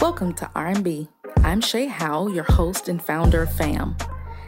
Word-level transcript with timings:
Welcome 0.00 0.32
to 0.34 0.48
R&B. 0.54 1.08
I'm 1.38 1.60
Shea 1.60 1.86
Howell, 1.86 2.32
your 2.32 2.44
host 2.44 2.88
and 2.88 3.02
founder 3.02 3.42
of 3.42 3.48
FAAAM. 3.48 4.00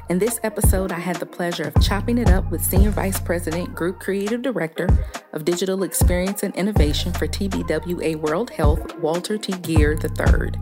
In 0.09 0.21
this 0.21 0.39
episode, 0.45 0.93
I 0.93 1.01
had 1.01 1.17
the 1.17 1.27
pleasure 1.27 1.65
of 1.65 1.83
chopping 1.83 2.19
it 2.19 2.31
up 2.31 2.49
with 2.53 2.65
Senior 2.65 2.91
Vice 2.91 3.19
President, 3.19 3.75
Group 3.75 3.99
Creative 3.99 4.41
Director 4.41 4.87
of 5.33 5.45
Digital 5.45 5.83
Experience 5.83 6.45
and 6.45 6.55
Innovation 6.55 7.13
for 7.13 7.27
TBWA 7.27 8.15
World 8.15 8.51
Health, 8.51 8.97
Walter 9.01 9.37
T. 9.37 9.53
Geer 9.55 9.99
III. 10.01 10.53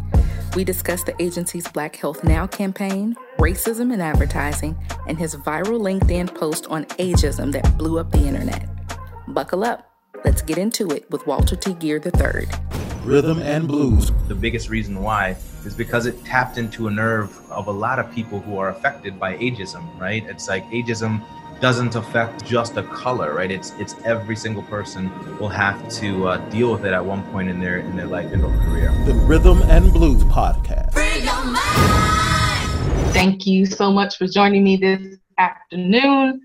We 0.57 0.65
discussed 0.65 1.05
the 1.05 1.23
agency's 1.23 1.69
Black 1.69 1.95
Health 1.95 2.25
Now 2.25 2.47
campaign, 2.47 3.15
racism 3.39 3.93
in 3.93 4.01
advertising, 4.01 4.75
and 5.07 5.19
his 5.19 5.37
viral 5.37 5.81
LinkedIn 5.81 6.35
post 6.35 6.67
on 6.69 6.87
ageism 6.97 7.53
that 7.53 7.77
blew 7.77 7.99
up 7.99 8.11
the 8.11 8.27
internet. 8.27 8.67
Buckle 9.29 9.65
up. 9.65 9.93
Let's 10.25 10.41
get 10.41 10.57
into 10.57 10.89
it 10.93 11.11
with 11.11 11.27
Walter 11.27 11.57
T. 11.57 11.75
Geer 11.75 12.01
III. 12.03 12.78
Rhythm 13.09 13.41
and 13.41 13.67
blues. 13.67 14.13
The 14.29 14.35
biggest 14.35 14.69
reason 14.69 15.01
why 15.01 15.31
is 15.65 15.73
because 15.73 16.05
it 16.05 16.23
tapped 16.27 16.59
into 16.59 16.89
a 16.89 16.91
nerve 16.91 17.35
of 17.51 17.67
a 17.67 17.71
lot 17.71 17.99
of 17.99 18.13
people 18.13 18.39
who 18.39 18.59
are 18.59 18.69
affected 18.69 19.19
by 19.19 19.35
ageism, 19.39 19.99
right? 19.99 20.23
It's 20.27 20.47
like 20.47 20.63
ageism 20.67 21.25
doesn't 21.59 21.95
affect 21.95 22.45
just 22.45 22.77
a 22.77 22.83
color, 22.83 23.33
right? 23.33 23.51
It's 23.51 23.73
it's 23.79 23.95
every 24.05 24.37
single 24.37 24.63
person 24.65 25.11
will 25.39 25.49
have 25.49 25.89
to 26.01 26.29
uh, 26.29 26.51
deal 26.51 26.71
with 26.71 26.85
it 26.85 26.93
at 26.93 27.03
one 27.03 27.23
point 27.33 27.49
in 27.49 27.61
their 27.61 27.79
in 27.79 27.97
their 27.97 28.07
life 28.07 28.31
and 28.31 28.45
their 28.45 28.55
career. 28.67 28.93
The 29.07 29.15
Rhythm 29.15 29.63
and 29.63 29.91
Blues 29.91 30.23
podcast. 30.25 30.93
Thank 33.15 33.47
you 33.47 33.65
so 33.65 33.91
much 33.91 34.19
for 34.19 34.27
joining 34.27 34.63
me 34.63 34.77
this 34.77 35.17
afternoon 35.39 36.43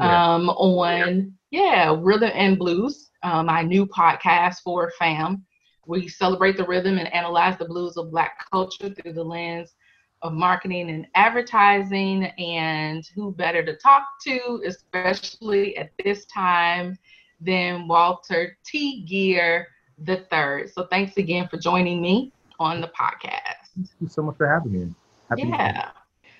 um, 0.00 0.50
on 0.50 1.32
yeah 1.52 1.94
Rhythm 1.96 2.32
and 2.34 2.58
Blues, 2.58 3.10
uh, 3.22 3.44
my 3.44 3.62
new 3.62 3.86
podcast 3.86 4.56
for 4.64 4.90
FAAAM. 5.00 5.42
We 5.90 6.06
celebrate 6.06 6.56
the 6.56 6.66
rhythm 6.66 6.98
and 6.98 7.12
analyze 7.12 7.58
the 7.58 7.64
blues 7.64 7.96
of 7.96 8.12
Black 8.12 8.48
culture 8.48 8.90
through 8.90 9.12
the 9.12 9.24
lens 9.24 9.74
of 10.22 10.32
marketing 10.32 10.88
and 10.88 11.04
advertising. 11.16 12.26
And 12.38 13.04
who 13.16 13.32
better 13.32 13.64
to 13.64 13.74
talk 13.76 14.04
to, 14.26 14.62
especially 14.64 15.76
at 15.76 15.90
this 16.04 16.26
time, 16.26 16.96
than 17.40 17.88
Walter 17.88 18.56
T. 18.64 19.04
Geer 19.04 19.66
the 19.98 20.24
third. 20.30 20.72
So 20.72 20.86
thanks 20.86 21.16
again 21.16 21.48
for 21.48 21.56
joining 21.56 22.00
me 22.00 22.32
on 22.60 22.80
the 22.80 22.88
podcast. 22.88 23.72
Thank 23.74 23.88
you 24.00 24.08
so 24.08 24.22
much 24.22 24.36
for 24.36 24.48
having 24.48 24.72
me. 24.72 24.94
Happy 25.28 25.42
yeah. 25.42 25.90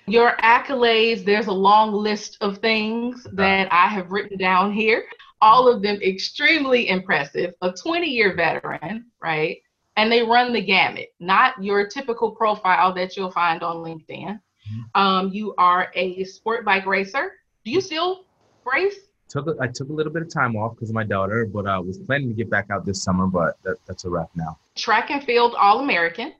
Your 0.07 0.31
accolades, 0.37 1.25
there's 1.25 1.47
a 1.47 1.53
long 1.53 1.91
list 1.91 2.37
of 2.39 2.59
things 2.59 3.27
that 3.33 3.67
I 3.71 3.87
have 3.87 4.11
written 4.11 4.37
down 4.37 4.71
here 4.71 5.03
all 5.41 5.67
of 5.67 5.81
them 5.81 5.99
extremely 6.01 6.89
impressive, 6.89 7.53
a 7.61 7.71
20 7.71 8.07
year 8.07 8.35
veteran, 8.35 9.05
right? 9.21 9.57
And 9.97 10.11
they 10.11 10.21
run 10.21 10.53
the 10.53 10.61
gamut, 10.61 11.09
not 11.19 11.61
your 11.61 11.87
typical 11.87 12.31
profile 12.31 12.93
that 12.93 13.17
you'll 13.17 13.31
find 13.31 13.61
on 13.63 13.77
LinkedIn. 13.77 14.39
Mm-hmm. 14.39 15.01
Um, 15.01 15.29
you 15.33 15.53
are 15.57 15.91
a 15.95 16.23
sport 16.23 16.63
bike 16.63 16.85
racer. 16.85 17.33
Do 17.65 17.71
you 17.71 17.81
still 17.81 18.25
race? 18.71 18.95
Took 19.29 19.47
a, 19.47 19.55
I 19.59 19.67
took 19.67 19.89
a 19.89 19.93
little 19.93 20.11
bit 20.11 20.21
of 20.21 20.33
time 20.33 20.55
off 20.55 20.75
because 20.75 20.89
of 20.89 20.95
my 20.95 21.03
daughter, 21.03 21.45
but 21.45 21.65
I 21.65 21.75
uh, 21.75 21.81
was 21.81 21.97
planning 21.97 22.29
to 22.29 22.33
get 22.33 22.49
back 22.49 22.69
out 22.69 22.85
this 22.85 23.03
summer, 23.03 23.27
but 23.27 23.57
that, 23.63 23.77
that's 23.87 24.05
a 24.05 24.09
wrap 24.09 24.29
now. 24.35 24.59
Track 24.75 25.09
and 25.09 25.23
field 25.23 25.55
All 25.57 25.79
American, 25.79 26.33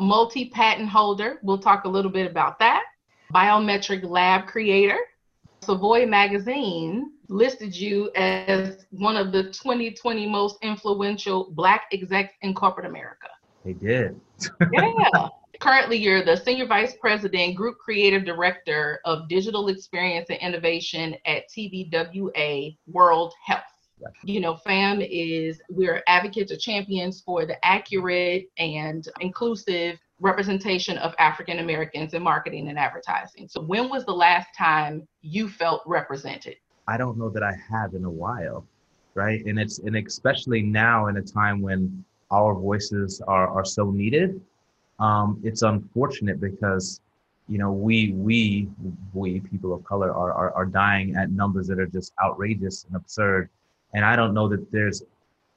multi 0.00 0.48
patent 0.50 0.88
holder. 0.88 1.38
We'll 1.42 1.58
talk 1.58 1.84
a 1.84 1.88
little 1.88 2.10
bit 2.10 2.30
about 2.30 2.58
that. 2.60 2.84
Biometric 3.34 4.08
lab 4.08 4.46
creator, 4.46 4.98
Savoy 5.62 6.06
Magazine 6.06 7.12
listed 7.28 7.74
you 7.74 8.10
as 8.14 8.86
one 8.90 9.16
of 9.16 9.32
the 9.32 9.44
2020 9.44 10.28
most 10.28 10.58
influential 10.62 11.50
Black 11.52 11.86
execs 11.92 12.34
in 12.42 12.54
corporate 12.54 12.86
America. 12.86 13.28
They 13.64 13.72
did. 13.72 14.20
yeah. 14.72 15.28
Currently, 15.60 15.96
you're 15.96 16.24
the 16.24 16.36
Senior 16.36 16.66
Vice 16.66 16.94
President, 17.00 17.56
Group 17.56 17.78
Creative 17.78 18.24
Director 18.24 19.00
of 19.04 19.28
Digital 19.28 19.68
Experience 19.68 20.28
and 20.28 20.38
Innovation 20.40 21.16
at 21.24 21.44
TBWA 21.56 22.76
World 22.86 23.32
Health. 23.44 23.62
You 24.24 24.40
know, 24.40 24.58
FAAAM 24.66 25.06
is, 25.10 25.60
we're 25.70 26.02
advocates 26.06 26.52
or 26.52 26.56
champions 26.56 27.22
for 27.22 27.46
the 27.46 27.56
accurate 27.64 28.50
and 28.58 29.08
inclusive 29.20 29.98
representation 30.20 30.98
of 30.98 31.14
African 31.18 31.58
Americans 31.58 32.14
in 32.14 32.22
marketing 32.22 32.68
and 32.68 32.78
advertising. 32.78 33.48
So, 33.48 33.60
when 33.60 33.88
was 33.88 34.04
the 34.04 34.14
last 34.14 34.48
time 34.56 35.06
you 35.22 35.48
felt 35.48 35.82
represented? 35.86 36.56
I 36.88 36.96
don't 36.96 37.18
know 37.18 37.28
that 37.30 37.42
I 37.42 37.52
have 37.70 37.94
in 37.94 38.04
a 38.04 38.10
while, 38.10 38.64
right? 39.14 39.44
And 39.44 39.58
it's 39.58 39.78
and 39.78 39.96
especially 39.96 40.62
now 40.62 41.06
in 41.08 41.16
a 41.16 41.22
time 41.22 41.60
when 41.60 42.04
our 42.30 42.54
voices 42.54 43.20
are 43.26 43.48
are 43.48 43.64
so 43.64 43.90
needed. 43.90 44.40
Um, 44.98 45.40
it's 45.44 45.62
unfortunate 45.62 46.40
because 46.40 47.00
you 47.48 47.58
know 47.58 47.70
we 47.72 48.12
we 48.12 48.68
we 49.14 49.40
people 49.40 49.72
of 49.72 49.84
color 49.84 50.12
are, 50.12 50.32
are 50.32 50.52
are 50.52 50.66
dying 50.66 51.14
at 51.16 51.30
numbers 51.30 51.66
that 51.68 51.78
are 51.78 51.86
just 51.86 52.12
outrageous 52.22 52.84
and 52.84 52.96
absurd 52.96 53.48
and 53.94 54.04
i 54.04 54.16
don't 54.16 54.34
know 54.34 54.48
that 54.48 54.70
there's 54.72 55.02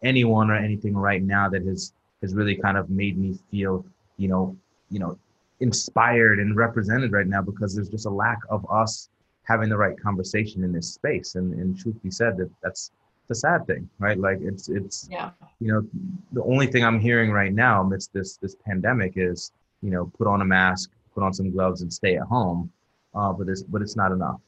anyone 0.04 0.52
or 0.52 0.56
anything 0.56 0.96
right 0.96 1.24
now 1.24 1.50
that 1.50 1.64
has 1.66 1.94
has 2.22 2.36
really 2.36 2.56
kind 2.56 2.78
of 2.78 2.90
made 2.90 3.18
me 3.18 3.38
feel 3.50 3.84
you 4.20 4.28
know, 4.28 4.56
you 4.90 5.00
know, 5.00 5.18
inspired 5.62 6.40
and 6.40 6.56
represented 6.56 7.12
right 7.12 7.28
now 7.28 7.42
because 7.42 7.76
there's 7.76 7.90
just 7.90 8.06
a 8.06 8.10
lack 8.10 8.40
of 8.50 8.66
us 8.70 9.10
having 9.44 9.70
the 9.70 9.78
right 9.78 10.00
conversation 10.00 10.64
in 10.64 10.72
this 10.72 10.94
space. 10.94 11.36
And, 11.36 11.54
and 11.54 11.78
truth 11.78 11.96
be 12.04 12.12
said, 12.12 12.38
that 12.38 12.50
that's 12.62 12.92
the 13.28 13.36
sad 13.36 13.66
thing, 13.66 13.90
right? 14.00 14.20
Like 14.20 14.40
it's 14.42 14.70
it's 14.70 15.08
yeah. 15.10 15.32
you 15.60 15.72
know, 15.72 15.88
the 16.34 16.44
only 16.44 16.68
thing 16.68 16.84
I'm 16.84 17.00
hearing 17.00 17.32
right 17.32 17.54
now 17.54 17.82
amidst 17.82 18.14
this 18.14 18.38
this 18.38 18.56
pandemic 18.66 19.14
is, 19.16 19.52
you 19.82 19.92
know, 19.92 20.12
put 20.18 20.28
on 20.28 20.42
a 20.42 20.46
mask, 20.46 20.92
put 21.14 21.24
on 21.24 21.34
some 21.34 21.52
gloves 21.52 21.82
and 21.82 21.92
stay 21.92 22.18
at 22.18 22.24
home. 22.24 22.72
Uh, 23.16 23.32
but 23.34 23.48
it's 23.48 23.64
but 23.64 23.82
it's 23.82 23.96
not 23.96 24.12
enough. 24.12 24.42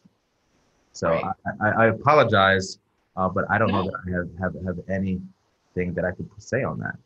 So 0.93 1.09
right. 1.09 1.23
I, 1.61 1.67
I, 1.67 1.69
I, 1.69 1.85
apologize, 1.87 2.77
uh, 3.15 3.29
but 3.29 3.45
I 3.49 3.57
don't 3.57 3.71
know 3.71 3.83
that 3.83 3.93
I 4.05 4.11
have, 4.11 4.53
have 4.53 4.65
have 4.65 4.79
anything 4.89 5.93
that 5.93 6.03
I 6.03 6.11
could 6.11 6.29
say 6.37 6.63
on 6.63 6.79
that. 6.79 6.97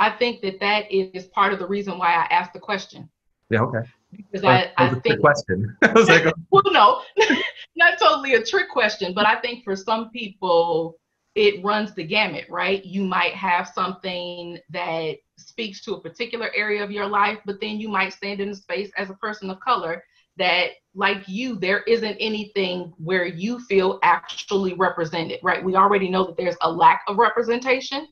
I 0.00 0.10
think 0.10 0.40
that 0.40 0.58
that 0.60 0.90
is 0.90 1.26
part 1.26 1.52
of 1.52 1.58
the 1.58 1.66
reason 1.66 1.98
why 1.98 2.08
I 2.08 2.26
asked 2.30 2.54
the 2.54 2.58
question. 2.58 3.08
Yeah, 3.50 3.60
okay. 3.62 3.88
Because 4.10 4.44
I, 4.44 4.72
I 4.76 4.94
think 4.94 5.20
question. 5.20 5.76
I 5.82 5.92
was 5.92 6.08
like, 6.08 6.24
well, 6.50 6.62
no, 6.66 7.02
not 7.76 7.98
totally 7.98 8.34
a 8.34 8.42
trick 8.42 8.70
question, 8.70 9.12
but 9.14 9.26
I 9.26 9.40
think 9.40 9.62
for 9.62 9.76
some 9.76 10.10
people 10.10 10.98
it 11.36 11.62
runs 11.62 11.94
the 11.94 12.02
gamut, 12.02 12.46
right? 12.50 12.84
You 12.84 13.04
might 13.04 13.34
have 13.34 13.68
something 13.68 14.58
that 14.70 15.18
speaks 15.38 15.80
to 15.84 15.94
a 15.94 16.00
particular 16.00 16.50
area 16.56 16.82
of 16.82 16.90
your 16.90 17.06
life, 17.06 17.38
but 17.46 17.60
then 17.60 17.78
you 17.78 17.88
might 17.88 18.12
stand 18.12 18.40
in 18.40 18.48
a 18.48 18.54
space 18.54 18.90
as 18.96 19.10
a 19.10 19.14
person 19.14 19.48
of 19.48 19.60
color 19.60 20.02
that, 20.38 20.70
like 20.94 21.28
you, 21.28 21.56
there 21.56 21.82
isn't 21.82 22.16
anything 22.18 22.92
where 22.98 23.26
you 23.26 23.60
feel 23.60 24.00
actually 24.02 24.74
represented, 24.74 25.38
right? 25.42 25.64
We 25.64 25.76
already 25.76 26.08
know 26.08 26.26
that 26.26 26.36
there's 26.36 26.56
a 26.62 26.70
lack 26.70 27.02
of 27.06 27.18
representation. 27.18 28.08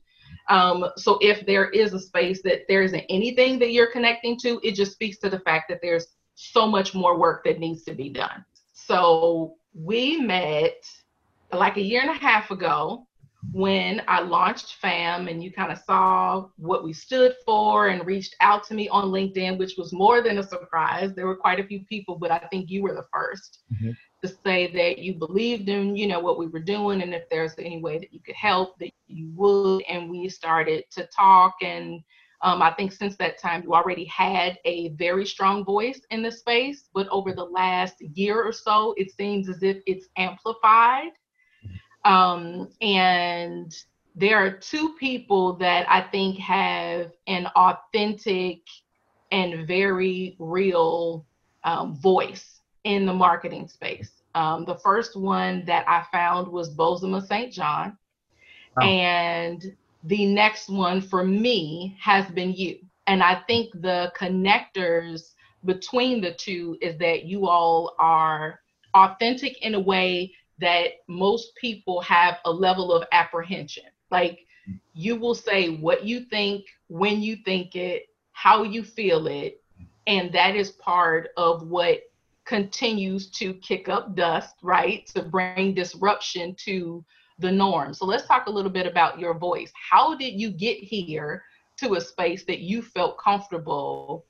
Um, 0.49 0.85
so 0.97 1.17
if 1.21 1.45
there 1.45 1.69
is 1.69 1.93
a 1.93 1.99
space 1.99 2.41
that 2.43 2.61
there 2.67 2.81
isn't 2.81 3.03
anything 3.09 3.59
that 3.59 3.71
you're 3.71 3.91
connecting 3.91 4.37
to, 4.39 4.59
it 4.63 4.73
just 4.73 4.93
speaks 4.93 5.19
to 5.19 5.29
the 5.29 5.39
fact 5.39 5.65
that 5.69 5.79
there's 5.81 6.07
so 6.35 6.67
much 6.67 6.93
more 6.95 7.17
work 7.17 7.43
that 7.45 7.59
needs 7.59 7.83
to 7.83 7.93
be 7.93 8.09
done. 8.09 8.43
So 8.73 9.55
we 9.73 10.17
met 10.17 10.83
like 11.53 11.77
a 11.77 11.81
year 11.81 12.01
and 12.01 12.09
a 12.09 12.13
half 12.13 12.49
ago 12.49 13.05
when 13.51 14.01
I 14.07 14.21
launched 14.21 14.81
FAAAM 14.81 15.29
and 15.29 15.43
you 15.43 15.51
kind 15.51 15.71
of 15.71 15.77
saw 15.79 16.47
what 16.57 16.83
we 16.83 16.93
stood 16.93 17.35
for 17.45 17.87
and 17.87 18.05
reached 18.05 18.35
out 18.41 18.63
to 18.65 18.73
me 18.73 18.89
on 18.89 19.05
LinkedIn, 19.05 19.57
which 19.57 19.75
was 19.77 19.93
more 19.93 20.21
than 20.21 20.39
a 20.39 20.43
surprise. 20.43 21.13
There 21.15 21.27
were 21.27 21.37
quite 21.37 21.59
a 21.59 21.63
few 21.63 21.81
people, 21.85 22.17
but 22.17 22.31
I 22.31 22.39
think 22.51 22.69
you 22.69 22.81
were 22.83 22.93
the 22.93 23.05
1st 23.15 23.57
mm-hmm 23.73 23.91
to 24.21 24.27
say 24.45 24.71
that 24.71 24.99
you 24.99 25.13
believed 25.13 25.69
in 25.69 25.95
you 25.95 26.07
know 26.07 26.19
what 26.19 26.37
we 26.37 26.47
were 26.47 26.59
doing 26.59 27.01
and 27.01 27.13
if 27.13 27.29
there's 27.29 27.53
any 27.57 27.81
way 27.81 27.97
that 27.97 28.13
you 28.13 28.19
could 28.19 28.35
help 28.35 28.77
that 28.79 28.91
you 29.07 29.31
would. 29.35 29.83
And 29.83 30.09
we 30.09 30.29
started 30.29 30.83
to 30.91 31.07
talk 31.07 31.55
and 31.61 32.01
um, 32.41 32.61
i 32.61 32.71
think 32.71 32.91
since 32.91 33.15
that 33.17 33.39
time 33.39 33.63
you 33.63 33.73
already 33.73 34.05
had 34.05 34.57
a 34.65 34.89
very 34.89 35.25
strong 35.25 35.63
voice 35.63 36.01
in 36.09 36.21
the 36.21 36.31
space 36.31 36.89
but 36.93 37.07
over 37.09 37.33
the 37.33 37.43
last 37.43 38.01
year 38.01 38.41
or 38.41 38.53
so 38.53 38.93
it 38.97 39.11
seems 39.11 39.49
as 39.49 39.63
if 39.63 39.77
it's 39.85 40.07
amplified. 40.17 41.11
Um, 42.05 42.69
and 42.81 43.75
there 44.15 44.37
are 44.37 44.51
two 44.51 44.95
people 44.99 45.53
that 45.53 45.85
i 45.89 46.01
think 46.01 46.37
have 46.39 47.11
an 47.27 47.45
authentic 47.55 48.59
and 49.31 49.67
very 49.67 50.35
real 50.39 51.25
um, 51.63 51.95
voice 51.95 52.58
in 52.89 53.05
the 53.05 53.13
marketing 53.13 53.67
space. 53.67 54.09
Um, 54.33 54.65
the 54.65 54.79
first 54.79 55.15
one 55.15 55.63
that 55.65 55.87
I 55.87 56.05
found 56.11 56.47
was 56.47 56.75
Bozoma 56.75 57.25
St. 57.25 57.53
John. 57.53 57.95
Oh. 58.77 58.81
And 58.81 59.75
the 60.05 60.25
next 60.25 60.69
one 60.69 60.99
for 60.99 61.23
me 61.23 61.95
has 62.01 62.25
been 62.31 62.51
you. 62.51 62.79
And 63.05 63.21
I 63.21 63.41
think 63.45 63.71
the 63.81 64.11
connectors 64.19 65.33
between 65.65 66.19
the 66.19 66.33
two 66.33 66.77
is 66.81 66.97
that 66.97 67.25
you 67.25 67.47
all 67.47 67.95
are 67.99 68.59
authentic 68.95 69.61
in 69.63 69.75
a 69.75 69.79
way 69.79 70.33
that 70.59 70.87
most 71.07 71.55
people 71.55 72.01
have 72.01 72.39
a 72.45 72.51
level 72.51 72.91
of 72.91 73.03
apprehension. 73.11 73.83
Like 74.09 74.39
you 74.93 75.15
will 75.15 75.35
say 75.35 75.75
what 75.75 76.05
you 76.05 76.21
think, 76.21 76.65
when 76.87 77.21
you 77.21 77.37
think 77.45 77.75
it, 77.75 78.07
how 78.31 78.63
you 78.63 78.83
feel 78.83 79.27
it, 79.27 79.61
and 80.07 80.31
that 80.33 80.55
is 80.55 80.71
part 80.71 81.29
of 81.37 81.67
what 81.67 81.99
continues 82.49 83.27
to 83.29 83.53
kick 83.53 83.87
up 83.89 84.15
dust, 84.15 84.55
right? 84.63 85.05
To 85.13 85.21
bring 85.21 85.75
disruption 85.75 86.55
to 86.65 87.05
the 87.37 87.51
norm. 87.51 87.93
So 87.93 88.05
let's 88.05 88.25
talk 88.25 88.47
a 88.47 88.49
little 88.49 88.71
bit 88.71 88.87
about 88.87 89.19
your 89.19 89.35
voice. 89.37 89.71
How 89.75 90.17
did 90.17 90.41
you 90.41 90.49
get 90.49 90.77
here 90.79 91.43
to 91.77 91.93
a 91.93 92.01
space 92.01 92.43
that 92.45 92.59
you 92.59 92.81
felt 92.81 93.19
comfortable 93.19 94.25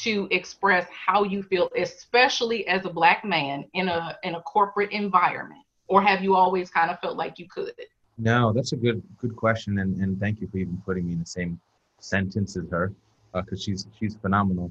to 0.00 0.28
express 0.30 0.86
how 0.90 1.24
you 1.24 1.42
feel, 1.42 1.70
especially 1.76 2.68
as 2.68 2.84
a 2.84 2.90
black 2.90 3.24
man 3.24 3.64
in 3.72 3.88
a 3.88 4.18
in 4.22 4.34
a 4.34 4.42
corporate 4.42 4.92
environment? 4.92 5.64
Or 5.88 6.02
have 6.02 6.22
you 6.22 6.36
always 6.36 6.68
kind 6.68 6.90
of 6.90 7.00
felt 7.00 7.16
like 7.16 7.38
you 7.38 7.48
could? 7.48 7.74
No, 8.18 8.52
that's 8.52 8.72
a 8.72 8.76
good 8.76 9.02
good 9.16 9.34
question, 9.34 9.78
and, 9.78 9.96
and 10.02 10.20
thank 10.20 10.42
you 10.42 10.46
for 10.48 10.58
even 10.58 10.80
putting 10.84 11.06
me 11.06 11.12
in 11.14 11.20
the 11.20 11.32
same 11.40 11.58
sentence 12.00 12.54
as 12.56 12.68
her, 12.70 12.92
because 13.32 13.60
uh, 13.60 13.64
she's 13.64 13.86
she's 13.98 14.14
phenomenal. 14.16 14.70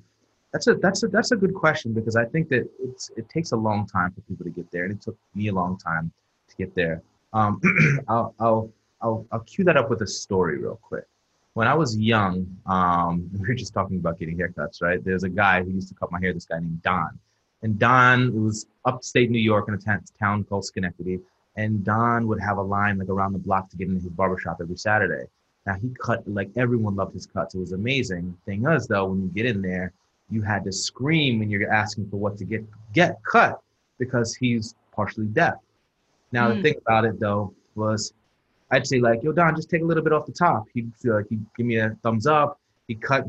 That's 0.53 0.67
a 0.67 0.75
that's 0.75 1.03
a 1.03 1.07
that's 1.07 1.31
a 1.31 1.37
good 1.37 1.53
question 1.53 1.93
because 1.93 2.15
I 2.15 2.25
think 2.25 2.49
that 2.49 2.69
it's 2.79 3.09
it 3.15 3.29
takes 3.29 3.51
a 3.51 3.55
long 3.55 3.87
time 3.87 4.11
for 4.11 4.21
people 4.21 4.43
to 4.43 4.51
get 4.51 4.69
there, 4.71 4.83
and 4.83 4.93
it 4.93 5.01
took 5.01 5.17
me 5.33 5.47
a 5.47 5.53
long 5.53 5.77
time 5.77 6.11
to 6.49 6.55
get 6.57 6.75
there. 6.75 7.01
Um, 7.33 7.61
I'll, 8.09 8.35
I'll 8.39 8.69
I'll 9.01 9.25
I'll 9.31 9.39
cue 9.41 9.63
that 9.65 9.77
up 9.77 9.89
with 9.89 10.01
a 10.01 10.07
story 10.07 10.57
real 10.57 10.79
quick. 10.81 11.05
When 11.53 11.67
I 11.67 11.73
was 11.73 11.97
young, 11.97 12.47
um, 12.65 13.29
we 13.39 13.47
were 13.47 13.53
just 13.53 13.73
talking 13.73 13.97
about 13.97 14.19
getting 14.19 14.37
haircuts, 14.37 14.81
right? 14.81 15.03
There's 15.03 15.23
a 15.23 15.29
guy 15.29 15.63
who 15.63 15.71
used 15.71 15.87
to 15.89 15.95
cut 15.95 16.11
my 16.11 16.19
hair. 16.19 16.33
This 16.33 16.45
guy 16.45 16.59
named 16.59 16.81
Don, 16.81 17.17
and 17.61 17.79
Don 17.79 18.27
it 18.27 18.33
was 18.33 18.67
upstate 18.83 19.31
New 19.31 19.39
York 19.39 19.69
in 19.69 19.75
a 19.75 19.77
t- 19.77 20.05
town 20.19 20.43
called 20.43 20.65
Schenectady, 20.65 21.21
and 21.55 21.83
Don 21.85 22.27
would 22.27 22.41
have 22.41 22.57
a 22.57 22.61
line 22.61 22.97
like 22.97 23.09
around 23.09 23.31
the 23.31 23.39
block 23.39 23.69
to 23.69 23.77
get 23.77 23.87
into 23.87 24.01
his 24.01 24.09
barbershop 24.09 24.57
every 24.59 24.77
Saturday. 24.77 25.27
Now 25.65 25.75
he 25.75 25.93
cut 26.01 26.27
like 26.27 26.49
everyone 26.57 26.95
loved 26.95 27.13
his 27.13 27.25
cuts. 27.25 27.55
It 27.55 27.59
was 27.59 27.71
amazing. 27.71 28.37
Thing 28.45 28.65
is 28.67 28.87
though, 28.87 29.05
when 29.05 29.21
you 29.21 29.29
get 29.29 29.45
in 29.45 29.61
there, 29.61 29.93
you 30.31 30.41
had 30.41 30.63
to 30.63 30.71
scream 30.71 31.39
when 31.39 31.49
you're 31.49 31.71
asking 31.71 32.09
for 32.09 32.17
what 32.17 32.37
to 32.37 32.45
get 32.45 32.63
get 32.93 33.21
cut 33.23 33.59
because 33.99 34.35
he's 34.35 34.75
partially 34.91 35.27
deaf. 35.27 35.55
Now 36.31 36.47
mm. 36.47 36.49
the 36.49 36.55
hmm. 36.55 36.61
thing 36.63 36.75
about 36.85 37.05
it 37.05 37.19
though 37.19 37.53
was 37.75 38.13
I'd 38.71 38.87
say 38.87 38.99
like, 38.99 39.21
yo, 39.21 39.33
Don, 39.33 39.55
just 39.55 39.69
take 39.69 39.81
a 39.81 39.85
little 39.85 40.03
bit 40.03 40.13
off 40.13 40.25
the 40.25 40.31
top. 40.31 40.65
He'd 40.73 40.91
feel 40.95 41.15
like 41.15 41.25
he'd 41.29 41.45
give 41.57 41.65
me 41.65 41.77
a 41.77 41.95
thumbs 42.03 42.25
up. 42.25 42.59
He 42.87 42.95
cut, 42.95 43.25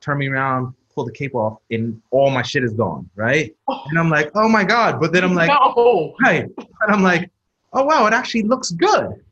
turn 0.00 0.18
me 0.18 0.28
around, 0.28 0.74
pull 0.94 1.04
the 1.04 1.12
cape 1.12 1.34
off, 1.34 1.58
and 1.70 2.00
all 2.10 2.30
my 2.30 2.42
shit 2.42 2.62
is 2.62 2.72
gone, 2.72 3.08
right? 3.16 3.54
And 3.68 3.98
I'm 3.98 4.10
like, 4.10 4.30
oh 4.34 4.48
my 4.48 4.64
god. 4.64 5.00
But 5.00 5.12
then 5.12 5.24
I'm 5.24 5.34
like, 5.34 5.48
no. 5.48 6.14
right, 6.22 6.44
and 6.44 6.94
I'm 6.94 7.02
like, 7.02 7.30
oh 7.72 7.84
wow, 7.84 8.06
it 8.06 8.12
actually 8.12 8.42
looks 8.42 8.70
good, 8.70 9.22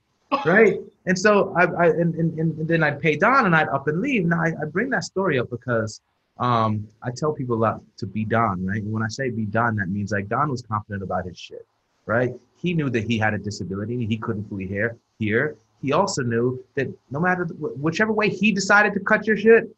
right? 0.45 0.79
And 1.07 1.19
so 1.19 1.55
I, 1.57 1.65
I 1.65 1.87
and, 1.87 2.15
and, 2.15 2.39
and 2.39 2.69
then 2.69 2.83
I'd 2.83 3.01
pay 3.01 3.17
Don 3.17 3.47
and 3.47 3.55
I'd 3.55 3.69
up 3.69 3.89
and 3.89 4.01
leave. 4.01 4.25
Now 4.27 4.43
I, 4.43 4.49
I 4.61 4.65
bring 4.67 4.91
that 4.91 5.05
story 5.05 5.39
up 5.39 5.51
because 5.51 6.01
um, 6.39 6.87
I 7.03 7.11
tell 7.11 7.33
people 7.33 7.57
a 7.57 7.59
lot 7.59 7.81
to 7.99 8.07
be 8.07 8.25
Don, 8.25 8.65
right? 8.65 8.83
And 8.83 8.93
when 8.93 9.03
I 9.03 9.09
say 9.09 9.31
be 9.31 9.45
Don, 9.45 9.77
that 9.77 9.89
means 9.89 10.13
like 10.13 10.29
Don 10.29 10.51
was 10.51 10.63
confident 10.63 11.03
about 11.03 11.27
his 11.27 11.39
shit, 11.39 11.67
right? 12.07 12.33
He 12.57 12.75
knew 12.75 12.91
that 12.91 13.05
he 13.05 13.19
had 13.19 13.35
a 13.35 13.39
disability, 13.39 14.07
he 14.07 14.17
couldn't 14.17 14.49
fully 14.49 14.67
hear. 14.67 14.97
Here, 15.19 15.57
he 15.83 15.93
also 15.93 16.23
knew 16.23 16.63
that 16.75 16.89
no 17.11 17.21
matter 17.21 17.45
whichever 17.45 18.13
way 18.13 18.29
he 18.29 18.53
decided 18.53 18.95
to 18.95 19.01
cut 19.01 19.27
your 19.27 19.37
shit, 19.37 19.69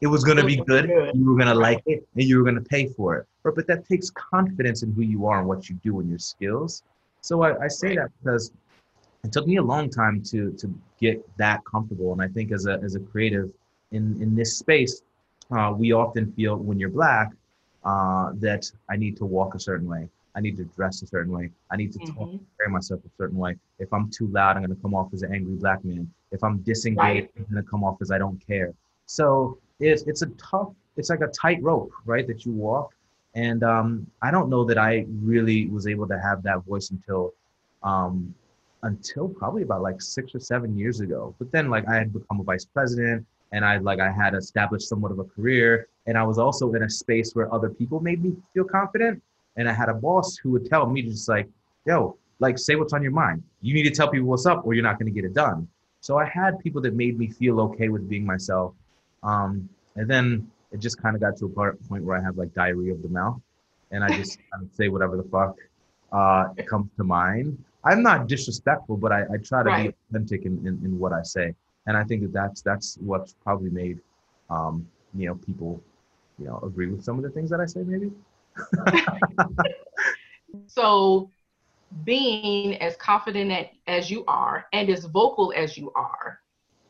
it 0.00 0.06
was 0.06 0.24
going 0.24 0.36
to 0.36 0.44
be 0.44 0.56
good. 0.56 0.88
You 0.88 1.24
were 1.30 1.36
going 1.36 1.48
to 1.48 1.54
like 1.54 1.82
it, 1.86 2.06
and 2.14 2.24
you 2.24 2.38
were 2.38 2.44
going 2.44 2.54
to 2.54 2.68
pay 2.68 2.86
for 2.86 3.16
it. 3.16 3.26
But, 3.42 3.56
but 3.56 3.66
that 3.66 3.86
takes 3.86 4.10
confidence 4.10 4.82
in 4.82 4.92
who 4.92 5.02
you 5.02 5.26
are 5.26 5.40
and 5.40 5.48
what 5.48 5.68
you 5.68 5.78
do 5.82 6.00
and 6.00 6.08
your 6.08 6.18
skills. 6.18 6.82
So 7.20 7.42
I, 7.42 7.64
I 7.64 7.68
say 7.68 7.96
that 7.96 8.10
because 8.22 8.52
it 9.24 9.32
took 9.32 9.46
me 9.46 9.56
a 9.56 9.62
long 9.62 9.90
time 9.90 10.22
to 10.24 10.52
to 10.52 10.72
get 11.00 11.20
that 11.36 11.64
comfortable. 11.64 12.12
And 12.12 12.22
I 12.22 12.28
think 12.28 12.52
as 12.52 12.66
a 12.66 12.80
as 12.82 12.94
a 12.94 13.00
creative 13.00 13.50
in 13.90 14.22
in 14.22 14.36
this 14.36 14.56
space, 14.56 15.02
uh, 15.50 15.72
we 15.76 15.92
often 15.92 16.32
feel 16.32 16.56
when 16.56 16.78
you're 16.78 16.90
black 16.90 17.32
uh, 17.84 18.32
that 18.34 18.70
I 18.90 18.96
need 18.96 19.16
to 19.18 19.24
walk 19.24 19.54
a 19.54 19.60
certain 19.60 19.88
way. 19.88 20.08
I 20.34 20.40
need 20.40 20.56
to 20.58 20.64
dress 20.64 21.02
a 21.02 21.06
certain 21.06 21.32
way. 21.32 21.50
I 21.70 21.76
need 21.76 21.92
to 21.92 21.98
mm-hmm. 21.98 22.14
talk, 22.16 22.30
carry 22.58 22.70
myself 22.70 23.00
a 23.04 23.10
certain 23.16 23.38
way. 23.38 23.56
If 23.78 23.92
I'm 23.92 24.10
too 24.10 24.28
loud, 24.28 24.56
I'm 24.56 24.62
going 24.64 24.74
to 24.74 24.82
come 24.82 24.94
off 24.94 25.12
as 25.12 25.22
an 25.22 25.34
angry 25.34 25.54
black 25.54 25.84
man. 25.84 26.08
If 26.30 26.44
I'm 26.44 26.58
disengaged, 26.58 27.00
right. 27.00 27.30
I'm 27.36 27.46
going 27.50 27.64
to 27.64 27.68
come 27.68 27.82
off 27.82 27.96
as 28.02 28.10
I 28.10 28.18
don't 28.18 28.38
care. 28.46 28.72
So 29.06 29.58
it's 29.80 30.02
it's 30.02 30.22
a 30.22 30.26
tough, 30.50 30.68
it's 30.96 31.10
like 31.10 31.22
a 31.22 31.28
tight 31.28 31.62
rope, 31.62 31.90
right, 32.04 32.26
that 32.26 32.44
you 32.44 32.52
walk. 32.52 32.94
And 33.34 33.62
um, 33.64 34.06
I 34.22 34.30
don't 34.30 34.48
know 34.48 34.64
that 34.64 34.78
I 34.78 35.06
really 35.22 35.66
was 35.68 35.86
able 35.86 36.06
to 36.08 36.18
have 36.20 36.42
that 36.42 36.64
voice 36.64 36.90
until 36.90 37.32
um, 37.82 38.34
until 38.82 39.28
probably 39.28 39.62
about 39.62 39.82
like 39.82 40.00
six 40.00 40.34
or 40.34 40.40
seven 40.40 40.76
years 40.76 41.00
ago. 41.00 41.34
But 41.38 41.50
then 41.50 41.70
like 41.70 41.88
I 41.88 41.96
had 41.96 42.12
become 42.12 42.40
a 42.40 42.44
vice 42.44 42.64
president 42.64 43.26
and 43.52 43.64
I 43.64 43.78
like 43.78 44.00
I 44.00 44.10
had 44.10 44.34
established 44.34 44.88
somewhat 44.88 45.12
of 45.12 45.18
a 45.18 45.24
career 45.24 45.88
and 46.06 46.16
I 46.16 46.22
was 46.22 46.38
also 46.38 46.72
in 46.74 46.82
a 46.82 46.90
space 46.90 47.32
where 47.32 47.52
other 47.52 47.70
people 47.70 48.00
made 48.00 48.22
me 48.22 48.36
feel 48.54 48.64
confident 48.64 49.22
and 49.56 49.68
I 49.68 49.72
had 49.72 49.88
a 49.88 49.94
boss 49.94 50.36
who 50.36 50.50
would 50.52 50.66
tell 50.66 50.86
me 50.86 51.02
just 51.02 51.28
like, 51.28 51.48
yo, 51.86 52.16
like 52.38 52.58
say 52.58 52.76
what's 52.76 52.92
on 52.92 53.02
your 53.02 53.12
mind. 53.12 53.42
You 53.62 53.74
need 53.74 53.84
to 53.84 53.90
tell 53.90 54.08
people 54.08 54.28
what's 54.28 54.46
up 54.46 54.62
or 54.64 54.74
you're 54.74 54.84
not 54.84 54.98
going 54.98 55.12
to 55.12 55.14
get 55.14 55.24
it 55.24 55.34
done. 55.34 55.68
So 56.00 56.18
I 56.18 56.26
had 56.26 56.58
people 56.60 56.80
that 56.82 56.94
made 56.94 57.18
me 57.18 57.28
feel 57.28 57.60
okay 57.62 57.88
with 57.88 58.08
being 58.08 58.24
myself. 58.24 58.74
Um, 59.22 59.68
and 59.96 60.08
then 60.08 60.50
it 60.70 60.78
just 60.80 61.00
kind 61.02 61.16
of 61.16 61.20
got 61.20 61.36
to 61.38 61.46
a 61.46 61.48
part, 61.48 61.82
point 61.88 62.04
where 62.04 62.16
I 62.16 62.22
have 62.22 62.36
like 62.36 62.54
diarrhea 62.54 62.92
of 62.92 63.02
the 63.02 63.08
mouth 63.08 63.40
and 63.90 64.04
I 64.04 64.08
just 64.08 64.38
kind 64.52 64.64
of 64.64 64.70
say 64.74 64.88
whatever 64.88 65.16
the 65.16 65.24
fuck 65.24 65.56
uh, 66.12 66.48
comes 66.68 66.90
to 66.96 67.04
mind. 67.04 67.62
I'm 67.84 68.02
not 68.02 68.28
disrespectful, 68.28 68.96
but 68.96 69.12
I, 69.12 69.22
I 69.22 69.36
try 69.42 69.62
to 69.62 69.68
right. 69.68 69.88
be 69.88 69.94
authentic 70.10 70.44
in, 70.44 70.58
in, 70.66 70.80
in, 70.84 70.98
what 70.98 71.12
I 71.12 71.22
say. 71.22 71.54
And 71.88 71.96
I 71.96 72.04
think 72.04 72.20
that 72.22 72.32
that's, 72.32 72.60
that's 72.60 72.98
what's 73.00 73.32
probably 73.42 73.70
made, 73.70 73.98
um, 74.50 74.86
you 75.14 75.26
know, 75.26 75.34
people, 75.34 75.82
you 76.38 76.44
know, 76.44 76.60
agree 76.62 76.86
with 76.86 77.02
some 77.02 77.16
of 77.16 77.22
the 77.24 77.30
things 77.30 77.48
that 77.48 77.60
I 77.60 77.66
say 77.66 77.80
maybe. 77.80 78.12
so 80.66 81.30
being 82.04 82.76
as 82.82 82.94
confident 82.96 83.68
as 83.86 84.10
you 84.10 84.22
are 84.28 84.66
and 84.74 84.90
as 84.90 85.06
vocal 85.06 85.50
as 85.56 85.78
you 85.78 85.90
are, 85.96 86.40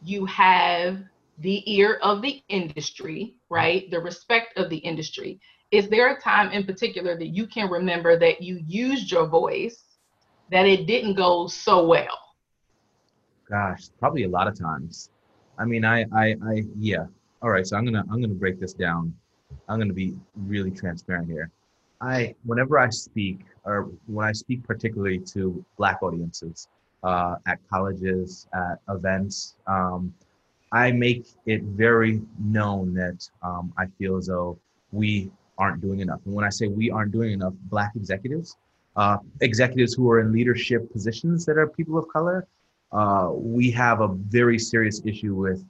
you 0.02 0.26
have 0.26 0.98
the 1.38 1.62
ear 1.72 2.00
of 2.02 2.20
the 2.20 2.42
industry, 2.48 3.36
right? 3.50 3.88
The 3.92 4.00
respect 4.00 4.58
of 4.58 4.68
the 4.68 4.78
industry. 4.78 5.40
Is 5.70 5.88
there 5.88 6.12
a 6.12 6.20
time 6.20 6.50
in 6.50 6.64
particular 6.64 7.16
that 7.16 7.28
you 7.28 7.46
can 7.46 7.70
remember 7.70 8.18
that 8.18 8.42
you 8.42 8.60
used 8.66 9.12
your 9.12 9.28
voice 9.28 9.84
that 10.50 10.66
it 10.66 10.86
didn't 10.86 11.14
go 11.14 11.46
so 11.46 11.86
well? 11.86 12.18
Gosh, 13.48 13.88
probably 13.98 14.24
a 14.24 14.28
lot 14.28 14.46
of 14.46 14.58
times. 14.58 15.10
I 15.58 15.64
mean, 15.64 15.84
I, 15.84 16.04
I, 16.12 16.36
I, 16.44 16.64
yeah. 16.78 17.06
All 17.42 17.50
right, 17.50 17.66
so 17.66 17.76
I'm 17.76 17.84
gonna, 17.84 18.04
I'm 18.10 18.20
gonna 18.20 18.34
break 18.34 18.60
this 18.60 18.74
down. 18.74 19.14
I'm 19.68 19.78
gonna 19.78 19.92
be 19.92 20.14
really 20.36 20.70
transparent 20.70 21.28
here. 21.28 21.50
I, 22.00 22.34
whenever 22.44 22.78
I 22.78 22.90
speak, 22.90 23.40
or 23.64 23.90
when 24.06 24.26
I 24.26 24.32
speak 24.32 24.64
particularly 24.64 25.18
to 25.20 25.64
Black 25.76 26.02
audiences, 26.02 26.68
uh, 27.02 27.36
at 27.46 27.58
colleges, 27.68 28.46
at 28.52 28.80
events, 28.88 29.56
um, 29.66 30.12
I 30.72 30.92
make 30.92 31.26
it 31.46 31.62
very 31.62 32.20
known 32.38 32.92
that 32.94 33.28
um, 33.42 33.72
I 33.78 33.86
feel 33.98 34.16
as 34.16 34.26
though 34.26 34.58
we 34.92 35.30
aren't 35.56 35.80
doing 35.80 36.00
enough. 36.00 36.20
And 36.24 36.34
when 36.34 36.44
I 36.44 36.50
say 36.50 36.66
we 36.66 36.90
aren't 36.90 37.12
doing 37.12 37.32
enough, 37.32 37.54
Black 37.64 37.92
executives, 37.96 38.56
uh, 38.96 39.18
executives 39.40 39.94
who 39.94 40.10
are 40.10 40.20
in 40.20 40.32
leadership 40.32 40.92
positions 40.92 41.46
that 41.46 41.56
are 41.56 41.66
people 41.66 41.98
of 41.98 42.08
color, 42.08 42.46
uh, 42.92 43.30
we 43.32 43.70
have 43.70 44.00
a 44.00 44.08
very 44.08 44.58
serious 44.58 45.02
issue 45.04 45.34
with 45.34 45.64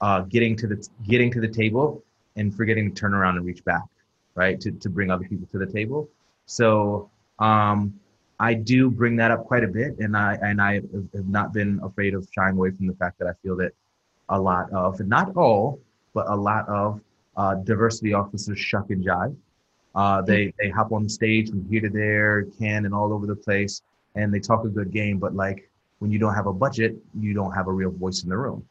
uh, 0.00 0.20
getting 0.22 0.56
to 0.56 0.66
the 0.66 0.88
getting 1.08 1.30
to 1.30 1.40
the 1.40 1.48
table 1.48 2.02
and 2.36 2.54
forgetting 2.54 2.92
to 2.92 3.00
turn 3.00 3.14
around 3.14 3.36
and 3.36 3.46
reach 3.46 3.64
back, 3.64 3.84
right? 4.34 4.60
To 4.60 4.70
to 4.72 4.88
bring 4.88 5.10
other 5.10 5.24
people 5.24 5.46
to 5.52 5.58
the 5.58 5.66
table. 5.66 6.08
So 6.46 7.10
um, 7.38 7.98
I 8.40 8.54
do 8.54 8.90
bring 8.90 9.16
that 9.16 9.30
up 9.30 9.44
quite 9.44 9.64
a 9.64 9.68
bit, 9.68 9.98
and 9.98 10.16
I 10.16 10.38
and 10.42 10.60
I 10.60 10.74
have 11.14 11.28
not 11.28 11.52
been 11.52 11.80
afraid 11.82 12.14
of 12.14 12.26
shying 12.34 12.56
away 12.56 12.70
from 12.70 12.86
the 12.86 12.94
fact 12.94 13.18
that 13.18 13.28
I 13.28 13.32
feel 13.42 13.56
that 13.56 13.72
a 14.28 14.40
lot 14.40 14.70
of, 14.72 14.98
not 15.00 15.36
all, 15.36 15.78
but 16.14 16.26
a 16.28 16.34
lot 16.34 16.68
of 16.68 17.00
uh, 17.36 17.54
diversity 17.56 18.12
officers 18.14 18.58
shuck 18.58 18.90
and 18.90 19.04
jive. 19.04 19.36
Uh, 19.94 20.22
they 20.22 20.52
they 20.58 20.70
hop 20.70 20.90
on 20.92 21.02
the 21.04 21.08
stage 21.08 21.50
from 21.50 21.64
here 21.68 21.82
to 21.82 21.90
there, 21.90 22.44
can 22.58 22.86
and 22.86 22.94
all 22.94 23.12
over 23.12 23.26
the 23.26 23.36
place, 23.36 23.82
and 24.16 24.32
they 24.32 24.40
talk 24.40 24.64
a 24.64 24.68
good 24.68 24.90
game. 24.90 25.18
But 25.18 25.34
like 25.34 25.70
when 26.02 26.10
you 26.10 26.18
don't 26.18 26.34
have 26.34 26.48
a 26.48 26.52
budget, 26.52 26.96
you 27.20 27.32
don't 27.32 27.52
have 27.52 27.68
a 27.68 27.72
real 27.72 27.92
voice 27.92 28.24
in 28.24 28.28
the 28.28 28.36
room, 28.36 28.66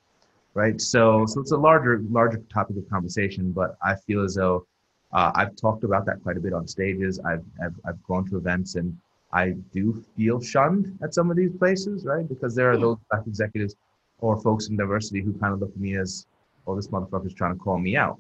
right? 0.54 0.82
So 0.82 1.26
so 1.26 1.40
it's 1.40 1.54
a 1.54 1.58
larger 1.70 1.94
larger 2.10 2.40
topic 2.58 2.76
of 2.76 2.90
conversation. 2.90 3.54
But 3.54 3.78
I 3.82 3.96
feel 3.96 4.22
as 4.24 4.36
though 4.36 4.66
uh, 5.14 5.32
I've 5.34 5.56
talked 5.56 5.86
about 5.86 6.06
that 6.08 6.22
quite 6.24 6.36
a 6.36 6.42
bit 6.42 6.54
on 6.54 6.68
stages. 6.68 7.22
I've, 7.30 7.46
I've 7.64 7.78
I've 7.88 8.04
gone 8.04 8.30
to 8.30 8.36
events 8.36 8.76
and 8.76 8.98
I 9.32 9.52
do 9.72 10.04
feel 10.18 10.42
shunned 10.42 10.98
at 11.02 11.14
some 11.14 11.32
of 11.32 11.38
these 11.38 11.54
places, 11.58 12.06
right? 12.06 12.28
Because 12.28 12.54
there 12.54 12.70
are 12.70 12.78
those 12.78 12.98
black 13.10 13.26
executives 13.26 13.76
or 14.20 14.40
folks 14.42 14.68
in 14.68 14.76
diversity 14.76 15.22
who 15.22 15.32
kind 15.40 15.54
of 15.54 15.62
look 15.62 15.72
at 15.72 15.80
me 15.80 15.96
as, 15.96 16.28
oh, 16.68 16.76
this 16.76 16.90
motherfucker's 16.90 17.34
trying 17.34 17.54
to 17.54 17.60
call 17.60 17.80
me 17.80 17.96
out. 17.96 18.20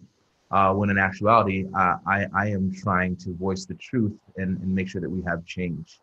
Uh, 0.52 0.74
when 0.74 0.90
in 0.90 0.98
actuality, 0.98 1.66
uh, 1.76 1.96
I, 2.08 2.28
I 2.34 2.48
am 2.48 2.74
trying 2.74 3.18
to 3.18 3.34
voice 3.36 3.66
the 3.66 3.74
truth 3.76 4.14
and, 4.38 4.58
and 4.62 4.74
make 4.74 4.88
sure 4.88 5.02
that 5.02 5.10
we 5.10 5.22
have 5.24 5.46
change. 5.46 6.00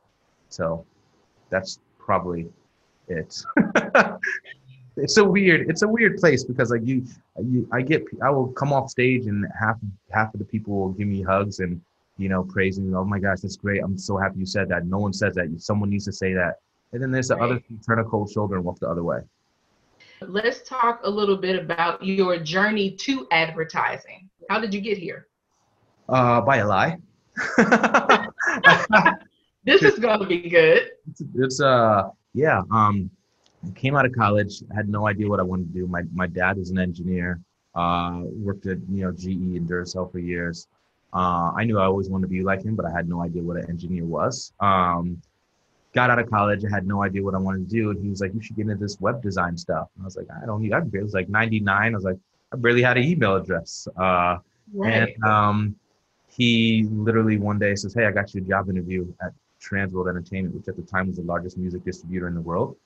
So 0.50 0.84
that's 1.48 1.80
probably 1.98 2.48
it. 3.10 3.42
it's 4.96 5.16
a 5.16 5.24
weird 5.24 5.68
it's 5.70 5.82
a 5.82 5.88
weird 5.88 6.18
place 6.18 6.44
because 6.44 6.70
like 6.70 6.84
you 6.84 7.04
you 7.42 7.68
I 7.72 7.82
get 7.82 8.04
I 8.22 8.30
will 8.30 8.48
come 8.48 8.72
off 8.72 8.90
stage 8.90 9.26
and 9.26 9.46
half 9.58 9.76
half 10.10 10.34
of 10.34 10.40
the 10.40 10.46
people 10.46 10.74
will 10.74 10.92
give 10.92 11.06
me 11.08 11.22
hugs 11.22 11.60
and 11.60 11.80
you 12.16 12.28
know 12.28 12.42
praising 12.42 12.94
oh 12.94 13.04
my 13.04 13.20
gosh 13.20 13.40
that's 13.40 13.56
great 13.56 13.82
I'm 13.82 13.96
so 13.96 14.16
happy 14.16 14.40
you 14.40 14.46
said 14.46 14.68
that 14.70 14.86
no 14.86 14.98
one 14.98 15.12
says 15.12 15.34
that 15.34 15.48
someone 15.58 15.90
needs 15.90 16.04
to 16.06 16.12
say 16.12 16.32
that 16.34 16.56
and 16.92 17.02
then 17.02 17.10
there's 17.10 17.28
the 17.28 17.36
right. 17.36 17.44
other 17.44 17.62
turn 17.86 17.98
a 17.98 18.04
cold 18.04 18.30
shoulder 18.30 18.56
and 18.56 18.64
walk 18.64 18.78
the 18.80 18.88
other 18.88 19.02
way. 19.02 19.20
Let's 20.20 20.68
talk 20.68 21.00
a 21.04 21.10
little 21.10 21.36
bit 21.36 21.62
about 21.62 22.02
your 22.02 22.38
journey 22.38 22.90
to 22.92 23.26
advertising. 23.30 24.28
How 24.48 24.58
did 24.58 24.74
you 24.74 24.80
get 24.80 24.98
here? 24.98 25.28
Uh, 26.08 26.40
by 26.40 26.56
a 26.56 26.66
lie. 26.66 26.96
this 29.64 29.82
is 29.82 29.98
going 29.98 30.18
to 30.18 30.26
be 30.26 30.48
good. 30.48 30.90
It's, 31.10 31.22
it's 31.34 31.60
uh 31.60 32.08
yeah 32.38 32.62
um 32.70 33.10
I 33.66 33.70
came 33.70 33.96
out 33.96 34.06
of 34.06 34.12
college 34.12 34.62
had 34.74 34.88
no 34.88 35.06
idea 35.06 35.28
what 35.28 35.40
I 35.40 35.42
wanted 35.42 35.72
to 35.72 35.78
do. 35.80 35.86
My 35.86 36.02
my 36.12 36.26
dad 36.26 36.58
is 36.58 36.70
an 36.70 36.78
engineer. 36.78 37.40
Uh, 37.74 38.22
worked 38.24 38.66
at 38.66 38.78
you 38.90 39.04
know 39.04 39.12
GE 39.12 39.56
and 39.56 39.68
Duracell 39.68 40.10
for 40.10 40.18
years. 40.18 40.68
Uh, 41.12 41.52
I 41.56 41.64
knew 41.64 41.78
I 41.78 41.84
always 41.84 42.08
wanted 42.08 42.22
to 42.22 42.28
be 42.28 42.42
like 42.42 42.62
him, 42.62 42.76
but 42.76 42.84
I 42.84 42.90
had 42.90 43.08
no 43.08 43.22
idea 43.22 43.42
what 43.42 43.56
an 43.56 43.68
engineer 43.68 44.04
was. 44.04 44.52
Um, 44.60 45.20
got 45.94 46.10
out 46.10 46.18
of 46.18 46.30
college, 46.30 46.64
I 46.64 46.70
had 46.70 46.86
no 46.86 47.02
idea 47.02 47.22
what 47.22 47.34
I 47.34 47.38
wanted 47.38 47.68
to 47.68 47.74
do, 47.74 47.90
and 47.90 48.00
he 48.00 48.08
was 48.08 48.20
like, 48.20 48.34
"You 48.34 48.42
should 48.42 48.56
get 48.56 48.62
into 48.62 48.76
this 48.76 49.00
web 49.00 49.22
design 49.22 49.56
stuff." 49.56 49.88
And 49.96 50.04
I 50.04 50.06
was 50.06 50.16
like, 50.16 50.28
"I 50.30 50.46
don't 50.46 50.62
need." 50.62 50.72
I 50.72 50.80
barely, 50.80 51.04
was 51.04 51.14
like 51.14 51.28
'99. 51.28 51.92
I 51.92 51.96
was 51.96 52.04
like, 52.04 52.18
I 52.52 52.56
barely 52.56 52.82
had 52.82 52.96
an 52.96 53.04
email 53.04 53.36
address. 53.36 53.88
Uh, 53.96 54.38
right. 54.72 55.14
And 55.18 55.24
um, 55.24 55.76
he 56.28 56.86
literally 56.90 57.38
one 57.38 57.58
day 57.58 57.74
says, 57.74 57.94
"Hey, 57.94 58.06
I 58.06 58.12
got 58.12 58.34
you 58.34 58.42
a 58.42 58.44
job 58.44 58.68
interview 58.68 59.12
at 59.22 59.32
Trans 59.60 59.92
World 59.92 60.08
Entertainment, 60.08 60.54
which 60.54 60.68
at 60.68 60.76
the 60.76 60.82
time 60.82 61.08
was 61.08 61.16
the 61.16 61.22
largest 61.22 61.58
music 61.58 61.84
distributor 61.84 62.28
in 62.28 62.34
the 62.34 62.40
world. 62.40 62.76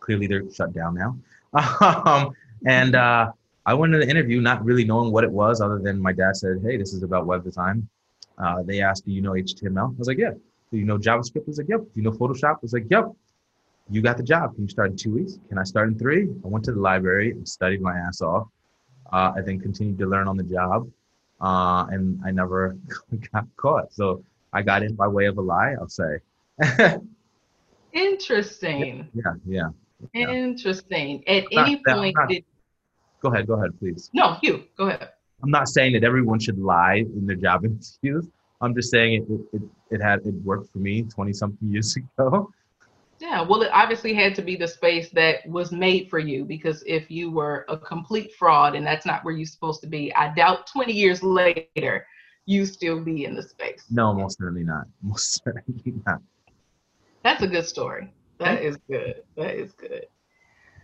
Clearly, 0.00 0.26
they're 0.26 0.50
shut 0.52 0.72
down 0.72 0.94
now." 0.94 1.18
um, 2.06 2.34
and 2.66 2.94
uh, 2.94 3.32
I 3.64 3.74
went 3.74 3.92
to 3.92 3.98
the 3.98 4.08
interview 4.08 4.40
not 4.40 4.64
really 4.64 4.84
knowing 4.84 5.12
what 5.12 5.24
it 5.24 5.30
was, 5.30 5.60
other 5.60 5.78
than 5.78 6.00
my 6.00 6.12
dad 6.12 6.36
said, 6.36 6.60
"Hey, 6.62 6.76
this 6.76 6.92
is 6.92 7.02
about 7.02 7.26
web 7.26 7.44
design." 7.44 7.88
Uh, 8.38 8.62
they 8.62 8.80
asked, 8.80 9.06
"Do 9.06 9.12
you 9.12 9.22
know 9.22 9.32
HTML?" 9.32 9.94
I 9.94 9.98
was 9.98 10.08
like, 10.08 10.18
"Yeah." 10.18 10.32
Do 10.70 10.78
you 10.78 10.84
know 10.84 10.98
JavaScript? 10.98 11.42
I 11.42 11.44
was 11.46 11.58
like, 11.58 11.68
yep. 11.68 11.80
Do 11.80 11.90
you 11.94 12.02
know 12.02 12.10
Photoshop? 12.10 12.54
I 12.56 12.58
was 12.62 12.72
like, 12.72 12.86
yep. 12.90 13.10
You 13.88 14.02
got 14.02 14.16
the 14.16 14.22
job. 14.22 14.54
Can 14.54 14.64
you 14.64 14.68
start 14.68 14.90
in 14.90 14.96
two 14.96 15.14
weeks? 15.14 15.38
Can 15.48 15.58
I 15.58 15.62
start 15.62 15.88
in 15.88 15.98
three? 15.98 16.24
I 16.44 16.48
went 16.48 16.64
to 16.64 16.72
the 16.72 16.80
library 16.80 17.30
and 17.30 17.48
studied 17.48 17.80
my 17.80 17.96
ass 17.96 18.20
off. 18.20 18.48
Uh, 19.12 19.34
I 19.36 19.42
then 19.42 19.60
continued 19.60 19.98
to 19.98 20.06
learn 20.06 20.26
on 20.26 20.36
the 20.36 20.42
job, 20.42 20.90
uh, 21.40 21.86
and 21.90 22.20
I 22.24 22.32
never 22.32 22.76
got 23.32 23.46
caught. 23.56 23.92
So 23.92 24.24
I 24.56 24.62
got 24.62 24.82
in 24.82 24.94
by 24.94 25.06
way 25.06 25.26
of 25.26 25.36
a 25.36 25.42
lie, 25.42 25.74
I'll 25.78 25.88
say. 25.88 26.18
Interesting. 27.92 29.06
Yeah, 29.14 29.32
yeah. 29.46 29.68
yeah. 30.14 30.30
Interesting. 30.30 31.22
At 31.28 31.44
not, 31.52 31.68
any 31.68 31.82
point, 31.86 32.16
not, 32.16 32.28
did... 32.30 32.44
go 33.20 33.32
ahead, 33.32 33.46
go 33.46 33.54
ahead, 33.54 33.78
please. 33.78 34.10
No, 34.14 34.38
you 34.42 34.64
go 34.78 34.88
ahead. 34.88 35.10
I'm 35.42 35.50
not 35.50 35.68
saying 35.68 35.92
that 35.92 36.04
everyone 36.04 36.38
should 36.38 36.58
lie 36.58 37.04
in 37.16 37.26
their 37.26 37.36
job 37.36 37.64
interviews. 37.70 38.26
I'm 38.62 38.74
just 38.74 38.90
saying 38.90 39.26
it, 39.28 39.56
it, 39.56 39.62
it 39.90 40.02
had 40.02 40.20
it 40.20 40.34
worked 40.42 40.72
for 40.72 40.78
me 40.78 41.02
20 41.02 41.34
something 41.34 41.68
years 41.70 41.94
ago. 42.18 42.50
Yeah, 43.18 43.42
well, 43.42 43.60
it 43.62 43.70
obviously 43.72 44.14
had 44.14 44.34
to 44.36 44.42
be 44.42 44.56
the 44.56 44.68
space 44.68 45.10
that 45.10 45.46
was 45.46 45.70
made 45.70 46.08
for 46.08 46.18
you 46.18 46.44
because 46.44 46.82
if 46.86 47.10
you 47.10 47.30
were 47.30 47.66
a 47.68 47.76
complete 47.76 48.34
fraud 48.34 48.74
and 48.74 48.86
that's 48.86 49.04
not 49.04 49.22
where 49.24 49.34
you're 49.34 49.46
supposed 49.46 49.82
to 49.82 49.86
be, 49.86 50.14
I 50.14 50.34
doubt 50.34 50.66
20 50.66 50.92
years 50.92 51.22
later 51.22 52.06
you 52.46 52.64
still 52.64 53.00
be 53.00 53.24
in 53.24 53.34
the 53.34 53.42
space. 53.42 53.84
No, 53.90 54.14
most 54.14 54.38
certainly 54.38 54.64
not. 54.64 54.86
Most 55.02 55.42
certainly 55.44 55.94
not. 56.06 56.20
That's 57.22 57.42
a 57.42 57.48
good 57.48 57.66
story. 57.66 58.12
That 58.38 58.62
is 58.62 58.76
good. 58.88 59.22
That 59.36 59.54
is 59.56 59.72
good. 59.72 60.06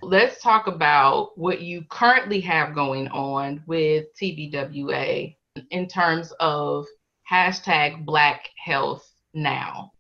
Let's 0.03 0.43
talk 0.43 0.67
about 0.67 1.39
what 1.39 1.63
you 1.63 1.85
currently 1.89 2.41
have 2.41 2.75
going 2.75 3.07
on 3.09 3.63
with 3.67 4.07
TBWA 4.21 5.37
in 5.71 5.87
terms 5.87 6.33
of 6.41 6.87
hashtag 7.31 8.05
Black 8.05 8.49
Health 8.57 9.09
Now. 9.33 9.93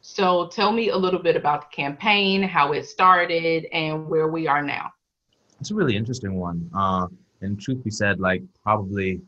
So 0.00 0.46
tell 0.46 0.72
me 0.72 0.90
a 0.90 0.96
little 0.96 1.20
bit 1.20 1.34
about 1.34 1.62
the 1.62 1.76
campaign, 1.76 2.42
how 2.42 2.72
it 2.72 2.86
started, 2.86 3.66
and 3.72 4.08
where 4.08 4.28
we 4.28 4.46
are 4.46 4.62
now. 4.62 4.92
It's 5.60 5.72
a 5.72 5.74
really 5.74 5.96
interesting 5.96 6.36
one. 6.36 6.70
Uh, 6.74 7.08
and 7.40 7.60
truth 7.60 7.82
be 7.82 7.90
said, 7.90 8.20
like 8.20 8.42
probably 8.62 9.20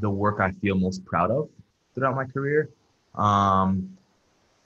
the 0.00 0.10
work 0.10 0.40
I 0.40 0.52
feel 0.52 0.76
most 0.76 1.04
proud 1.04 1.30
of 1.30 1.48
throughout 1.94 2.16
my 2.16 2.24
career. 2.24 2.70
Um, 3.14 3.96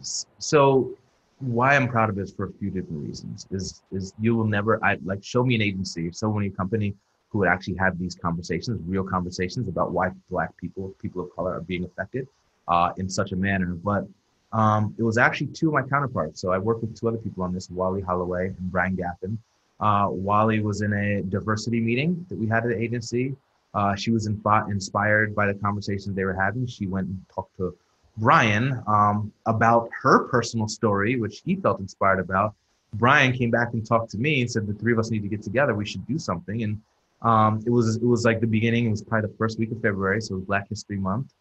so 0.00 0.95
why 1.40 1.76
I'm 1.76 1.88
proud 1.88 2.11
of 2.11 2.18
is 2.18 2.33
for 2.33 2.47
a 2.47 2.52
few 2.52 2.71
different 2.71 3.06
reasons. 3.06 3.47
Is 3.50 3.83
is 3.92 4.14
you 4.21 4.35
will 4.37 4.47
never 4.47 4.83
I 4.85 4.99
like 5.04 5.23
show 5.23 5.45
me 5.45 5.54
an 5.54 5.62
agency, 5.62 6.02
me 6.02 6.47
a 6.47 6.50
company 6.50 6.95
who 7.30 7.38
would 7.40 7.49
actually 7.49 7.76
have 7.76 7.99
these 7.99 8.14
conversations, 8.14 8.80
real 8.87 9.04
conversations 9.04 9.68
about 9.68 9.92
why 9.92 10.11
Black 10.30 10.56
people, 10.56 10.95
people 11.02 11.23
of 11.23 11.35
color, 11.35 11.54
are 11.56 11.61
being 11.61 11.85
affected 11.85 12.28
uh, 12.68 12.92
in 12.99 13.09
such 13.09 13.33
a 13.33 13.37
manner. 13.37 13.75
But 13.75 14.06
um, 14.52 14.95
it 14.99 15.02
was 15.02 15.18
actually 15.18 15.49
two 15.49 15.68
of 15.68 15.75
my 15.75 15.83
counterparts. 15.83 16.40
So 16.40 16.52
I 16.52 16.59
worked 16.59 16.83
with 16.83 16.99
two 16.99 17.09
other 17.09 17.18
people 17.18 17.42
on 17.42 17.52
this, 17.52 17.68
Wally 17.68 18.00
Holloway 18.00 18.49
and 18.49 18.73
Brian 18.73 18.97
Gaffin. 18.97 19.37
Uh, 19.80 20.09
Wally 20.11 20.61
was 20.61 20.80
in 20.80 20.92
a 20.95 21.23
diversity 21.23 21.80
meeting 21.80 22.25
that 22.28 22.38
we 22.38 22.47
had 22.47 22.64
at 22.64 22.71
the 22.71 22.80
agency. 22.80 23.37
Uh, 23.76 23.95
she 23.95 24.11
was 24.11 24.26
inspired 24.26 25.35
by 25.35 25.47
the 25.47 25.54
conversations 25.54 26.16
they 26.16 26.25
were 26.25 26.33
having. 26.35 26.66
She 26.66 26.87
went 26.87 27.09
and 27.09 27.23
talked 27.33 27.54
to 27.59 27.76
Brian 28.16 28.83
um, 28.87 29.30
about 29.45 29.90
her 30.02 30.25
personal 30.28 30.66
story, 30.66 31.21
which 31.21 31.42
he 31.45 31.56
felt 31.56 31.78
inspired 31.78 32.18
about. 32.18 32.54
Brian 32.95 33.33
came 33.33 33.50
back 33.50 33.75
and 33.75 33.87
talked 33.87 34.11
to 34.12 34.18
me 34.18 34.40
and 34.40 34.50
said 34.50 34.66
the 34.66 34.73
three 34.73 34.95
of 34.95 34.99
us 34.99 35.11
need 35.11 35.23
to 35.23 35.28
get 35.28 35.42
together. 35.42 35.75
We 35.75 35.85
should 35.85 36.06
do 36.06 36.18
something. 36.18 36.62
And 36.62 36.80
um, 37.21 37.62
it 37.66 37.71
was 37.71 37.97
it 37.97 38.04
was 38.04 38.25
like 38.25 38.40
the 38.40 38.47
beginning. 38.47 38.87
It 38.87 38.90
was 38.90 39.02
probably 39.02 39.28
the 39.28 39.37
first 39.37 39.59
week 39.59 39.73
of 39.73 39.83
February, 39.83 40.23
so 40.23 40.35
it 40.35 40.38
was 40.38 40.47
Black 40.47 40.68
History 40.68 40.99
Month, 40.99 41.35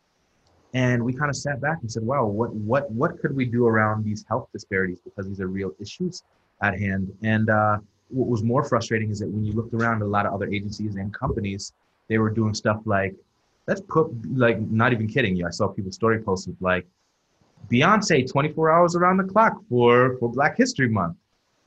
and 0.74 1.04
we 1.04 1.14
kind 1.14 1.30
of 1.30 1.36
sat 1.36 1.62
back 1.62 1.78
and 1.82 1.92
said, 1.92 2.04
"Wow, 2.04 2.26
what 2.26 2.54
what 2.54 2.90
what 2.92 3.20
could 3.20 3.36
we 3.36 3.46
do 3.46 3.68
around 3.68 4.04
these 4.04 4.26
health 4.28 4.48
disparities 4.54 5.00
because 5.04 5.28
these 5.28 5.40
are 5.42 5.48
real 5.48 5.74
issues 5.80 6.24
at 6.62 6.80
hand." 6.80 7.14
And 7.24 7.50
uh, 7.50 7.78
what 8.10 8.28
was 8.28 8.42
more 8.42 8.64
frustrating 8.64 9.12
is 9.12 9.20
that 9.20 9.30
when 9.30 9.44
you 9.44 9.54
looked 9.54 9.74
around 9.74 10.02
a 10.02 10.06
lot 10.06 10.26
of 10.26 10.34
other 10.34 10.48
agencies 10.48 10.96
and 10.96 11.14
companies, 11.14 11.74
they 12.08 12.18
were 12.18 12.30
doing 12.30 12.54
stuff 12.54 12.82
like, 12.86 13.16
"Let's 13.68 13.82
put 13.82 14.08
like 14.38 14.60
not 14.60 14.94
even 14.94 15.08
kidding 15.08 15.36
you." 15.36 15.48
I 15.48 15.52
saw 15.52 15.68
people 15.68 15.92
story 15.92 16.20
posted 16.22 16.56
like, 16.60 16.86
"Beyonce 17.70 18.30
24 18.30 18.72
hours 18.72 18.96
around 18.96 19.18
the 19.18 19.24
clock 19.24 19.54
for 19.70 20.18
for 20.18 20.30
Black 20.30 20.58
History 20.58 20.90
Month," 20.90 21.18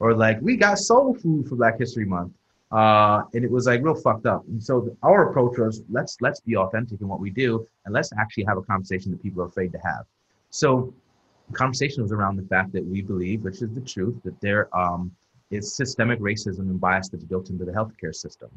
or 0.00 0.14
like, 0.14 0.40
"We 0.42 0.56
got 0.56 0.78
soul 0.78 1.14
food 1.14 1.48
for 1.48 1.56
Black 1.56 1.78
History 1.78 2.04
Month." 2.04 2.32
uh, 2.70 3.22
and 3.32 3.44
it 3.44 3.50
was 3.50 3.66
like 3.66 3.82
real 3.82 3.94
fucked 3.94 4.26
up. 4.26 4.46
And 4.46 4.62
so 4.62 4.94
our 5.02 5.30
approach 5.30 5.58
was 5.58 5.82
let's 5.88 6.18
let's 6.20 6.40
be 6.40 6.56
authentic 6.56 7.00
in 7.00 7.08
what 7.08 7.20
we 7.20 7.30
do, 7.30 7.66
and 7.84 7.94
let's 7.94 8.10
actually 8.18 8.44
have 8.44 8.58
a 8.58 8.62
conversation 8.62 9.10
that 9.12 9.22
people 9.22 9.42
are 9.42 9.46
afraid 9.46 9.72
to 9.72 9.78
have. 9.78 10.04
So 10.50 10.92
the 11.50 11.56
conversation 11.56 12.02
was 12.02 12.12
around 12.12 12.36
the 12.36 12.42
fact 12.42 12.72
that 12.72 12.84
we 12.84 13.00
believe, 13.00 13.42
which 13.42 13.62
is 13.62 13.70
the 13.70 13.80
truth, 13.80 14.16
that 14.24 14.38
there 14.40 14.74
um, 14.76 15.10
is 15.50 15.74
systemic 15.74 16.20
racism 16.20 16.60
and 16.60 16.80
bias 16.80 17.08
that's 17.08 17.24
built 17.24 17.48
into 17.48 17.64
the 17.64 17.72
healthcare 17.72 18.14
system, 18.14 18.50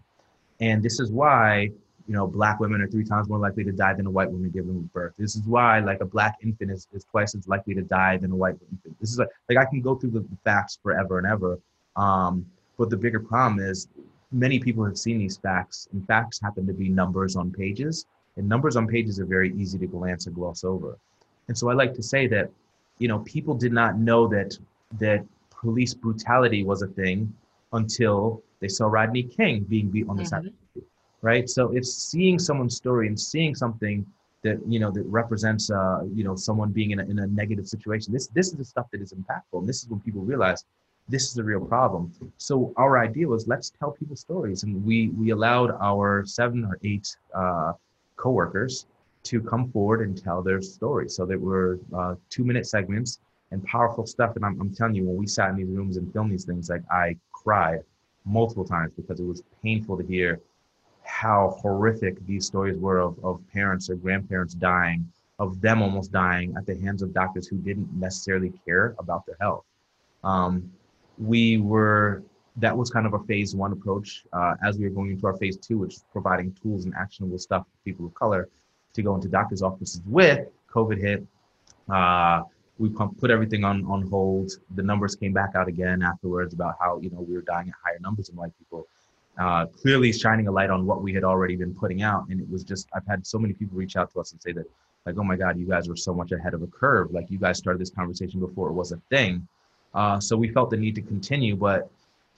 and 0.61 0.81
this 0.81 0.99
is 0.99 1.11
why 1.11 1.69
you 2.07 2.13
know 2.13 2.25
black 2.25 2.59
women 2.59 2.81
are 2.81 2.87
three 2.87 3.03
times 3.03 3.27
more 3.27 3.39
likely 3.39 3.63
to 3.63 3.71
die 3.71 3.93
than 3.93 4.05
a 4.05 4.11
white 4.11 4.31
woman 4.31 4.49
giving 4.49 4.89
birth. 4.93 5.13
This 5.17 5.35
is 5.35 5.41
why 5.43 5.79
like 5.79 6.01
a 6.01 6.05
black 6.05 6.37
infant 6.41 6.71
is, 6.71 6.87
is 6.93 7.03
twice 7.03 7.35
as 7.35 7.47
likely 7.47 7.73
to 7.75 7.81
die 7.81 8.17
than 8.17 8.31
a 8.31 8.35
white 8.35 8.55
infant. 8.71 8.99
This 8.99 9.11
is 9.11 9.19
like, 9.19 9.29
like 9.49 9.57
I 9.57 9.65
can 9.65 9.81
go 9.81 9.95
through 9.95 10.11
the, 10.11 10.25
facts 10.45 10.79
forever 10.81 11.17
and 11.17 11.27
ever. 11.27 11.59
Um, 11.95 12.45
but 12.77 12.89
the 12.89 12.97
bigger 12.97 13.19
problem 13.19 13.59
is 13.59 13.87
many 14.31 14.59
people 14.59 14.85
have 14.85 14.97
seen 14.97 15.19
these 15.19 15.37
facts, 15.37 15.87
and 15.91 16.05
facts 16.07 16.39
happen 16.41 16.65
to 16.67 16.73
be 16.73 16.89
numbers 16.89 17.35
on 17.35 17.51
pages. 17.51 18.05
And 18.37 18.47
numbers 18.47 18.75
on 18.75 18.87
pages 18.87 19.19
are 19.19 19.25
very 19.25 19.53
easy 19.55 19.77
to 19.77 19.87
glance 19.87 20.25
or 20.25 20.31
gloss 20.31 20.63
over. 20.63 20.97
And 21.47 21.57
so 21.57 21.69
I 21.69 21.73
like 21.73 21.93
to 21.95 22.03
say 22.03 22.27
that, 22.27 22.49
you 22.97 23.07
know, 23.07 23.19
people 23.19 23.53
did 23.53 23.73
not 23.73 23.99
know 23.99 24.27
that 24.29 24.57
that 24.99 25.25
police 25.49 25.93
brutality 25.93 26.63
was 26.63 26.81
a 26.81 26.87
thing 26.87 27.33
until 27.73 28.43
they 28.59 28.67
saw 28.67 28.87
Rodney 28.87 29.23
King 29.23 29.63
being 29.63 29.89
beat 29.89 30.07
on 30.07 30.15
the 30.15 30.23
mm-hmm. 30.23 30.47
side, 30.47 30.83
right? 31.21 31.49
So 31.49 31.71
it's 31.71 31.93
seeing 31.93 32.39
someone's 32.39 32.75
story 32.75 33.07
and 33.07 33.19
seeing 33.19 33.55
something 33.55 34.05
that 34.43 34.59
you 34.67 34.79
know 34.79 34.91
that 34.91 35.03
represents 35.03 35.69
uh, 35.69 36.01
you 36.13 36.23
know 36.23 36.35
someone 36.35 36.71
being 36.71 36.91
in 36.91 36.99
a, 36.99 37.03
in 37.03 37.19
a 37.19 37.27
negative 37.27 37.67
situation, 37.67 38.11
this 38.13 38.27
this 38.27 38.47
is 38.47 38.53
the 38.53 38.65
stuff 38.65 38.87
that 38.91 39.01
is 39.01 39.13
impactful. 39.13 39.59
And 39.59 39.67
this 39.67 39.83
is 39.83 39.89
when 39.89 39.99
people 39.99 40.21
realize 40.21 40.65
this 41.09 41.29
is 41.29 41.37
a 41.37 41.43
real 41.43 41.61
problem. 41.61 42.11
So 42.37 42.73
our 42.77 42.99
idea 42.99 43.27
was 43.27 43.47
let's 43.47 43.69
tell 43.69 43.91
people 43.91 44.15
stories, 44.15 44.63
and 44.63 44.83
we 44.83 45.09
we 45.09 45.31
allowed 45.31 45.71
our 45.81 46.25
seven 46.25 46.65
or 46.65 46.77
eight 46.83 47.15
uh, 47.35 47.73
coworkers 48.15 48.87
to 49.23 49.41
come 49.41 49.71
forward 49.71 50.01
and 50.01 50.21
tell 50.21 50.41
their 50.41 50.61
stories. 50.61 51.15
So 51.15 51.25
there 51.25 51.39
were 51.39 51.79
uh, 51.95 52.15
two 52.29 52.43
minute 52.43 52.65
segments 52.65 53.19
and 53.51 53.63
powerful 53.65 54.05
stuff. 54.05 54.35
And 54.35 54.45
I'm, 54.45 54.59
I'm 54.59 54.73
telling 54.73 54.95
you, 54.95 55.05
when 55.05 55.17
we 55.17 55.27
sat 55.27 55.49
in 55.49 55.57
these 55.57 55.67
rooms 55.67 55.97
and 55.97 56.11
filmed 56.13 56.31
these 56.31 56.45
things, 56.45 56.69
like 56.69 56.83
I 56.91 57.17
cried 57.31 57.81
multiple 58.25 58.65
times 58.65 58.93
because 58.95 59.19
it 59.19 59.25
was 59.25 59.43
painful 59.63 59.97
to 59.97 60.03
hear 60.03 60.39
how 61.03 61.57
horrific 61.61 62.25
these 62.25 62.45
stories 62.45 62.77
were 62.77 62.99
of, 62.99 63.17
of 63.23 63.41
parents 63.51 63.89
or 63.89 63.95
grandparents 63.95 64.53
dying, 64.53 65.11
of 65.39 65.59
them 65.59 65.81
almost 65.81 66.11
dying 66.11 66.53
at 66.57 66.65
the 66.65 66.77
hands 66.79 67.01
of 67.01 67.13
doctors 67.13 67.47
who 67.47 67.57
didn't 67.57 67.91
necessarily 67.93 68.53
care 68.65 68.95
about 68.99 69.25
their 69.25 69.37
health. 69.41 69.65
Um, 70.23 70.71
we 71.17 71.57
were 71.57 72.23
that 72.57 72.77
was 72.77 72.89
kind 72.89 73.05
of 73.05 73.13
a 73.13 73.19
phase 73.19 73.55
one 73.55 73.71
approach. 73.71 74.25
Uh, 74.33 74.55
as 74.63 74.77
we 74.77 74.83
were 74.83 74.93
going 74.93 75.11
into 75.11 75.25
our 75.25 75.37
phase 75.37 75.57
two, 75.57 75.77
which 75.77 75.95
is 75.95 76.05
providing 76.11 76.53
tools 76.61 76.85
and 76.85 76.93
actionable 76.95 77.37
stuff 77.37 77.63
for 77.63 77.77
people 77.85 78.05
of 78.05 78.13
color 78.13 78.49
to 78.93 79.01
go 79.01 79.15
into 79.15 79.29
doctors' 79.29 79.61
offices 79.61 80.01
with, 80.05 80.47
COVID 80.73 80.99
hit. 80.99 81.25
Uh, 81.89 82.43
we 82.81 82.89
put 82.89 83.29
everything 83.29 83.63
on 83.63 83.85
on 83.85 84.01
hold. 84.09 84.51
The 84.75 84.81
numbers 84.81 85.15
came 85.15 85.33
back 85.33 85.51
out 85.55 85.67
again 85.67 86.01
afterwards 86.01 86.53
about 86.55 86.75
how 86.79 86.99
you 86.99 87.11
know 87.11 87.21
we 87.21 87.35
were 87.35 87.43
dying 87.43 87.69
at 87.69 87.75
higher 87.83 87.99
numbers 87.99 88.27
than 88.27 88.35
white 88.37 88.57
people. 88.57 88.87
Uh, 89.37 89.65
clearly 89.67 90.11
shining 90.11 90.47
a 90.47 90.51
light 90.51 90.69
on 90.69 90.85
what 90.85 91.01
we 91.01 91.13
had 91.13 91.23
already 91.23 91.55
been 91.55 91.73
putting 91.73 92.01
out, 92.01 92.25
and 92.29 92.41
it 92.41 92.49
was 92.49 92.63
just 92.63 92.89
I've 92.95 93.05
had 93.05 93.25
so 93.25 93.37
many 93.37 93.53
people 93.53 93.77
reach 93.77 93.95
out 93.95 94.11
to 94.13 94.19
us 94.19 94.31
and 94.31 94.41
say 94.41 94.51
that 94.53 94.65
like 95.05 95.15
oh 95.17 95.23
my 95.23 95.35
god 95.35 95.57
you 95.57 95.67
guys 95.67 95.87
were 95.87 95.95
so 95.95 96.13
much 96.13 96.31
ahead 96.31 96.53
of 96.53 96.61
a 96.61 96.67
curve 96.67 97.11
like 97.11 97.31
you 97.31 97.39
guys 97.39 97.57
started 97.57 97.79
this 97.79 97.89
conversation 97.89 98.39
before 98.39 98.69
it 98.69 98.73
was 98.73 98.91
a 98.91 98.97
thing. 99.09 99.47
Uh, 99.93 100.19
so 100.19 100.35
we 100.35 100.49
felt 100.49 100.69
the 100.71 100.77
need 100.77 100.95
to 100.95 101.01
continue, 101.01 101.55
but 101.55 101.89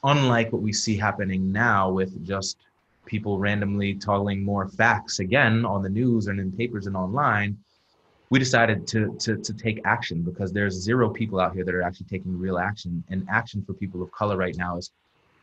unlike 0.03 0.51
what 0.51 0.61
we 0.61 0.73
see 0.73 0.97
happening 0.97 1.51
now 1.51 1.89
with 1.89 2.11
just 2.25 2.57
people 3.05 3.37
randomly 3.37 3.93
toggling 3.93 4.43
more 4.43 4.67
facts 4.67 5.19
again 5.19 5.65
on 5.65 5.81
the 5.81 5.89
news 5.89 6.27
and 6.27 6.39
in 6.39 6.51
papers 6.51 6.87
and 6.87 6.97
online 6.97 7.57
we 8.33 8.39
decided 8.39 8.87
to, 8.87 9.15
to, 9.19 9.37
to 9.37 9.53
take 9.53 9.79
action 9.85 10.23
because 10.23 10.51
there's 10.51 10.73
zero 10.73 11.07
people 11.07 11.39
out 11.39 11.53
here 11.53 11.63
that 11.63 11.75
are 11.75 11.83
actually 11.83 12.07
taking 12.07 12.35
real 12.39 12.57
action. 12.57 13.03
And 13.11 13.27
action 13.29 13.63
for 13.63 13.73
people 13.73 14.01
of 14.01 14.11
color 14.11 14.37
right 14.37 14.57
now 14.57 14.75
is 14.75 14.89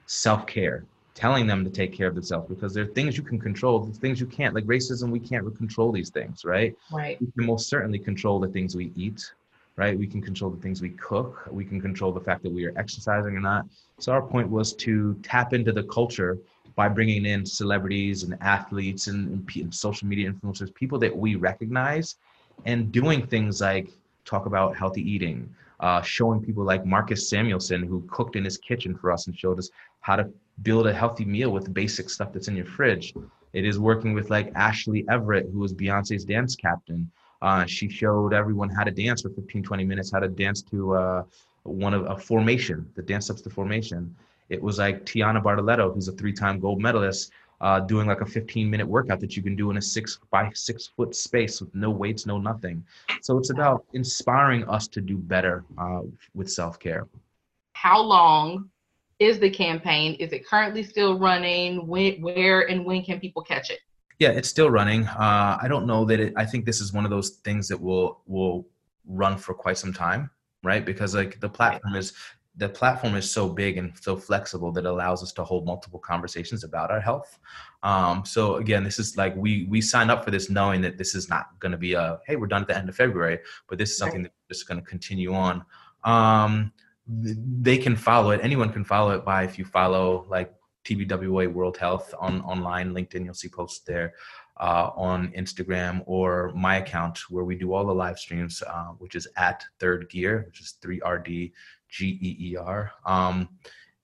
self 0.06 0.44
care, 0.44 0.82
telling 1.14 1.46
them 1.46 1.62
to 1.62 1.70
take 1.70 1.92
care 1.92 2.08
of 2.08 2.16
themselves 2.16 2.48
because 2.48 2.74
there 2.74 2.82
are 2.82 2.88
things 2.88 3.16
you 3.16 3.22
can 3.22 3.38
control, 3.38 3.78
the 3.78 3.96
things 3.96 4.18
you 4.18 4.26
can't. 4.26 4.56
Like 4.56 4.64
racism, 4.64 5.10
we 5.10 5.20
can't 5.20 5.56
control 5.56 5.92
these 5.92 6.10
things, 6.10 6.44
right? 6.44 6.76
Right. 6.90 7.16
We 7.20 7.28
can 7.30 7.46
most 7.46 7.68
certainly 7.68 8.00
control 8.00 8.40
the 8.40 8.48
things 8.48 8.74
we 8.74 8.90
eat, 8.96 9.34
right? 9.76 9.96
We 9.96 10.08
can 10.08 10.20
control 10.20 10.50
the 10.50 10.60
things 10.60 10.82
we 10.82 10.90
cook. 10.90 11.46
We 11.48 11.64
can 11.64 11.80
control 11.80 12.10
the 12.10 12.20
fact 12.20 12.42
that 12.42 12.50
we 12.50 12.64
are 12.64 12.72
exercising 12.76 13.36
or 13.36 13.40
not. 13.40 13.66
So 14.00 14.10
our 14.10 14.22
point 14.22 14.50
was 14.50 14.72
to 14.86 15.14
tap 15.22 15.52
into 15.52 15.70
the 15.70 15.84
culture 15.84 16.38
by 16.74 16.88
bringing 16.88 17.24
in 17.24 17.46
celebrities 17.46 18.24
and 18.24 18.36
athletes 18.40 19.06
and, 19.06 19.48
and 19.54 19.72
social 19.72 20.08
media 20.08 20.28
influencers, 20.32 20.74
people 20.74 20.98
that 20.98 21.16
we 21.16 21.36
recognize 21.36 22.16
and 22.64 22.92
doing 22.92 23.26
things 23.26 23.60
like 23.60 23.88
talk 24.24 24.46
about 24.46 24.76
healthy 24.76 25.02
eating, 25.02 25.52
uh, 25.80 26.02
showing 26.02 26.40
people 26.40 26.64
like 26.64 26.84
Marcus 26.84 27.30
Samuelsson, 27.30 27.84
who 27.86 28.06
cooked 28.10 28.36
in 28.36 28.44
his 28.44 28.58
kitchen 28.58 28.94
for 28.94 29.10
us 29.10 29.26
and 29.26 29.36
showed 29.36 29.58
us 29.58 29.70
how 30.00 30.16
to 30.16 30.28
build 30.62 30.86
a 30.86 30.92
healthy 30.92 31.24
meal 31.24 31.50
with 31.50 31.72
basic 31.72 32.10
stuff 32.10 32.32
that's 32.32 32.48
in 32.48 32.56
your 32.56 32.66
fridge. 32.66 33.14
It 33.52 33.64
is 33.64 33.78
working 33.78 34.14
with 34.14 34.30
like 34.30 34.52
Ashley 34.54 35.04
Everett, 35.08 35.48
who 35.52 35.58
was 35.58 35.74
Beyonce's 35.74 36.24
dance 36.24 36.54
captain. 36.54 37.10
Uh, 37.42 37.64
she 37.64 37.88
showed 37.88 38.34
everyone 38.34 38.68
how 38.68 38.84
to 38.84 38.90
dance 38.90 39.22
for 39.22 39.30
15, 39.30 39.62
20 39.62 39.84
minutes, 39.84 40.12
how 40.12 40.20
to 40.20 40.28
dance 40.28 40.62
to 40.62 40.94
uh, 40.94 41.22
one 41.62 41.94
of 41.94 42.06
a 42.06 42.16
formation, 42.16 42.88
the 42.94 43.02
dance 43.02 43.26
steps 43.26 43.40
to 43.42 43.50
formation. 43.50 44.14
It 44.50 44.60
was 44.60 44.78
like 44.78 45.06
Tianna 45.06 45.42
Bartoletta, 45.42 45.92
who's 45.92 46.08
a 46.08 46.12
three-time 46.12 46.60
gold 46.60 46.80
medalist, 46.82 47.32
uh, 47.60 47.80
doing 47.80 48.06
like 48.06 48.20
a 48.20 48.26
15 48.26 48.70
minute 48.70 48.86
workout 48.86 49.20
that 49.20 49.36
you 49.36 49.42
can 49.42 49.54
do 49.54 49.70
in 49.70 49.76
a 49.76 49.82
six 49.82 50.18
by 50.30 50.50
six 50.54 50.86
foot 50.86 51.14
space 51.14 51.60
with 51.60 51.74
no 51.74 51.90
weights, 51.90 52.26
no 52.26 52.38
nothing. 52.38 52.84
So 53.22 53.38
it's 53.38 53.50
about 53.50 53.84
inspiring 53.92 54.64
us 54.68 54.88
to 54.88 55.00
do 55.00 55.16
better 55.16 55.64
uh, 55.78 56.02
with 56.34 56.50
self 56.50 56.78
care. 56.78 57.06
How 57.74 58.00
long 58.00 58.70
is 59.18 59.38
the 59.38 59.50
campaign? 59.50 60.14
Is 60.14 60.32
it 60.32 60.46
currently 60.46 60.82
still 60.82 61.18
running? 61.18 61.86
When, 61.86 62.22
where, 62.22 62.68
and 62.68 62.84
when 62.84 63.02
can 63.02 63.20
people 63.20 63.42
catch 63.42 63.70
it? 63.70 63.80
Yeah, 64.18 64.30
it's 64.30 64.48
still 64.48 64.70
running. 64.70 65.06
Uh, 65.06 65.58
I 65.60 65.66
don't 65.68 65.86
know 65.86 66.04
that 66.06 66.20
it. 66.20 66.34
I 66.36 66.44
think 66.44 66.66
this 66.66 66.80
is 66.80 66.92
one 66.92 67.04
of 67.04 67.10
those 67.10 67.30
things 67.44 67.68
that 67.68 67.80
will 67.80 68.20
will 68.26 68.66
run 69.06 69.38
for 69.38 69.54
quite 69.54 69.78
some 69.78 69.94
time, 69.94 70.30
right? 70.62 70.84
Because 70.84 71.14
like 71.14 71.40
the 71.40 71.48
platform 71.48 71.96
is 71.96 72.12
the 72.56 72.68
platform 72.68 73.14
is 73.14 73.30
so 73.30 73.48
big 73.48 73.78
and 73.78 73.92
so 74.00 74.16
flexible 74.16 74.72
that 74.72 74.84
it 74.84 74.88
allows 74.88 75.22
us 75.22 75.32
to 75.32 75.44
hold 75.44 75.64
multiple 75.64 76.00
conversations 76.00 76.64
about 76.64 76.90
our 76.90 77.00
health. 77.00 77.38
Um, 77.82 78.24
so 78.24 78.56
again, 78.56 78.82
this 78.84 78.98
is 78.98 79.16
like 79.16 79.34
we 79.36 79.66
we 79.70 79.80
signed 79.80 80.10
up 80.10 80.24
for 80.24 80.30
this 80.30 80.50
knowing 80.50 80.80
that 80.82 80.98
this 80.98 81.14
is 81.14 81.28
not 81.28 81.58
going 81.60 81.72
to 81.72 81.78
be 81.78 81.94
a 81.94 82.18
hey 82.26 82.36
we're 82.36 82.48
done 82.48 82.62
at 82.62 82.68
the 82.68 82.76
end 82.76 82.88
of 82.88 82.96
February, 82.96 83.38
but 83.68 83.78
this 83.78 83.90
is 83.90 83.98
something 83.98 84.22
right. 84.22 84.32
that's 84.48 84.64
going 84.64 84.80
to 84.80 84.86
continue 84.86 85.32
on. 85.32 85.64
Um, 86.04 86.72
they 87.06 87.78
can 87.78 87.96
follow 87.96 88.30
it. 88.30 88.40
Anyone 88.42 88.72
can 88.72 88.84
follow 88.84 89.12
it 89.12 89.24
by 89.24 89.44
if 89.44 89.58
you 89.58 89.64
follow 89.64 90.26
like 90.28 90.52
TBWA 90.84 91.52
World 91.52 91.76
Health 91.76 92.14
on 92.18 92.40
online 92.42 92.92
LinkedIn, 92.92 93.24
you'll 93.24 93.34
see 93.34 93.48
posts 93.48 93.80
there. 93.80 94.14
Uh, 94.56 94.90
on 94.94 95.32
Instagram 95.32 96.02
or 96.04 96.52
my 96.54 96.76
account 96.76 97.18
where 97.30 97.44
we 97.44 97.56
do 97.56 97.72
all 97.72 97.86
the 97.86 97.94
live 97.94 98.18
streams, 98.18 98.62
uh, 98.66 98.88
which 98.98 99.14
is 99.14 99.26
at 99.38 99.64
Third 99.78 100.10
Gear, 100.10 100.44
which 100.46 100.60
is 100.60 100.74
3RD 100.82 101.52
G 101.90 102.18
E 102.20 102.52
E 102.52 102.56
R. 102.56 102.92
Um, 103.04 103.48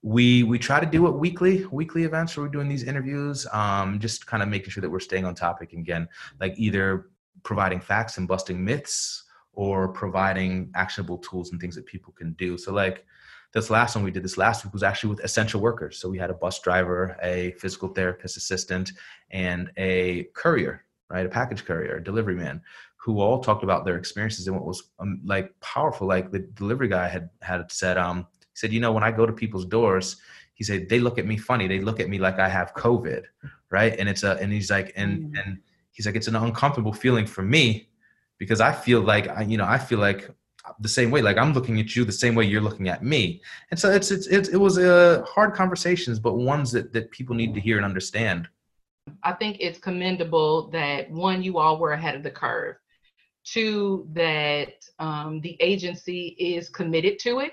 we 0.03 0.43
we 0.43 0.59
try 0.59 0.79
to 0.81 0.87
do 0.87 1.07
it 1.09 1.13
weekly, 1.13 1.65
weekly 1.67 2.05
events 2.05 2.37
where 2.37 2.47
we're 2.47 2.53
doing 2.53 2.69
these 2.69 2.85
interviews, 2.85 3.47
um, 3.53 3.99
just 3.99 4.27
kind 4.27 4.43
of 4.43 4.49
making 4.49 4.71
sure 4.71 4.81
that 4.81 4.91
we're 4.91 5.01
staying 5.01 5.25
on 5.25 5.35
topic. 5.35 5.73
Again, 5.73 6.09
like 6.41 6.55
either 6.57 7.11
providing 7.43 7.81
facts 7.81 8.19
and 8.19 8.29
busting 8.29 8.65
myths, 8.65 9.25
or 9.57 9.89
providing 9.89 10.71
actionable 10.75 11.19
tools 11.19 11.51
and 11.51 11.61
things 11.61 11.75
that 11.75 11.87
people 11.87 12.13
can 12.13 12.35
do. 12.35 12.57
So 12.57 12.73
like 12.73 13.05
this 13.53 13.71
last 13.71 13.97
one 13.97 14.05
we 14.05 14.11
did 14.11 14.23
this 14.23 14.37
last 14.37 14.65
week 14.65 14.73
was 14.73 14.83
actually 14.83 15.11
with 15.11 15.25
essential 15.25 15.61
workers. 15.61 15.99
So 15.99 16.09
we 16.09 16.19
had 16.19 16.31
a 16.31 16.35
bus 16.35 16.61
driver, 16.61 17.17
a 17.23 17.53
physical 17.53 17.89
therapist 17.89 18.37
assistant, 18.37 18.93
and 19.31 19.73
a 19.79 20.25
courier, 20.35 20.85
right? 21.09 21.25
A 21.25 21.31
package 21.31 21.65
courier, 21.65 21.97
a 21.97 22.05
delivery 22.05 22.35
man 22.35 22.61
who 23.07 23.21
all 23.21 23.39
talked 23.39 23.63
about 23.63 23.85
their 23.85 23.97
experiences 23.97 24.49
and 24.49 24.57
what 24.57 24.67
was 24.67 24.91
um, 24.99 25.21
like 25.25 25.55
powerful. 25.61 26.09
Like 26.09 26.33
the 26.33 26.41
delivery 26.41 26.89
guy 26.89 27.07
had 27.07 27.31
had 27.41 27.71
said, 27.71 27.97
um, 27.97 28.27
he 28.41 28.57
said, 28.57 28.73
you 28.73 28.81
know, 28.81 28.91
when 28.91 29.05
I 29.05 29.13
go 29.13 29.25
to 29.25 29.33
people's 29.33 29.65
doors, 29.65 30.17
he 30.55 30.65
said 30.65 30.89
they 30.89 30.99
look 30.99 31.17
at 31.17 31.25
me 31.25 31.37
funny. 31.37 31.69
They 31.69 31.79
look 31.79 32.01
at 32.01 32.09
me 32.09 32.19
like 32.19 32.41
I 32.41 32.49
have 32.49 32.75
COVID, 32.75 33.23
right? 33.71 33.95
And 33.97 34.09
it's 34.09 34.25
a 34.25 34.33
and 34.39 34.53
he's 34.53 34.73
like 34.73 34.93
and 34.97 35.33
mm. 35.33 35.39
and 35.39 35.59
he's 35.93 36.05
like 36.05 36.17
it's 36.17 36.27
an 36.27 36.35
uncomfortable 36.35 36.93
feeling 36.93 37.27
for 37.27 37.43
me 37.43 37.91
because 38.39 38.61
I 38.61 38.73
feel 38.73 39.03
like 39.03 39.29
I 39.29 39.43
you 39.43 39.57
know 39.57 39.67
I 39.67 39.79
feel 39.79 40.01
like 40.01 40.29
the 40.81 40.89
same 40.89 41.13
way 41.13 41.23
like 41.23 41.37
i'm 41.37 41.53
looking 41.53 41.79
at 41.79 41.95
you 41.95 42.05
the 42.05 42.11
same 42.11 42.35
way 42.35 42.45
you're 42.45 42.61
looking 42.61 42.89
at 42.89 43.01
me 43.01 43.41
and 43.71 43.79
so 43.79 43.89
it's 43.89 44.11
it's, 44.11 44.27
it's 44.27 44.49
it 44.49 44.57
was 44.57 44.79
uh, 44.79 45.25
hard 45.25 45.55
conversations 45.55 46.19
but 46.19 46.35
ones 46.35 46.73
that 46.73 46.93
that 46.93 47.09
people 47.13 47.37
need 47.37 47.55
to 47.55 47.61
hear 47.61 47.77
and 47.77 47.85
understand 47.85 48.49
i 49.23 49.33
think 49.33 49.59
it's 49.61 49.79
commendable 49.79 50.69
that 50.71 51.09
one 51.09 51.41
you 51.41 51.57
all 51.59 51.79
were 51.79 51.93
ahead 51.93 52.17
of 52.17 52.25
the 52.25 52.31
curve 52.33 52.75
Two, 53.47 54.09
that 54.13 54.75
um, 54.99 55.41
the 55.41 55.57
agency 55.61 56.37
is 56.39 56.69
committed 56.69 57.19
to 57.21 57.39
it 57.41 57.53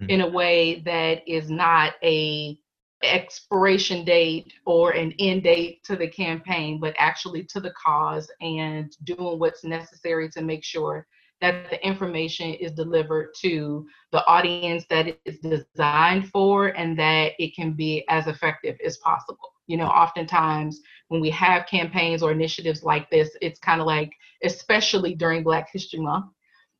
mm-hmm. 0.00 0.10
in 0.10 0.20
a 0.22 0.28
way 0.28 0.80
that 0.86 1.22
is 1.28 1.50
not 1.50 1.94
a 2.02 2.58
expiration 3.02 4.04
date 4.04 4.52
or 4.64 4.92
an 4.92 5.12
end 5.18 5.42
date 5.42 5.84
to 5.84 5.96
the 5.96 6.08
campaign, 6.08 6.80
but 6.80 6.94
actually 6.98 7.44
to 7.44 7.60
the 7.60 7.72
cause 7.72 8.30
and 8.40 8.96
doing 9.04 9.38
what's 9.38 9.64
necessary 9.64 10.30
to 10.30 10.42
make 10.42 10.64
sure 10.64 11.06
that 11.40 11.68
the 11.68 11.86
information 11.86 12.54
is 12.54 12.72
delivered 12.72 13.28
to 13.40 13.86
the 14.12 14.24
audience 14.26 14.84
that 14.88 15.06
it 15.06 15.20
is 15.26 15.38
designed 15.40 16.30
for 16.30 16.68
and 16.68 16.98
that 16.98 17.32
it 17.38 17.54
can 17.54 17.74
be 17.74 18.04
as 18.08 18.26
effective 18.26 18.76
as 18.84 18.96
possible. 18.98 19.52
You 19.66 19.76
know, 19.76 19.86
oftentimes 19.86 20.80
when 21.08 21.20
we 21.20 21.30
have 21.30 21.66
campaigns 21.66 22.22
or 22.22 22.32
initiatives 22.32 22.82
like 22.82 23.08
this, 23.10 23.36
it's 23.40 23.60
kind 23.60 23.80
of 23.80 23.86
like, 23.86 24.12
especially 24.42 25.14
during 25.14 25.42
Black 25.42 25.68
History 25.72 26.00
Month, 26.00 26.26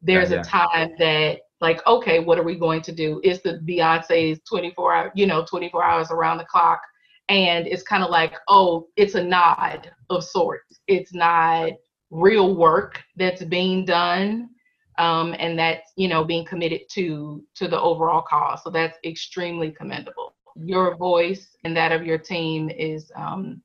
there's 0.02 0.30
yeah, 0.30 0.36
yeah. 0.36 0.40
a 0.42 0.44
time 0.44 0.90
that 0.98 1.38
like, 1.60 1.86
okay, 1.86 2.18
what 2.18 2.38
are 2.38 2.42
we 2.42 2.58
going 2.58 2.82
to 2.82 2.92
do? 2.92 3.20
Is 3.24 3.40
the 3.42 3.60
Beyonce's 3.66 4.40
24 4.48 4.94
hour, 4.94 5.12
you 5.14 5.26
know, 5.26 5.44
24 5.48 5.82
hours 5.82 6.10
around 6.10 6.38
the 6.38 6.44
clock. 6.44 6.80
And 7.28 7.66
it's 7.66 7.82
kind 7.82 8.04
of 8.04 8.10
like, 8.10 8.34
oh, 8.48 8.86
it's 8.96 9.14
a 9.14 9.22
nod 9.22 9.90
of 10.10 10.22
sorts. 10.22 10.80
It's 10.86 11.14
not 11.14 11.72
real 12.10 12.54
work 12.54 13.00
that's 13.16 13.42
being 13.44 13.84
done 13.84 14.50
um, 14.98 15.34
and 15.38 15.58
that's 15.58 15.92
you 15.96 16.08
know 16.08 16.24
being 16.24 16.44
committed 16.44 16.82
to 16.90 17.42
to 17.54 17.68
the 17.68 17.80
overall 17.80 18.22
cause 18.22 18.62
so 18.62 18.70
that's 18.70 18.96
extremely 19.04 19.70
commendable 19.70 20.34
your 20.54 20.96
voice 20.96 21.56
and 21.64 21.76
that 21.76 21.92
of 21.92 22.06
your 22.06 22.18
team 22.18 22.70
is 22.70 23.10
um, 23.16 23.60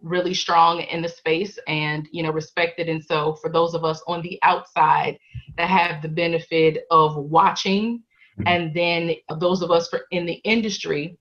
really 0.00 0.34
strong 0.34 0.80
in 0.80 1.02
the 1.02 1.08
space 1.08 1.58
and 1.66 2.08
you 2.12 2.22
know 2.22 2.30
respected 2.30 2.88
and 2.88 3.04
so 3.04 3.34
for 3.34 3.50
those 3.50 3.74
of 3.74 3.84
us 3.84 4.02
on 4.06 4.22
the 4.22 4.38
outside 4.42 5.18
that 5.56 5.68
have 5.68 6.00
the 6.02 6.08
benefit 6.08 6.84
of 6.90 7.16
watching 7.16 7.98
mm-hmm. 8.38 8.46
and 8.46 8.74
then 8.74 9.14
those 9.40 9.62
of 9.62 9.70
us 9.70 9.88
for 9.88 10.02
in 10.12 10.24
the 10.24 10.40
industry 10.44 11.18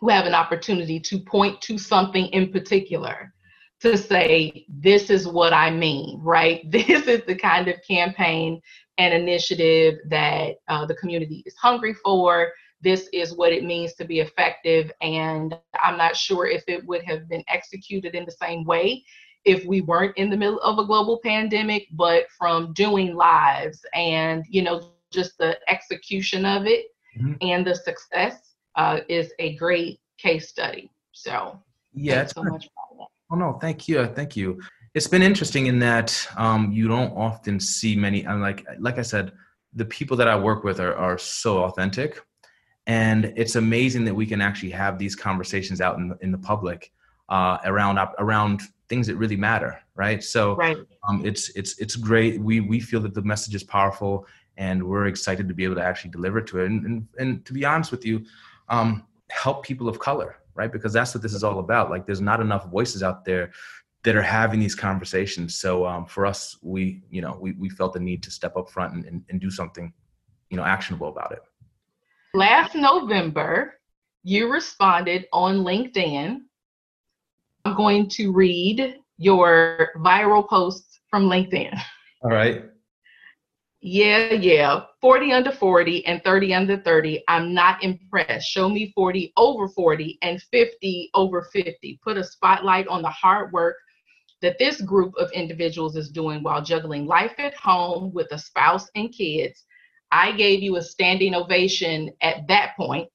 who 0.00 0.08
have 0.08 0.26
an 0.26 0.34
opportunity 0.34 1.00
to 1.00 1.18
point 1.18 1.60
to 1.60 1.76
something 1.76 2.26
in 2.26 2.52
particular 2.52 3.32
to 3.80 3.96
say, 3.96 4.66
this 4.68 5.08
is 5.10 5.26
what 5.26 5.52
I 5.52 5.70
mean, 5.70 6.20
right? 6.22 6.68
This 6.70 7.06
is 7.06 7.22
the 7.26 7.36
kind 7.36 7.68
of 7.68 7.76
campaign 7.86 8.60
and 8.98 9.14
initiative 9.14 9.98
that 10.08 10.56
uh, 10.66 10.84
the 10.86 10.96
community 10.96 11.42
is 11.46 11.54
hungry 11.56 11.94
for. 11.94 12.52
This 12.80 13.08
is 13.12 13.34
what 13.34 13.52
it 13.52 13.64
means 13.64 13.94
to 13.94 14.04
be 14.04 14.20
effective. 14.20 14.92
And 15.00 15.58
I'm 15.80 15.98
not 15.98 16.16
sure 16.16 16.46
if 16.46 16.62
it 16.68 16.86
would 16.86 17.02
have 17.04 17.28
been 17.28 17.44
executed 17.48 18.14
in 18.14 18.24
the 18.24 18.32
same 18.32 18.64
way 18.64 19.04
if 19.44 19.64
we 19.64 19.80
weren't 19.80 20.16
in 20.16 20.30
the 20.30 20.36
middle 20.36 20.60
of 20.60 20.78
a 20.78 20.84
global 20.84 21.20
pandemic, 21.24 21.86
but 21.92 22.26
from 22.36 22.72
doing 22.74 23.14
lives 23.14 23.80
and, 23.94 24.44
you 24.48 24.62
know, 24.62 24.92
just 25.10 25.38
the 25.38 25.58
execution 25.68 26.44
of 26.44 26.66
it 26.66 26.86
mm-hmm. 27.18 27.32
and 27.40 27.66
the 27.66 27.74
success 27.74 28.54
uh, 28.76 29.00
is 29.08 29.32
a 29.38 29.56
great 29.56 30.00
case 30.18 30.48
study. 30.48 30.90
So 31.12 31.58
yeah, 31.94 32.26
so 32.26 32.42
much. 32.42 32.68
Oh 33.30 33.36
no, 33.36 33.58
thank 33.60 33.88
you, 33.88 34.06
thank 34.06 34.36
you. 34.36 34.60
It's 34.94 35.06
been 35.06 35.22
interesting 35.22 35.66
in 35.66 35.78
that 35.80 36.26
um, 36.36 36.72
you 36.72 36.88
don't 36.88 37.12
often 37.16 37.60
see 37.60 37.94
many. 37.94 38.26
I'm 38.26 38.40
like, 38.40 38.66
like 38.78 38.98
I 38.98 39.02
said, 39.02 39.32
the 39.74 39.84
people 39.84 40.16
that 40.16 40.28
I 40.28 40.38
work 40.38 40.64
with 40.64 40.80
are 40.80 40.94
are 40.94 41.18
so 41.18 41.64
authentic, 41.64 42.22
and 42.88 43.34
it's 43.36 43.54
amazing 43.54 44.06
that 44.06 44.14
we 44.14 44.26
can 44.26 44.40
actually 44.40 44.70
have 44.70 44.98
these 44.98 45.14
conversations 45.14 45.82
out 45.82 45.98
in 45.98 46.08
the, 46.08 46.18
in 46.22 46.32
the 46.32 46.38
public 46.38 46.90
uh, 47.28 47.58
around 47.66 47.98
around 48.18 48.62
things 48.88 49.06
that 49.06 49.16
really 49.16 49.36
matter, 49.36 49.78
right? 49.94 50.24
So 50.24 50.56
right. 50.56 50.78
Um, 51.06 51.24
it's 51.24 51.50
it's 51.50 51.78
it's 51.78 51.94
great. 51.96 52.40
We 52.40 52.60
we 52.60 52.80
feel 52.80 53.00
that 53.00 53.14
the 53.14 53.22
message 53.22 53.54
is 53.54 53.62
powerful, 53.62 54.26
and 54.56 54.82
we're 54.82 55.06
excited 55.06 55.46
to 55.48 55.54
be 55.54 55.64
able 55.64 55.74
to 55.74 55.84
actually 55.84 56.10
deliver 56.10 56.40
to 56.40 56.60
it. 56.60 56.66
And 56.70 56.86
and, 56.86 57.08
and 57.18 57.44
to 57.44 57.52
be 57.52 57.66
honest 57.66 57.90
with 57.90 58.06
you, 58.06 58.24
um, 58.70 59.04
help 59.30 59.66
people 59.66 59.86
of 59.86 59.98
color, 59.98 60.36
right? 60.54 60.72
Because 60.72 60.94
that's 60.94 61.14
what 61.14 61.22
this 61.22 61.34
is 61.34 61.44
all 61.44 61.58
about. 61.58 61.90
Like, 61.90 62.06
there's 62.06 62.22
not 62.22 62.40
enough 62.40 62.70
voices 62.70 63.02
out 63.02 63.26
there 63.26 63.52
that 64.04 64.16
are 64.16 64.22
having 64.22 64.60
these 64.60 64.74
conversations. 64.74 65.56
So 65.56 65.84
um, 65.84 66.06
for 66.06 66.24
us, 66.24 66.56
we 66.62 67.02
you 67.10 67.20
know 67.20 67.36
we 67.38 67.52
we 67.52 67.68
felt 67.68 67.92
the 67.92 68.00
need 68.00 68.22
to 68.22 68.30
step 68.30 68.56
up 68.56 68.70
front 68.70 68.94
and, 68.94 69.04
and, 69.04 69.24
and 69.28 69.38
do 69.38 69.50
something, 69.50 69.92
you 70.48 70.56
know, 70.56 70.64
actionable 70.64 71.08
about 71.08 71.32
it. 71.32 71.42
Last 72.34 72.74
November, 72.74 73.74
you 74.22 74.52
responded 74.52 75.26
on 75.32 75.58
LinkedIn 75.58 76.40
I'm 77.68 77.74
going 77.74 78.08
to 78.10 78.32
read 78.32 78.96
your 79.18 79.90
viral 79.98 80.48
posts 80.48 81.00
from 81.10 81.24
LinkedIn. 81.24 81.78
All 82.22 82.30
right. 82.30 82.64
Yeah, 83.80 84.32
yeah. 84.32 84.84
40 85.02 85.32
under 85.32 85.52
40 85.52 86.06
and 86.06 86.22
30 86.24 86.54
under 86.54 86.78
30. 86.78 87.22
I'm 87.28 87.52
not 87.52 87.82
impressed. 87.84 88.48
Show 88.48 88.70
me 88.70 88.90
40 88.94 89.34
over 89.36 89.68
40 89.68 90.18
and 90.22 90.42
50 90.50 91.10
over 91.12 91.46
50. 91.52 92.00
Put 92.02 92.16
a 92.16 92.24
spotlight 92.24 92.88
on 92.88 93.02
the 93.02 93.10
hard 93.10 93.52
work 93.52 93.76
that 94.40 94.58
this 94.58 94.80
group 94.80 95.14
of 95.18 95.30
individuals 95.32 95.94
is 95.94 96.10
doing 96.10 96.42
while 96.42 96.62
juggling 96.62 97.06
life 97.06 97.34
at 97.38 97.54
home 97.54 98.12
with 98.14 98.28
a 98.32 98.38
spouse 98.38 98.88
and 98.94 99.12
kids. 99.12 99.64
I 100.10 100.32
gave 100.32 100.62
you 100.62 100.76
a 100.76 100.82
standing 100.82 101.34
ovation 101.34 102.10
at 102.22 102.46
that 102.48 102.74
point. 102.76 103.08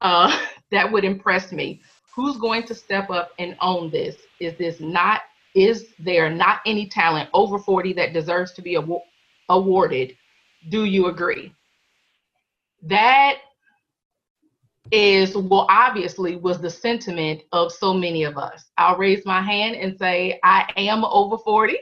Uh, 0.00 0.36
that 0.70 0.90
would 0.90 1.04
impress 1.04 1.52
me 1.52 1.80
who's 2.16 2.38
going 2.38 2.62
to 2.64 2.74
step 2.74 3.10
up 3.10 3.32
and 3.38 3.56
own 3.60 3.90
this? 3.90 4.16
Is 4.40 4.56
this 4.56 4.80
not, 4.80 5.20
is 5.54 5.88
there 5.98 6.30
not 6.30 6.60
any 6.64 6.88
talent 6.88 7.28
over 7.34 7.58
40 7.58 7.92
that 7.92 8.14
deserves 8.14 8.52
to 8.54 8.62
be 8.62 8.78
aw- 8.78 9.04
awarded? 9.50 10.16
Do 10.70 10.84
you 10.86 11.08
agree? 11.08 11.52
That 12.82 13.36
is, 14.90 15.36
well, 15.36 15.66
obviously, 15.68 16.36
was 16.36 16.58
the 16.58 16.70
sentiment 16.70 17.42
of 17.52 17.70
so 17.70 17.92
many 17.92 18.24
of 18.24 18.38
us. 18.38 18.64
I'll 18.78 18.96
raise 18.96 19.26
my 19.26 19.42
hand 19.42 19.76
and 19.76 19.98
say, 19.98 20.40
I 20.42 20.72
am 20.76 21.04
over 21.04 21.36
40. 21.36 21.78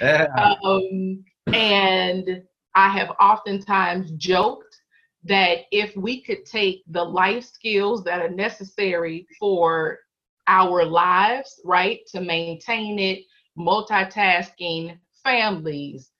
Yeah. 0.00 0.26
Um, 0.64 1.24
and 1.52 2.42
I 2.76 2.90
have 2.90 3.10
oftentimes 3.20 4.12
joked 4.12 4.78
that 5.24 5.60
if 5.72 5.96
we 5.96 6.22
could 6.22 6.44
take 6.44 6.84
the 6.88 7.02
life 7.02 7.44
skills 7.44 8.04
that 8.04 8.20
are 8.20 8.28
necessary 8.28 9.26
for 9.40 9.98
our 10.46 10.84
lives, 10.84 11.60
right, 11.64 12.00
to 12.12 12.20
maintain 12.20 12.98
it, 12.98 13.24
multitasking, 13.58 14.98
families, 15.24 16.10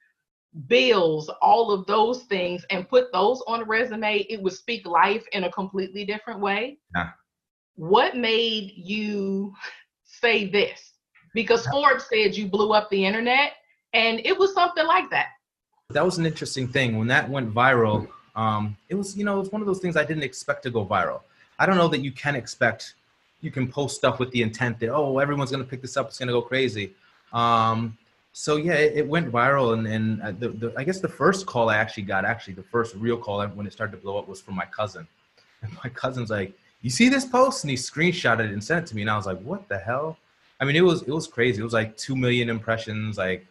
bills, 0.66 1.30
all 1.42 1.70
of 1.70 1.86
those 1.86 2.22
things, 2.24 2.64
and 2.70 2.88
put 2.88 3.12
those 3.12 3.42
on 3.46 3.60
a 3.60 3.64
resume, 3.64 4.26
it 4.30 4.42
would 4.42 4.54
speak 4.54 4.86
life 4.86 5.24
in 5.32 5.44
a 5.44 5.52
completely 5.52 6.06
different 6.06 6.40
way. 6.40 6.78
Yeah. 6.94 7.10
What 7.74 8.16
made 8.16 8.72
you 8.74 9.54
say 10.04 10.48
this? 10.48 10.94
Because 11.34 11.66
Forbes 11.66 12.06
said 12.08 12.34
you 12.34 12.48
blew 12.48 12.72
up 12.72 12.88
the 12.88 13.04
internet, 13.04 13.52
and 13.92 14.20
it 14.24 14.36
was 14.36 14.54
something 14.54 14.86
like 14.86 15.10
that. 15.10 15.28
That 15.90 16.05
was 16.05 16.18
an 16.18 16.27
interesting 16.27 16.66
thing. 16.66 16.99
When 16.99 17.07
that 17.09 17.31
went 17.31 17.55
viral, 17.55 18.09
um, 18.35 18.77
it 18.88 18.96
was, 18.96 19.16
you 19.16 19.25
know, 19.25 19.37
it 19.37 19.40
was 19.40 19.53
one 19.53 19.61
of 19.61 19.66
those 19.66 19.79
things 19.79 19.96
I 19.96 20.05
didn't 20.05 20.25
expect 20.25 20.64
to 20.64 20.70
go 20.70 20.85
viral. 20.85 21.20
I 21.61 21.66
don't 21.66 21.77
know 21.77 21.88
that 21.88 22.01
you 22.01 22.11
can 22.11 22.35
expect, 22.35 22.94
you 23.40 23.53
can 23.53 23.68
post 23.68 23.96
stuff 23.96 24.18
with 24.18 24.31
the 24.33 24.42
intent 24.42 24.81
that, 24.81 24.88
oh, 24.88 25.18
everyone's 25.18 25.53
going 25.53 25.62
to 25.62 25.68
pick 25.68 25.83
this 25.83 25.96
up. 25.96 26.09
It's 26.09 26.18
going 26.18 26.27
to 26.27 26.33
go 26.33 26.42
crazy. 26.42 26.92
Um, 27.33 27.96
so 28.33 28.57
yeah, 28.57 28.75
it, 28.75 28.96
it, 28.96 29.07
went 29.07 29.31
viral. 29.31 29.75
And, 29.75 29.87
and 29.87 30.22
uh, 30.22 30.33
the, 30.33 30.49
the, 30.49 30.75
I 30.77 30.83
guess 30.83 30.99
the 30.99 31.09
first 31.09 31.46
call 31.46 31.70
I 31.70 31.77
actually 31.77 32.03
got, 32.03 32.25
actually 32.25 32.55
the 32.55 32.64
first 32.64 32.96
real 32.96 33.16
call 33.16 33.46
when 33.46 33.66
it 33.66 33.72
started 33.72 33.92
to 33.92 34.03
blow 34.03 34.18
up 34.18 34.27
was 34.27 34.40
from 34.40 34.55
my 34.55 34.66
cousin. 34.66 35.07
And 35.62 35.72
my 35.83 35.88
cousin's 35.88 36.29
like, 36.29 36.53
you 36.83 36.90
see 36.90 37.09
this 37.09 37.25
post? 37.25 37.64
And 37.64 37.70
he 37.70 37.77
screenshotted 37.77 38.40
it 38.40 38.53
and 38.53 38.62
sent 38.62 38.85
it 38.85 38.88
to 38.88 38.94
me. 38.94 39.01
And 39.01 39.11
I 39.11 39.16
was 39.16 39.25
like, 39.25 39.40
what 39.40 39.66
the 39.68 39.79
hell? 39.79 40.18
I 40.61 40.66
mean, 40.66 40.77
it 40.77 40.83
was, 40.83 41.01
it 41.03 41.09
was 41.09 41.27
crazy. 41.27 41.62
It 41.62 41.64
was 41.64 41.72
like 41.72 41.96
2 41.96 42.14
million 42.14 42.51
impressions, 42.51 43.16
like 43.16 43.46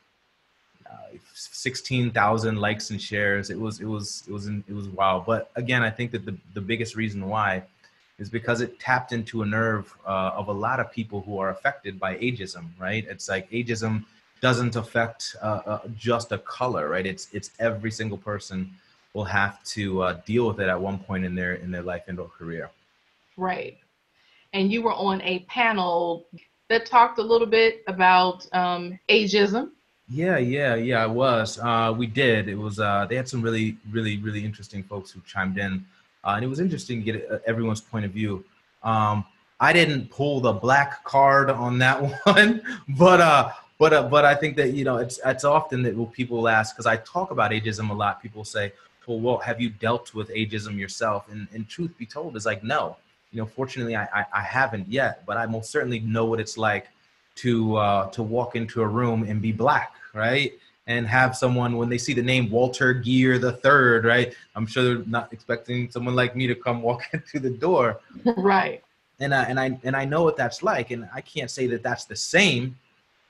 16,000 1.36 2.56
likes 2.58 2.90
and 2.90 3.02
shares. 3.02 3.50
It 3.50 3.60
was 3.60 3.80
it 3.80 3.86
was 3.86 4.24
it 4.28 4.32
was 4.32 4.48
it 4.48 4.74
was 4.74 4.88
wild. 4.88 5.26
But 5.26 5.52
again, 5.56 5.84
I 5.84 5.90
think 5.90 6.12
that 6.12 6.26
the 6.26 6.36
the 6.54 6.62
biggest 6.62 6.96
reason 6.96 7.28
why 7.28 7.64
is 8.18 8.30
because 8.30 8.62
it 8.62 8.80
tapped 8.80 9.12
into 9.12 9.42
a 9.42 9.46
nerve 9.46 9.94
uh, 10.08 10.32
of 10.34 10.48
a 10.48 10.52
lot 10.52 10.80
of 10.80 10.92
people 10.92 11.22
who 11.22 11.38
are 11.40 11.50
affected 11.50 12.00
by 12.00 12.16
ageism. 12.16 12.68
Right? 12.80 13.06
It's 13.08 13.28
like 13.28 13.50
ageism 13.52 14.06
doesn't 14.42 14.76
affect 14.76 15.36
uh, 15.42 15.62
uh, 15.66 15.80
just 15.98 16.32
a 16.32 16.38
color. 16.40 16.90
Right? 16.90 17.06
It's 17.06 17.28
it's 17.34 17.52
every 17.60 17.92
single 17.92 18.18
person 18.18 18.72
will 19.14 19.26
have 19.26 19.64
to 19.64 20.02
uh, 20.04 20.22
deal 20.26 20.48
with 20.48 20.60
it 20.60 20.68
at 20.68 20.80
one 20.80 21.00
point 21.00 21.26
in 21.26 21.36
their 21.36 21.56
in 21.56 21.72
their 21.72 21.84
life 21.84 22.04
and 22.08 22.20
or 22.20 22.30
career. 22.30 22.70
Right. 23.38 23.78
And 24.54 24.72
you 24.72 24.82
were 24.82 24.94
on 24.94 25.22
a 25.22 25.40
panel 25.50 26.26
that 26.70 26.86
talked 26.86 27.20
a 27.20 27.22
little 27.22 27.48
bit 27.48 27.84
about 27.88 28.48
um, 28.54 28.98
ageism 29.10 29.72
yeah, 30.10 30.38
yeah, 30.38 30.76
yeah. 30.76 31.04
I 31.04 31.08
was. 31.08 31.60
Uh, 31.60 31.94
we 31.96 32.06
did. 32.06 32.48
It 32.48 32.56
was. 32.56 32.80
Uh, 32.80 33.06
they 33.10 33.16
had 33.16 33.28
some 33.28 33.42
really, 33.42 33.78
really, 33.90 34.18
really 34.18 34.46
interesting 34.46 34.84
folks 34.84 35.12
who 35.12 35.22
chimed 35.26 35.58
in, 35.58 35.86
uh, 36.24 36.34
and 36.36 36.46
it 36.46 36.48
was 36.48 36.60
interesting 36.60 37.04
to 37.04 37.12
get 37.12 37.32
uh, 37.32 37.40
everyone's 37.48 37.82
point 37.82 38.06
of 38.06 38.12
view. 38.12 38.44
Um, 38.84 39.26
I 39.60 39.74
didn't 39.74 40.12
pull 40.12 40.42
the 40.42 40.54
black 40.54 41.04
card 41.04 41.50
on 41.50 41.80
that 41.80 41.98
one, 42.26 42.62
but 42.90 43.20
uh, 43.20 43.52
but 43.80 43.94
uh, 43.94 44.04
but 44.04 44.26
I 44.26 44.36
think 44.36 44.56
that 44.58 44.74
you 44.74 44.84
know 44.84 44.98
it's 44.98 45.20
it's 45.26 45.44
often 45.44 45.82
that 45.84 46.12
people 46.14 46.48
ask 46.48 46.76
because 46.76 46.86
I 46.86 46.98
talk 46.98 47.32
about 47.32 47.52
ageism 47.52 47.90
a 47.90 47.94
lot. 47.94 48.22
People 48.22 48.44
say, 48.44 48.74
"Well, 49.08 49.20
well, 49.20 49.38
have 49.40 49.60
you 49.60 49.70
dealt 49.70 50.14
with 50.14 50.30
ageism 50.30 50.78
yourself?" 50.78 51.30
And 51.32 51.48
and 51.52 51.68
truth 51.68 51.98
be 51.98 52.06
told, 52.06 52.36
is 52.36 52.46
like 52.46 52.64
no. 52.64 52.98
You 53.32 53.42
know, 53.42 53.48
fortunately, 53.48 53.98
I, 53.98 54.06
I, 54.14 54.26
I 54.34 54.42
haven't 54.42 54.88
yet, 54.88 55.26
but 55.26 55.36
I 55.36 55.46
most 55.46 55.70
certainly 55.70 56.00
know 56.00 56.26
what 56.26 56.40
it's 56.40 56.58
like 56.58 56.88
to 57.36 57.76
uh, 57.76 58.10
to 58.12 58.24
walk 58.24 58.56
into 58.56 58.82
a 58.82 58.88
room 58.88 59.24
and 59.24 59.42
be 59.42 59.52
black, 59.52 59.94
right? 60.14 60.54
And 60.88 61.08
have 61.08 61.36
someone 61.36 61.78
when 61.78 61.90
they 61.90 61.98
see 61.98 62.14
the 62.14 62.22
name 62.22 62.50
Walter 62.50 62.94
Geer 62.94 63.40
the 63.40 63.54
third, 63.54 64.06
right? 64.06 64.36
I'm 64.56 64.68
sure 64.68 64.84
they're 64.84 65.06
not 65.06 65.34
expecting 65.34 65.90
someone 65.90 66.16
like 66.16 66.36
me 66.36 66.48
to 66.48 66.56
come 66.56 66.82
walk 66.82 67.04
into 67.14 67.40
the 67.40 67.50
door, 67.50 68.00
right? 68.38 68.84
And 69.20 69.34
I 69.34 69.44
and 69.44 69.60
I 69.60 69.78
and 69.84 69.96
I 69.96 70.06
know 70.06 70.24
what 70.24 70.38
that's 70.38 70.64
like, 70.64 70.92
and 70.92 71.08
I 71.14 71.22
can't 71.22 71.52
say 71.52 71.68
that 71.68 71.84
that's 71.84 72.06
the 72.06 72.16
same, 72.16 72.78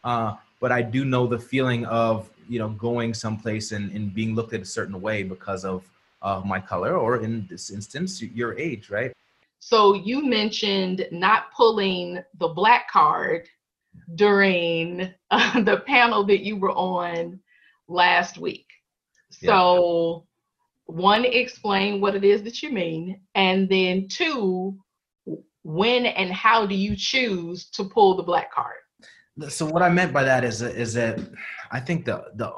uh, 0.03 0.35
but 0.59 0.71
I 0.71 0.81
do 0.81 1.05
know 1.05 1.27
the 1.27 1.39
feeling 1.39 1.85
of 1.85 2.29
you 2.47 2.59
know 2.59 2.69
going 2.69 3.13
someplace 3.13 3.71
and, 3.71 3.91
and 3.91 4.13
being 4.13 4.35
looked 4.35 4.53
at 4.53 4.61
a 4.61 4.65
certain 4.65 5.01
way 5.01 5.23
because 5.23 5.65
of 5.65 5.83
uh, 6.21 6.41
my 6.45 6.59
color, 6.59 6.97
or 6.97 7.23
in 7.23 7.47
this 7.49 7.69
instance, 7.69 8.21
your 8.21 8.57
age, 8.57 8.89
right? 8.89 9.13
So 9.59 9.93
you 9.93 10.23
mentioned 10.23 11.07
not 11.11 11.51
pulling 11.55 12.23
the 12.37 12.49
black 12.49 12.89
card 12.89 13.47
during 14.15 15.13
uh, 15.31 15.61
the 15.61 15.77
panel 15.87 16.23
that 16.25 16.41
you 16.41 16.57
were 16.57 16.71
on 16.71 17.39
last 17.87 18.37
week. 18.37 18.67
So, 19.29 20.25
yeah. 20.87 20.95
one, 20.95 21.25
explain 21.25 22.01
what 22.01 22.15
it 22.15 22.23
is 22.23 22.43
that 22.43 22.61
you 22.61 22.71
mean, 22.71 23.19
and 23.33 23.67
then 23.67 24.07
two, 24.07 24.77
when 25.63 26.05
and 26.05 26.31
how 26.31 26.65
do 26.65 26.75
you 26.75 26.95
choose 26.95 27.69
to 27.71 27.83
pull 27.83 28.15
the 28.15 28.23
black 28.23 28.53
card? 28.53 28.75
So, 29.49 29.65
what 29.65 29.81
I 29.81 29.89
meant 29.89 30.13
by 30.13 30.23
that 30.23 30.43
is 30.43 30.61
is 30.61 30.93
that 30.93 31.19
I 31.71 31.79
think 31.79 32.05
the 32.05 32.23
the 32.35 32.53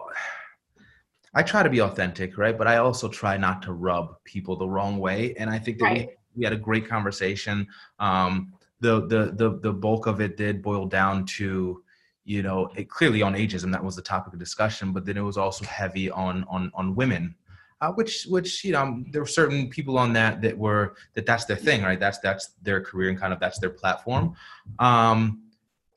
I 1.33 1.43
try 1.43 1.63
to 1.63 1.69
be 1.69 1.81
authentic, 1.81 2.37
right? 2.37 2.57
But 2.57 2.67
I 2.67 2.77
also 2.77 3.07
try 3.07 3.37
not 3.37 3.61
to 3.63 3.73
rub 3.73 4.15
people 4.23 4.55
the 4.55 4.67
wrong 4.67 4.97
way, 4.97 5.33
and 5.39 5.49
I 5.49 5.57
think 5.57 5.79
that 5.79 5.85
right. 5.85 6.07
we, 6.07 6.15
we 6.35 6.43
had 6.43 6.53
a 6.53 6.57
great 6.57 6.87
conversation. 6.87 7.67
Um, 7.99 8.53
the 8.79 9.07
the 9.07 9.33
the 9.35 9.59
the 9.61 9.73
bulk 9.73 10.07
of 10.07 10.21
it 10.21 10.37
did 10.37 10.61
boil 10.61 10.85
down 10.85 11.25
to 11.25 11.83
you 12.23 12.43
know 12.43 12.69
it, 12.75 12.89
clearly 12.89 13.21
on 13.21 13.33
ageism 13.33 13.71
that 13.71 13.83
was 13.83 13.95
the 13.95 14.01
topic 14.01 14.33
of 14.33 14.39
discussion 14.39 14.91
but 14.91 15.05
then 15.05 15.17
it 15.17 15.21
was 15.21 15.37
also 15.37 15.65
heavy 15.65 16.09
on 16.11 16.43
on 16.49 16.71
on 16.75 16.95
women 16.95 17.35
uh, 17.81 17.91
which 17.91 18.25
which 18.25 18.63
you 18.63 18.71
know 18.71 19.03
there 19.11 19.21
were 19.21 19.27
certain 19.27 19.69
people 19.69 19.97
on 19.97 20.13
that 20.13 20.41
that 20.41 20.57
were 20.57 20.95
that 21.13 21.25
that's 21.25 21.45
their 21.45 21.55
thing 21.57 21.83
right? 21.83 21.99
That's 21.99 22.19
that's 22.19 22.47
their 22.61 22.81
career 22.81 23.09
and 23.09 23.19
kind 23.19 23.33
of 23.33 23.39
that's 23.39 23.59
their 23.59 23.69
platform. 23.69 24.35
Um 24.79 25.43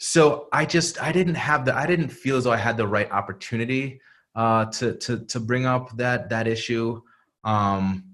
so 0.03 0.49
i 0.51 0.65
just 0.65 1.03
i 1.03 1.13
didn't 1.13 1.35
have 1.35 1.67
the 1.67 1.77
i 1.77 1.87
didn't 1.87 2.09
feel 2.09 2.37
as 2.39 2.45
though 2.45 2.51
i 2.51 2.57
had 2.57 2.79
the 2.79 2.87
right 2.87 3.11
opportunity 3.11 4.01
uh 4.35 4.65
to 4.65 4.95
to 4.95 5.27
to 5.27 5.39
bring 5.39 5.67
up 5.67 5.95
that 5.97 6.29
that 6.31 6.47
issue. 6.47 7.01
Um 7.45 8.05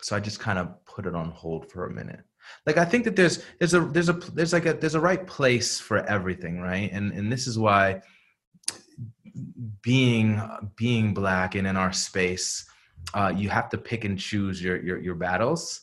so 0.00 0.16
i 0.16 0.20
just 0.20 0.40
kind 0.40 0.58
of 0.58 0.84
put 0.84 1.06
it 1.06 1.14
on 1.14 1.30
hold 1.30 1.70
for 1.70 1.86
a 1.86 1.90
minute. 1.92 2.20
Like 2.66 2.76
I 2.76 2.84
think 2.84 3.04
that 3.04 3.16
there's 3.16 3.42
there's 3.58 3.74
a 3.74 3.80
there's 3.80 4.08
a 4.08 4.12
there's 4.12 4.52
like 4.52 4.66
a 4.66 4.74
there's 4.74 4.94
a 4.94 5.00
right 5.00 5.26
place 5.26 5.80
for 5.80 5.98
everything, 5.98 6.60
right? 6.60 6.90
And 6.92 7.12
and 7.12 7.30
this 7.30 7.46
is 7.46 7.58
why 7.58 8.02
being 9.82 10.40
being 10.76 11.14
black 11.14 11.54
and 11.54 11.66
in 11.66 11.76
our 11.76 11.92
space, 11.92 12.64
uh, 13.14 13.32
you 13.34 13.48
have 13.48 13.68
to 13.70 13.78
pick 13.78 14.04
and 14.04 14.18
choose 14.18 14.62
your 14.62 14.82
your 14.82 14.98
your 14.98 15.14
battles, 15.14 15.82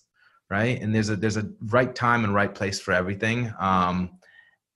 right? 0.49 0.81
And 0.81 0.93
there's 0.93 1.09
a 1.09 1.15
there's 1.15 1.37
a 1.37 1.49
right 1.67 1.93
time 1.93 2.23
and 2.23 2.33
right 2.33 2.53
place 2.53 2.79
for 2.79 2.93
everything. 2.93 3.53
Um, 3.59 4.11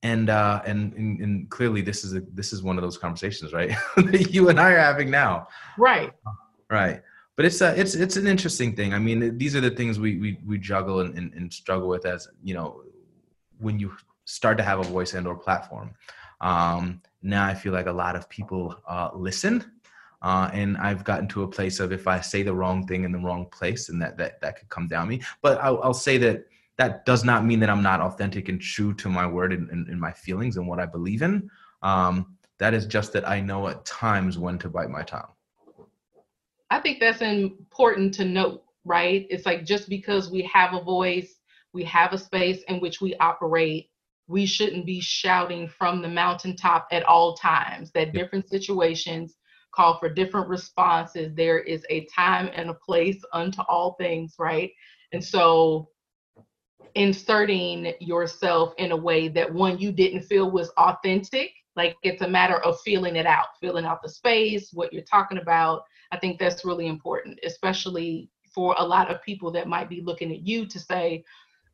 and 0.03 0.29
uh 0.29 0.61
and, 0.65 0.93
and, 0.93 1.19
and 1.19 1.49
clearly 1.49 1.81
this 1.81 2.03
is 2.03 2.15
a 2.15 2.21
this 2.33 2.53
is 2.53 2.63
one 2.63 2.77
of 2.77 2.81
those 2.81 2.97
conversations 2.97 3.51
right 3.51 3.75
that 3.97 4.33
you 4.33 4.49
and 4.49 4.59
i 4.59 4.71
are 4.71 4.77
having 4.77 5.09
now 5.09 5.47
right 5.77 6.11
right 6.69 7.01
but 7.39 7.45
it's 7.45 7.61
a, 7.61 7.79
it's 7.79 7.95
it's 7.95 8.17
an 8.17 8.27
interesting 8.27 8.75
thing. 8.75 8.93
I 8.93 8.99
mean, 8.99 9.37
these 9.37 9.55
are 9.55 9.61
the 9.61 9.69
things 9.69 9.97
we 9.97 10.17
we, 10.17 10.37
we 10.45 10.57
juggle 10.57 10.99
and, 10.99 11.17
and, 11.17 11.33
and 11.33 11.53
struggle 11.53 11.87
with 11.87 12.05
as 12.05 12.27
you 12.43 12.53
know 12.53 12.81
when 13.61 13.79
you 13.79 13.93
start 14.25 14.57
to 14.57 14.63
have 14.65 14.79
a 14.79 14.83
voice 14.83 15.13
and 15.13 15.25
or 15.25 15.37
platform. 15.37 15.91
Um, 16.41 17.01
now 17.21 17.45
I 17.45 17.53
feel 17.53 17.71
like 17.71 17.85
a 17.85 17.93
lot 17.93 18.17
of 18.17 18.27
people 18.27 18.75
uh, 18.85 19.11
listen, 19.13 19.71
uh, 20.21 20.49
and 20.51 20.75
I've 20.79 21.05
gotten 21.05 21.29
to 21.29 21.43
a 21.43 21.47
place 21.47 21.79
of 21.79 21.93
if 21.93 22.09
I 22.09 22.19
say 22.19 22.43
the 22.43 22.53
wrong 22.53 22.85
thing 22.85 23.05
in 23.05 23.13
the 23.13 23.19
wrong 23.19 23.45
place, 23.45 23.87
and 23.87 24.01
that 24.01 24.17
that 24.17 24.41
that 24.41 24.59
could 24.59 24.67
come 24.67 24.89
down 24.89 25.07
me. 25.07 25.21
But 25.41 25.63
I'll, 25.63 25.81
I'll 25.81 25.93
say 25.93 26.17
that 26.17 26.43
that 26.75 27.05
does 27.05 27.23
not 27.23 27.45
mean 27.45 27.61
that 27.61 27.69
I'm 27.69 27.81
not 27.81 28.01
authentic 28.01 28.49
and 28.49 28.59
true 28.59 28.93
to 28.95 29.07
my 29.07 29.25
word 29.25 29.53
and, 29.53 29.69
and, 29.69 29.87
and 29.87 30.01
my 30.01 30.11
feelings 30.11 30.57
and 30.57 30.67
what 30.67 30.81
I 30.81 30.87
believe 30.87 31.21
in. 31.21 31.49
Um, 31.83 32.35
that 32.57 32.73
is 32.73 32.85
just 32.85 33.13
that 33.13 33.25
I 33.25 33.39
know 33.39 33.69
at 33.69 33.85
times 33.85 34.37
when 34.37 34.59
to 34.59 34.67
bite 34.67 34.89
my 34.89 35.03
tongue. 35.03 35.31
I 36.69 36.79
think 36.79 36.99
that's 36.99 37.21
important 37.21 38.13
to 38.15 38.25
note, 38.25 38.63
right? 38.85 39.25
It's 39.29 39.45
like 39.45 39.65
just 39.65 39.89
because 39.89 40.29
we 40.29 40.43
have 40.43 40.73
a 40.73 40.83
voice, 40.83 41.35
we 41.73 41.83
have 41.85 42.13
a 42.13 42.17
space 42.17 42.63
in 42.67 42.79
which 42.79 43.01
we 43.01 43.15
operate, 43.15 43.89
we 44.27 44.45
shouldn't 44.45 44.85
be 44.85 45.01
shouting 45.01 45.67
from 45.67 46.01
the 46.01 46.07
mountaintop 46.07 46.87
at 46.91 47.03
all 47.03 47.35
times. 47.35 47.91
That 47.93 48.13
different 48.13 48.47
situations 48.47 49.35
call 49.73 49.97
for 49.99 50.09
different 50.09 50.47
responses. 50.47 51.33
There 51.35 51.59
is 51.59 51.83
a 51.89 52.05
time 52.15 52.49
and 52.53 52.69
a 52.69 52.75
place 52.75 53.23
unto 53.33 53.61
all 53.63 53.95
things, 53.99 54.35
right? 54.37 54.71
And 55.11 55.23
so 55.23 55.89
inserting 56.95 57.93
yourself 57.99 58.73
in 58.77 58.91
a 58.91 58.97
way 58.97 59.27
that 59.29 59.51
one 59.53 59.79
you 59.79 59.91
didn't 59.91 60.23
feel 60.23 60.49
was 60.51 60.69
authentic 60.77 61.51
like 61.75 61.95
it's 62.03 62.21
a 62.23 62.27
matter 62.27 62.57
of 62.61 62.79
feeling 62.81 63.15
it 63.15 63.25
out 63.27 63.47
filling 63.61 63.85
out 63.85 64.01
the 64.01 64.09
space 64.09 64.71
what 64.73 64.91
you're 64.91 65.03
talking 65.03 65.37
about 65.37 65.83
I 66.11 66.17
think 66.17 66.39
that's 66.39 66.65
really 66.65 66.87
important, 66.87 67.39
especially 67.43 68.29
for 68.53 68.75
a 68.77 68.85
lot 68.85 69.11
of 69.11 69.21
people 69.21 69.51
that 69.51 69.67
might 69.67 69.89
be 69.89 70.01
looking 70.01 70.31
at 70.31 70.45
you 70.45 70.65
to 70.65 70.79
say, 70.79 71.23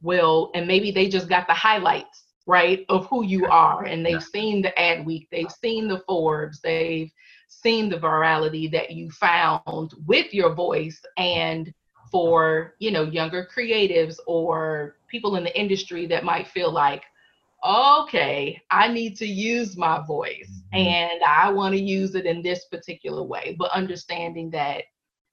well, 0.01 0.51
and 0.53 0.67
maybe 0.67 0.91
they 0.91 1.07
just 1.07 1.29
got 1.29 1.47
the 1.47 1.53
highlights, 1.53 2.25
right, 2.45 2.85
of 2.89 3.05
who 3.07 3.23
you 3.23 3.45
are. 3.45 3.85
And 3.85 4.05
they've 4.05 4.13
yeah. 4.13 4.19
seen 4.19 4.61
the 4.61 4.73
Adweek, 4.77 5.27
they've 5.31 5.51
seen 5.51 5.87
the 5.87 6.03
Forbes, 6.05 6.59
they've 6.61 7.11
seen 7.47 7.89
the 7.89 7.97
virality 7.97 8.69
that 8.71 8.91
you 8.91 9.09
found 9.11 9.93
with 10.05 10.33
your 10.33 10.53
voice. 10.53 11.01
And 11.17 11.73
for, 12.11 12.75
you 12.79 12.91
know, 12.91 13.03
younger 13.03 13.47
creatives 13.53 14.17
or 14.27 14.97
people 15.07 15.37
in 15.37 15.43
the 15.43 15.59
industry 15.59 16.05
that 16.07 16.23
might 16.23 16.47
feel 16.47 16.71
like, 16.71 17.03
okay, 17.65 18.61
I 18.69 18.87
need 18.87 19.17
to 19.17 19.25
use 19.25 19.75
my 19.75 20.03
voice 20.05 20.61
mm-hmm. 20.73 20.77
and 20.77 21.23
I 21.23 21.49
want 21.49 21.73
to 21.73 21.81
use 21.81 22.15
it 22.15 22.25
in 22.25 22.41
this 22.41 22.65
particular 22.65 23.23
way, 23.23 23.55
but 23.57 23.71
understanding 23.71 24.49
that 24.51 24.83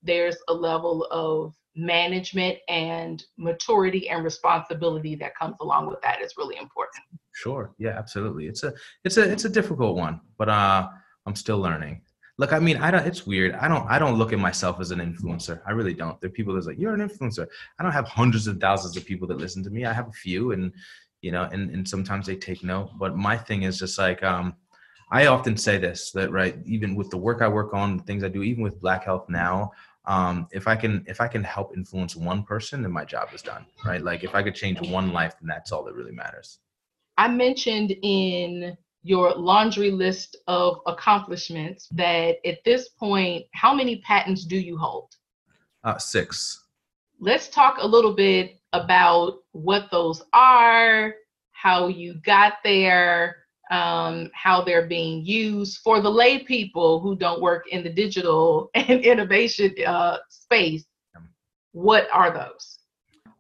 there's 0.03 0.37
a 0.49 0.55
level 0.55 1.07
of 1.11 1.55
management 1.75 2.59
and 2.68 3.23
maturity 3.38 4.09
and 4.09 4.25
responsibility 4.25 5.14
that 5.16 5.37
comes 5.37 5.57
along 5.61 5.87
with 5.87 6.01
that 6.03 6.21
is 6.21 6.35
really 6.37 6.57
important. 6.57 7.03
Sure. 7.33 7.73
Yeah, 7.79 7.97
absolutely. 7.99 8.47
It's 8.47 8.62
a 8.62 8.75
it's 9.05 9.16
a 9.16 9.31
it's 9.31 9.47
a 9.47 9.49
difficult 9.49 9.97
one, 9.97 10.21
but 10.38 10.49
uh 10.49 10.88
I'm 11.25 11.37
still 11.37 11.59
learning. 11.59 12.03
Look, 12.38 12.53
I 12.53 12.59
mean, 12.59 12.77
I 12.79 12.90
don't 12.90 13.07
it's 13.07 13.27
weird. 13.27 13.55
I 13.55 13.68
don't 13.68 13.88
I 13.88 13.99
don't 13.99 14.18
look 14.18 14.33
at 14.33 14.38
myself 14.38 14.81
as 14.81 14.90
an 14.90 14.99
influencer. 14.99 15.62
I 15.66 15.71
really 15.71 15.95
don't. 15.95 16.21
There 16.21 16.29
are 16.29 16.33
people 16.33 16.55
that's 16.55 16.66
like, 16.66 16.79
you're 16.79 16.95
an 16.95 17.09
influencer. 17.09 17.47
I 17.79 17.83
don't 17.83 17.92
have 17.92 18.09
hundreds 18.09 18.47
of 18.47 18.61
thousands 18.61 18.97
of 18.97 19.07
people 19.07 19.27
that 19.29 19.38
listen 19.38 19.62
to 19.64 19.71
me. 19.71 19.87
I 19.87 19.92
have 19.92 20.09
a 20.09 20.12
few 20.12 20.53
and 20.53 20.73
you 21.22 21.30
know, 21.30 21.48
and, 21.52 21.70
and 21.70 21.88
sometimes 21.88 22.26
they 22.26 22.37
take 22.37 22.62
note. 22.62 22.90
But 22.98 23.16
my 23.16 23.37
thing 23.37 23.62
is 23.62 23.78
just 23.78 23.96
like, 23.98 24.22
um, 24.22 24.54
I 25.11 25.26
often 25.26 25.56
say 25.56 25.78
this 25.78 26.11
that 26.12 26.30
right, 26.30 26.56
even 26.66 26.94
with 26.94 27.11
the 27.11 27.16
work 27.16 27.40
I 27.40 27.48
work 27.48 27.72
on, 27.72 27.96
the 27.96 28.02
things 28.02 28.24
I 28.24 28.28
do, 28.28 28.42
even 28.42 28.62
with 28.62 28.80
Black 28.80 29.04
Health 29.04 29.28
now, 29.28 29.72
um, 30.04 30.48
if 30.50 30.66
I 30.66 30.74
can 30.74 31.04
if 31.06 31.20
I 31.20 31.28
can 31.28 31.44
help 31.44 31.76
influence 31.76 32.16
one 32.16 32.42
person, 32.42 32.82
then 32.82 32.92
my 32.92 33.04
job 33.04 33.28
is 33.32 33.42
done. 33.42 33.64
Right? 33.85 34.02
Like 34.02 34.24
if 34.24 34.35
I 34.35 34.42
could 34.42 34.54
change 34.54 34.80
one 34.80 35.12
life, 35.12 35.35
then 35.40 35.48
that's 35.48 35.70
all 35.70 35.85
that 35.85 35.94
really 35.94 36.12
matters. 36.12 36.58
I 37.18 37.28
mentioned 37.28 37.94
in 38.02 38.76
your 39.04 39.35
laundry 39.35 39.90
list 39.90 40.37
of 40.46 40.78
accomplishments 40.87 41.88
that 41.92 42.37
at 42.46 42.64
this 42.64 42.88
point, 42.88 43.44
how 43.52 43.74
many 43.74 44.00
patents 44.00 44.44
do 44.44 44.56
you 44.56 44.78
hold? 44.78 45.14
Uh, 45.85 45.98
six. 45.98 46.64
Let's 47.20 47.48
talk 47.48 47.76
a 47.80 47.87
little 47.87 48.14
bit 48.14 48.62
about 48.72 49.38
what 49.52 49.90
those 49.90 50.22
are, 50.32 51.14
how 51.52 51.88
you 51.88 52.14
got 52.24 52.54
there, 52.64 53.37
um, 53.70 54.30
how 54.35 54.62
they're 54.62 54.87
being 54.87 55.24
used 55.24 55.78
for 55.78 56.00
the 56.00 56.11
lay 56.11 56.40
people 56.40 57.00
who 57.00 57.16
don't 57.16 57.40
work 57.40 57.64
in 57.70 57.82
the 57.82 57.90
digital 57.90 58.70
and 58.74 59.00
innovation 59.00 59.74
uh, 59.87 60.18
space. 60.28 60.85
What 61.72 62.08
are 62.12 62.30
those? 62.32 62.80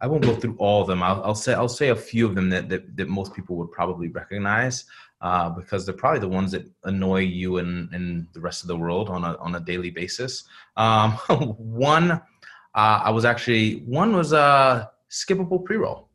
I 0.00 0.06
won't 0.06 0.24
go 0.24 0.34
through 0.34 0.56
all 0.58 0.80
of 0.80 0.88
them. 0.88 1.02
I'll, 1.02 1.22
I'll, 1.22 1.34
say 1.34 1.54
I'll 1.54 1.68
say 1.68 1.90
a 1.90 1.96
few 1.96 2.26
of 2.26 2.34
them 2.34 2.50
that 2.50 2.68
that, 2.68 2.96
that 2.96 3.08
most 3.08 3.34
people 3.34 3.56
would 3.56 3.70
probably 3.70 4.08
recognize 4.08 4.84
uh, 5.20 5.50
because 5.50 5.86
they're 5.86 5.94
probably 5.94 6.18
the 6.18 6.28
ones 6.28 6.50
that 6.50 6.68
annoy 6.84 7.20
you 7.20 7.58
and, 7.58 7.92
and 7.92 8.26
the 8.32 8.40
rest 8.40 8.62
of 8.62 8.68
the 8.68 8.76
world 8.76 9.08
on 9.08 9.22
a 9.22 9.36
on 9.36 9.54
a 9.54 9.60
daily 9.60 9.90
basis. 9.90 10.44
Um, 10.76 11.12
one, 11.56 12.10
uh, 12.10 12.20
I 12.74 13.10
was 13.10 13.24
actually 13.24 13.80
one 13.80 14.16
was 14.16 14.32
uh, 14.32 14.86
skippable 15.12 15.64
pre-roll 15.64 16.08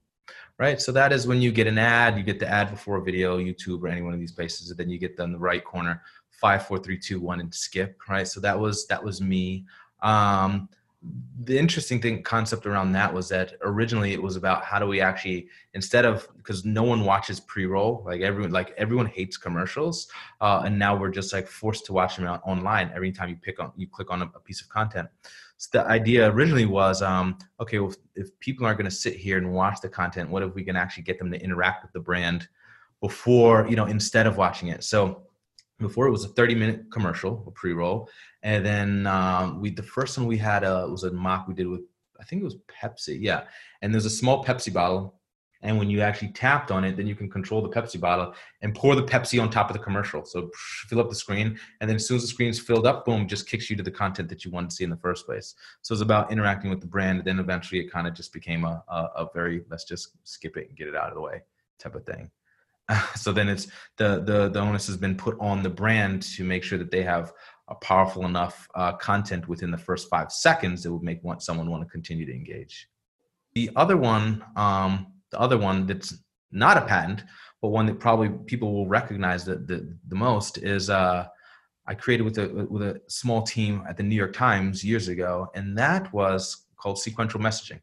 right? 0.60 0.82
So 0.82 0.92
that 0.94 1.14
is 1.14 1.28
when 1.28 1.40
you 1.40 1.52
get 1.52 1.68
an 1.68 1.78
ad 1.78 2.18
you 2.18 2.24
get 2.24 2.40
the 2.40 2.48
ad 2.48 2.72
before 2.72 2.98
a 2.98 3.04
video 3.04 3.38
youtube 3.38 3.82
or 3.84 3.88
any 3.88 4.02
one 4.02 4.14
of 4.14 4.20
these 4.20 4.32
places 4.32 4.72
and 4.72 4.78
then 4.78 4.90
you 4.90 4.98
get 4.98 5.16
them 5.16 5.32
the 5.32 5.38
right 5.38 5.64
corner 5.64 6.02
five 6.38 6.66
four 6.66 6.78
three 6.78 6.98
two 6.98 7.20
one 7.20 7.40
and 7.40 7.54
skip 7.54 8.00
right? 8.08 8.28
So 8.28 8.40
that 8.42 8.58
was 8.58 8.88
that 8.88 9.04
was 9.04 9.22
me. 9.22 9.66
Um, 10.02 10.70
the 11.44 11.58
interesting 11.58 12.02
thing 12.02 12.24
concept 12.24 12.66
around 12.66 12.92
that 12.92 13.14
was 13.14 13.30
that 13.30 13.54
originally 13.62 14.14
it 14.14 14.22
was 14.22 14.36
about 14.36 14.64
how 14.64 14.80
do 14.80 14.88
we 14.88 15.00
actually 15.00 15.48
instead 15.76 16.06
of 16.06 16.28
because 16.36 16.66
no 16.66 16.84
one 16.84 17.06
watches 17.06 17.40
pre-roll 17.40 18.02
like 18.04 18.22
everyone 18.22 18.52
like 18.52 18.74
everyone 18.78 19.06
hates 19.06 19.38
commercials 19.38 20.08
uh, 20.42 20.64
and 20.66 20.78
now 20.78 20.96
we're 20.96 21.12
just 21.12 21.32
like 21.34 21.48
forced 21.48 21.86
to 21.86 21.94
watch 21.94 22.18
them 22.18 22.26
online 22.26 22.92
every 22.96 23.12
time 23.12 23.30
you 23.30 23.36
pick 23.36 23.60
on 23.60 23.72
you 23.78 23.88
click 23.88 24.10
on 24.10 24.24
a, 24.24 24.26
a 24.36 24.40
piece 24.40 24.60
of 24.60 24.68
content 24.70 25.08
so 25.58 25.70
the 25.74 25.88
idea 25.88 26.32
originally 26.32 26.68
was, 26.68 27.02
um, 27.02 27.38
okay, 27.60 27.80
well, 27.80 27.94
if 28.16 28.40
people 28.40 28.66
aren't 28.66 28.78
going 28.78 28.90
to 28.90 28.96
sit 28.96 29.16
here 29.16 29.38
and 29.38 29.52
watch 29.52 29.82
the 29.82 29.90
content, 29.90 30.30
what 30.30 30.44
if 30.44 30.54
we 30.54 30.64
can 30.64 30.76
actually 30.76 31.04
get 31.04 31.18
them 31.18 31.32
to 31.32 31.42
interact 31.42 31.84
with 31.84 31.92
the 31.94 32.00
brand 32.00 32.48
before, 33.02 33.68
you 33.68 33.76
know, 33.76 33.86
instead 33.86 34.28
of 34.28 34.38
watching 34.38 34.70
it? 34.70 34.84
So 34.84 35.27
before 35.80 36.08
it 36.08 36.12
was 36.12 36.26
a 36.26 36.30
30 36.30 36.56
minute 36.56 36.86
commercial, 36.92 37.44
a 37.48 37.52
pre-roll. 37.52 38.10
And 38.44 38.66
then 38.66 39.08
um, 39.08 39.62
we, 39.62 39.70
the 39.70 39.84
first 39.84 40.18
one 40.18 40.28
we 40.28 40.38
had 40.38 40.64
uh, 40.64 40.88
was 40.90 41.04
a 41.04 41.12
mock 41.12 41.48
we 41.48 41.54
did 41.54 41.68
with, 41.68 41.82
I 42.20 42.24
think 42.24 42.42
it 42.42 42.46
was 42.46 42.58
Pepsi. 42.68 43.18
Yeah. 43.20 43.44
And 43.82 43.94
there's 43.94 44.06
a 44.06 44.10
small 44.10 44.44
Pepsi 44.44 44.74
bottle 44.74 45.18
and 45.62 45.78
when 45.78 45.90
you 45.90 46.02
actually 46.02 46.30
tapped 46.30 46.72
on 46.72 46.84
it, 46.84 46.98
then 46.98 47.08
you 47.08 47.16
can 47.16 47.30
control 47.30 47.62
the 47.62 47.70
Pepsi 47.70 48.00
bottle 48.00 48.34
and 48.62 48.76
pour 48.76 48.96
the 48.96 49.04
Pepsi 49.04 49.42
on 49.42 49.50
top 49.50 49.70
of 49.70 49.76
the 49.76 49.84
commercial. 49.84 50.24
So 50.26 50.50
fill 50.88 51.00
up 51.00 51.10
the 51.10 51.16
screen. 51.16 51.60
And 51.82 51.90
then 51.90 51.96
as 51.96 52.08
soon 52.08 52.18
as 52.18 52.24
the 52.24 52.28
screen's 52.28 52.60
filled 52.60 52.86
up, 52.86 53.06
boom, 53.06 53.28
just 53.28 53.50
kicks 53.50 53.70
you 53.70 53.76
to 53.76 53.84
the 53.84 53.92
content 53.92 54.30
that 54.30 54.46
you 54.46 54.52
wanted 54.52 54.70
to 54.72 54.76
see 54.76 54.84
in 54.84 54.90
the 54.90 54.98
first 54.98 55.26
place. 55.26 55.56
So 55.82 55.94
it's 55.94 56.02
about 56.02 56.32
interacting 56.32 56.70
with 56.70 56.82
the 56.82 56.88
brand. 56.88 57.20
And 57.20 57.28
then 57.28 57.40
eventually 57.40 57.82
it 57.82 57.92
kind 57.92 58.08
of 58.08 58.14
just 58.14 58.34
became 58.34 58.66
a, 58.66 58.84
a, 58.88 58.96
a, 59.16 59.30
very, 59.34 59.64
let's 59.70 59.84
just 59.84 60.12
skip 60.24 60.58
it 60.58 60.70
and 60.70 60.78
get 60.78 60.88
it 60.88 60.96
out 60.96 61.10
of 61.10 61.16
the 61.16 61.22
way 61.22 61.42
type 61.80 61.96
of 61.96 62.06
thing. 62.06 62.30
so 63.16 63.32
then 63.32 63.50
it's 63.50 63.68
the, 63.98 64.22
the, 64.26 64.50
the 64.50 64.60
onus 64.60 64.88
has 64.88 64.98
been 64.98 65.16
put 65.16 65.38
on 65.40 65.64
the 65.64 65.70
brand 65.70 66.22
to 66.22 66.44
make 66.44 66.64
sure 66.64 66.78
that 66.78 66.92
they 66.92 67.04
have 67.04 67.34
a 67.70 67.76
powerful 67.76 68.26
enough 68.26 68.68
uh, 68.76 68.94
content 68.94 69.48
within 69.48 69.72
the 69.72 69.78
first 69.78 70.10
five 70.10 70.32
seconds 70.32 70.84
that 70.84 70.92
would 70.92 71.04
make 71.04 71.24
want, 71.24 71.42
someone 71.42 71.70
want 71.70 71.84
to 71.84 71.90
continue 71.90 72.26
to 72.26 72.34
engage. 72.34 72.88
The 73.56 73.70
other 73.76 73.98
one, 73.98 74.44
um, 74.56 75.08
the 75.32 75.40
other 75.40 75.58
one 75.58 75.86
that's 75.86 76.16
not 76.52 76.78
a 76.78 76.82
patent, 76.82 77.24
but 77.62 77.70
one 77.70 77.86
that 77.88 78.00
probably 78.00 78.30
people 78.46 78.74
will 78.74 78.88
recognize 78.88 79.44
the, 79.44 79.56
the, 79.56 79.98
the 80.08 80.16
most 80.16 80.60
is 80.60 80.90
uh, 80.90 81.28
I 81.88 81.96
created 81.96 82.24
with 82.24 82.38
a, 82.38 82.68
with 82.70 82.84
a 82.84 83.02
small 83.08 83.42
team 83.42 83.84
at 83.90 83.98
the 83.98 84.04
New 84.04 84.16
York 84.16 84.34
Times 84.34 84.84
years 84.84 85.08
ago, 85.08 85.48
and 85.56 85.78
that 85.78 86.12
was 86.14 86.66
called 86.78 87.00
sequential 87.00 87.40
messaging. 87.40 87.80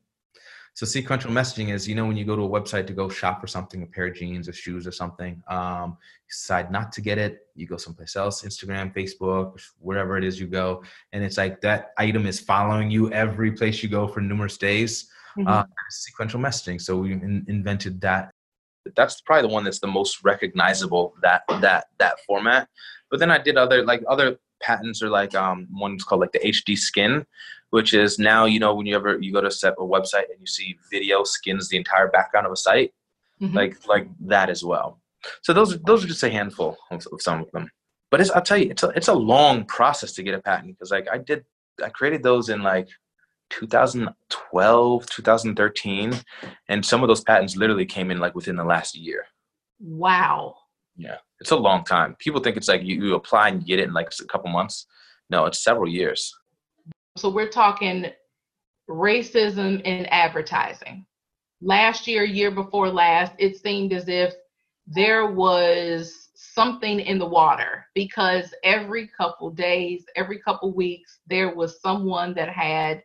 So 0.75 0.85
sequential 0.87 1.31
messaging 1.31 1.73
is, 1.73 1.87
you 1.89 1.95
know, 1.95 2.05
when 2.05 2.17
you 2.17 2.25
go 2.25 2.35
to 2.35 2.43
a 2.43 2.49
website 2.49 2.89
to 2.89 2.93
go 2.93 3.09
shop 3.09 3.41
for 3.41 3.47
something, 3.47 3.85
a 3.85 3.87
pair 3.87 4.07
of 4.07 4.15
jeans 4.15 4.49
or 4.49 4.53
shoes 4.53 4.89
or 4.89 4.93
something, 4.93 5.41
um, 5.47 5.97
you 6.01 6.31
decide 6.31 6.73
not 6.73 6.91
to 6.93 7.01
get 7.01 7.17
it, 7.17 7.47
you 7.55 7.67
go 7.67 7.77
someplace 7.77 8.17
else, 8.17 8.43
Instagram, 8.43 8.93
Facebook, 8.93 9.63
wherever 9.79 10.19
it 10.19 10.25
is 10.25 10.41
you 10.41 10.49
go, 10.49 10.83
and 11.13 11.23
it's 11.23 11.39
like 11.39 11.61
that 11.61 11.93
item 11.97 12.27
is 12.27 12.41
following 12.41 12.91
you 12.91 13.11
every 13.13 13.53
place 13.53 13.85
you 13.85 13.89
go 13.89 14.09
for 14.09 14.21
numerous 14.21 14.59
days. 14.59 15.09
mm-hmm. 15.39 15.49
uh, 15.49 15.65
sequential 15.91 16.41
messaging. 16.41 16.81
So 16.81 16.99
we 16.99 17.13
in- 17.13 17.45
invented 17.49 18.01
that. 18.01 18.31
That's 18.97 19.21
probably 19.21 19.49
the 19.49 19.55
one 19.55 19.65
that's 19.65 19.81
the 19.81 19.87
most 19.87 20.23
recognizable 20.25 21.15
that 21.23 21.43
that 21.61 21.87
that 21.99 22.21
format. 22.27 22.69
But 23.11 23.21
then 23.21 23.31
I 23.31 23.39
did 23.39 23.57
other 23.57 23.85
like 23.85 24.03
other 24.09 24.39
patents 24.61 25.03
are 25.03 25.11
like 25.11 25.35
um 25.35 25.69
one's 25.73 26.05
called 26.05 26.21
like 26.21 26.33
the 26.33 26.41
HD 26.41 26.77
skin, 26.77 27.27
which 27.71 27.95
is 27.95 28.19
now 28.19 28.45
you 28.45 28.59
know 28.59 28.75
when 28.75 28.87
you 28.87 28.95
ever 28.95 29.19
you 29.21 29.33
go 29.33 29.41
to 29.41 29.51
set 29.51 29.75
a 29.79 29.83
website 29.83 30.31
and 30.31 30.41
you 30.41 30.47
see 30.47 30.79
video 30.91 31.25
skins 31.25 31.69
the 31.69 31.77
entire 31.77 32.09
background 32.09 32.47
of 32.47 32.53
a 32.53 32.57
site, 32.57 32.93
mm-hmm. 33.41 33.55
like 33.55 33.87
like 33.87 34.09
that 34.21 34.51
as 34.51 34.65
well. 34.65 35.01
So 35.43 35.53
those 35.53 35.81
those 35.83 36.05
are 36.05 36.09
just 36.09 36.23
a 36.23 36.31
handful 36.31 36.77
of, 36.91 37.07
of 37.13 37.23
some 37.23 37.41
of 37.41 37.51
them. 37.53 37.71
But 38.11 38.21
it's, 38.21 38.31
I'll 38.31 38.43
tell 38.43 38.59
you, 38.59 38.71
it's 38.71 38.85
a, 38.85 38.91
it's 38.91 39.09
a 39.09 39.15
long 39.15 39.65
process 39.65 40.13
to 40.13 40.23
get 40.23 40.35
a 40.35 40.41
patent 40.41 40.77
because 40.77 40.93
like 40.93 41.09
I 41.11 41.19
did, 41.19 41.45
I 41.83 41.89
created 41.89 42.23
those 42.23 42.49
in 42.49 42.63
like 42.63 42.89
2012, 43.51 45.07
2013, 45.07 46.15
and 46.69 46.87
some 46.87 47.03
of 47.03 47.09
those 47.09 47.25
patents 47.25 47.57
literally 47.57 47.87
came 47.87 48.13
in 48.13 48.21
like 48.21 48.37
within 48.37 48.55
the 48.55 48.65
last 48.65 48.95
year. 48.97 49.25
Wow. 49.81 50.55
Yeah, 50.97 51.17
it's 51.45 51.51
a 51.51 51.57
long 51.57 51.85
time. 51.85 52.17
People 52.19 52.41
think 52.41 52.57
it's 52.57 52.69
like 52.69 52.83
you, 52.83 53.05
you 53.05 53.15
apply 53.17 53.51
and 53.51 53.61
you 53.61 53.67
get 53.67 53.79
it 53.79 53.89
in 53.89 53.93
like 53.93 54.11
a 54.19 54.25
couple 54.25 54.51
months. 54.51 54.87
No, 55.29 55.45
it's 55.45 55.63
several 55.63 55.87
years. 55.87 56.35
So 57.19 57.29
we're 57.29 57.51
talking 57.51 58.07
racism 58.89 59.83
in 59.83 60.07
advertising. 60.07 61.05
Last 61.61 62.07
year, 62.09 62.25
year 62.25 62.51
before 62.51 62.89
last, 62.89 63.33
it 63.37 63.59
seemed 63.59 63.93
as 63.93 64.09
if 64.09 64.33
there 64.87 65.27
was 65.33 66.31
something 66.35 66.99
in 66.99 67.19
the 67.19 67.27
water 67.27 67.85
because 67.95 68.55
every 68.65 69.07
couple 69.07 69.51
days, 69.51 70.07
every 70.17 70.39
couple 70.39 70.73
weeks, 70.73 71.19
there 71.27 71.55
was 71.55 71.79
someone 71.83 72.33
that 72.33 72.49
had 72.49 73.03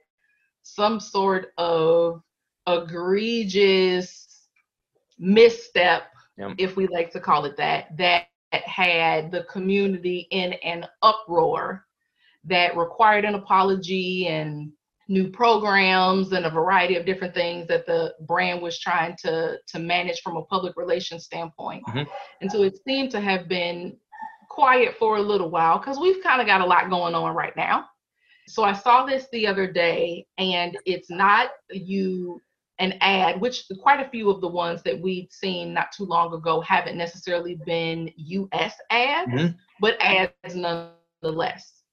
some 0.64 1.02
sort 1.02 1.48
of 1.58 2.22
egregious 2.68 4.48
misstep, 5.18 6.04
yep. 6.40 6.56
if 6.58 6.76
we 6.76 6.88
like 6.88 7.12
to 7.12 7.20
call 7.20 7.46
it 7.46 7.58
that, 7.58 7.96
that 7.98 8.26
had 8.52 9.32
the 9.32 9.44
community 9.44 10.28
in 10.32 10.54
an 10.54 10.86
uproar 11.04 11.86
that 12.46 12.76
required 12.76 13.26
an 13.26 13.36
apology 13.36 14.28
and 14.28 14.72
new 15.10 15.30
programs 15.30 16.32
and 16.32 16.46
a 16.46 16.50
variety 16.50 16.96
of 16.96 17.06
different 17.06 17.34
things 17.34 17.68
that 17.68 17.86
the 17.86 18.14
brand 18.28 18.62
was 18.62 18.80
trying 18.80 19.16
to 19.18 19.58
to 19.68 19.80
manage 19.80 20.22
from 20.22 20.38
a 20.38 20.44
public 20.46 20.78
relations 20.78 21.26
standpoint. 21.26 21.84
Mm-hmm. 21.88 22.10
And 22.42 22.52
so 22.52 22.62
it 22.64 22.80
seemed 22.88 23.12
to 23.12 23.20
have 23.20 23.50
been 23.50 23.98
quiet 24.50 24.96
for 24.98 25.18
a 25.18 25.22
little 25.22 25.50
while 25.50 25.80
because 25.80 26.00
we've 26.00 26.24
kind 26.24 26.42
of 26.42 26.48
got 26.48 26.62
a 26.62 26.66
lot 26.66 26.90
going 26.90 27.16
on 27.16 27.36
right 27.36 27.56
now. 27.58 27.86
So 28.48 28.64
I 28.64 28.74
saw 28.74 29.06
this 29.06 29.28
the 29.32 29.46
other 29.46 29.72
day, 29.72 30.26
and 30.38 30.78
it's 30.86 31.10
not 31.10 31.52
you 31.70 32.42
an 32.80 32.94
ad, 33.02 33.40
which 33.40 33.66
quite 33.82 34.00
a 34.00 34.10
few 34.10 34.30
of 34.30 34.42
the 34.42 34.48
ones 34.48 34.82
that 34.84 35.00
we've 35.00 35.32
seen 35.32 35.74
not 35.74 35.92
too 35.92 36.06
long 36.06 36.34
ago 36.34 36.62
haven't 36.62 36.98
necessarily 36.98 37.60
been 37.66 38.10
US 38.16 38.74
ads, 38.90 39.32
mm-hmm. 39.32 39.54
but 39.82 39.98
ads 40.02 40.56
nonetheless 40.56 41.84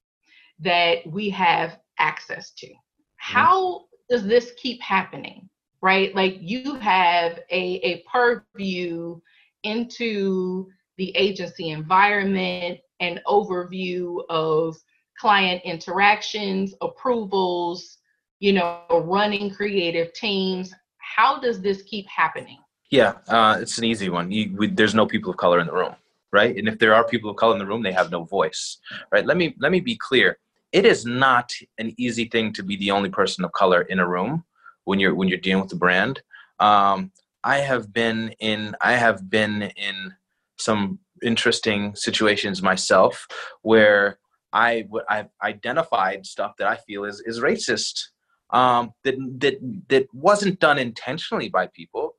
that 0.60 0.98
we 1.06 1.28
have 1.30 1.78
access 1.98 2.52
to. 2.52 2.66
Mm-hmm. 2.66 2.76
How 3.16 3.84
does 4.08 4.24
this 4.24 4.52
keep 4.56 4.80
happening? 4.80 5.48
Right? 5.82 6.14
Like 6.14 6.38
you 6.40 6.76
have 6.76 7.40
a, 7.50 7.80
a 7.82 8.04
purview 8.10 9.20
into 9.64 10.68
the 10.96 11.14
agency 11.16 11.70
environment, 11.70 12.78
an 13.00 13.20
overview 13.26 14.22
of 14.30 14.76
client 15.18 15.62
interactions, 15.64 16.74
approvals, 16.80 17.98
you 18.40 18.52
know, 18.52 18.82
running 18.90 19.50
creative 19.50 20.12
teams. 20.12 20.72
How 20.98 21.40
does 21.40 21.60
this 21.60 21.82
keep 21.82 22.06
happening? 22.08 22.58
Yeah, 22.90 23.14
uh, 23.28 23.58
it's 23.60 23.78
an 23.78 23.84
easy 23.84 24.08
one. 24.10 24.30
You, 24.30 24.54
we, 24.56 24.68
there's 24.68 24.94
no 24.94 25.06
people 25.06 25.30
of 25.30 25.36
color 25.36 25.58
in 25.60 25.66
the 25.66 25.72
room, 25.72 25.94
right? 26.32 26.56
And 26.56 26.68
if 26.68 26.78
there 26.78 26.94
are 26.94 27.04
people 27.04 27.30
of 27.30 27.36
color 27.36 27.54
in 27.54 27.58
the 27.58 27.66
room, 27.66 27.82
they 27.82 27.92
have 27.92 28.10
no 28.10 28.24
voice, 28.24 28.78
right? 29.10 29.26
Let 29.26 29.36
me 29.36 29.54
let 29.58 29.72
me 29.72 29.80
be 29.80 29.96
clear 29.96 30.38
it 30.72 30.84
is 30.84 31.04
not 31.04 31.52
an 31.78 31.94
easy 31.96 32.26
thing 32.26 32.52
to 32.52 32.62
be 32.62 32.76
the 32.76 32.90
only 32.90 33.08
person 33.08 33.44
of 33.44 33.52
color 33.52 33.82
in 33.82 33.98
a 33.98 34.06
room 34.06 34.44
when 34.84 35.00
you're 35.00 35.14
when 35.14 35.28
you're 35.28 35.38
dealing 35.38 35.62
with 35.62 35.70
the 35.70 35.76
brand. 35.76 36.20
Um, 36.60 37.12
I 37.44 37.58
have 37.58 37.92
been 37.92 38.34
in 38.40 38.76
I 38.80 38.92
have 38.92 39.30
been 39.30 39.62
in 39.62 40.14
some 40.58 40.98
interesting 41.22 41.94
situations 41.94 42.62
myself 42.62 43.26
where 43.62 44.18
I 44.52 44.86
I've 45.08 45.30
identified 45.42 46.26
stuff 46.26 46.52
that 46.58 46.68
I 46.68 46.76
feel 46.76 47.04
is 47.04 47.22
is 47.24 47.40
racist 47.40 48.08
um, 48.50 48.92
that 49.04 49.16
that 49.38 49.84
that 49.88 50.14
wasn't 50.14 50.60
done 50.60 50.78
intentionally 50.78 51.48
by 51.48 51.66
people, 51.68 52.14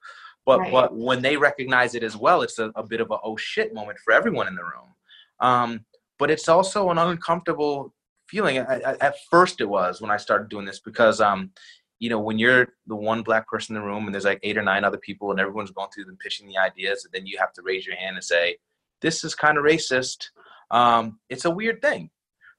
but 0.46 0.60
right. 0.60 0.72
but 0.72 0.96
when 0.96 1.22
they 1.22 1.38
recognize 1.38 1.96
it 1.96 2.04
as 2.04 2.18
well, 2.18 2.42
it's 2.42 2.60
a, 2.60 2.72
a, 2.76 2.84
bit 2.84 3.02
of 3.02 3.12
a 3.12 3.18
oh 3.24 3.38
shit 3.38 3.74
moment 3.74 4.00
for 4.00 4.13
everyone 4.13 4.48
in 4.48 4.56
the 4.56 4.63
room. 4.63 4.94
Um, 5.40 5.86
but 6.20 6.32
it's 6.32 6.50
also 6.50 6.90
an 6.90 6.98
uncomfortable 6.98 7.94
feeling. 8.28 8.60
I, 8.60 8.80
I, 8.80 8.96
at 9.02 9.16
first, 9.30 9.62
it 9.62 9.70
was 9.70 10.02
when 10.02 10.12
I 10.12 10.18
started 10.18 10.50
doing 10.50 10.66
this 10.66 10.80
because, 10.80 11.22
um, 11.22 11.52
you 12.00 12.10
know, 12.10 12.20
when 12.20 12.38
you're 12.38 12.68
the 12.88 12.96
one 12.96 13.24
black 13.24 13.48
person 13.48 13.76
in 13.76 13.82
the 13.82 13.88
room 13.88 14.06
and 14.06 14.13
there's 14.13 14.26
like 14.26 14.40
eight 14.44 14.58
or 14.58 14.63
nine 14.63 14.84
other 14.84 14.98
people 14.98 15.32
and 15.32 15.40
everyone's 15.40 15.72
going 15.72 15.90
through 15.90 16.06
and 16.08 16.20
pitching 16.20 16.48
the 16.48 16.58
ideas, 16.58 17.06
and 17.06 17.13
then 17.13 17.26
you 17.26 17.38
have 17.38 17.54
to 17.54 17.62
raise 17.63 17.86
your 17.86 17.96
hand 17.96 18.16
and 18.16 18.24
say, 18.24 18.58
"This 19.02 19.24
is 19.24 19.34
kind 19.36 19.58
of 19.58 19.63
racist." 19.63 20.30
Um, 20.70 21.20
it's 21.30 21.46
a 21.46 21.52
weird 21.52 21.82
thing, 21.82 22.10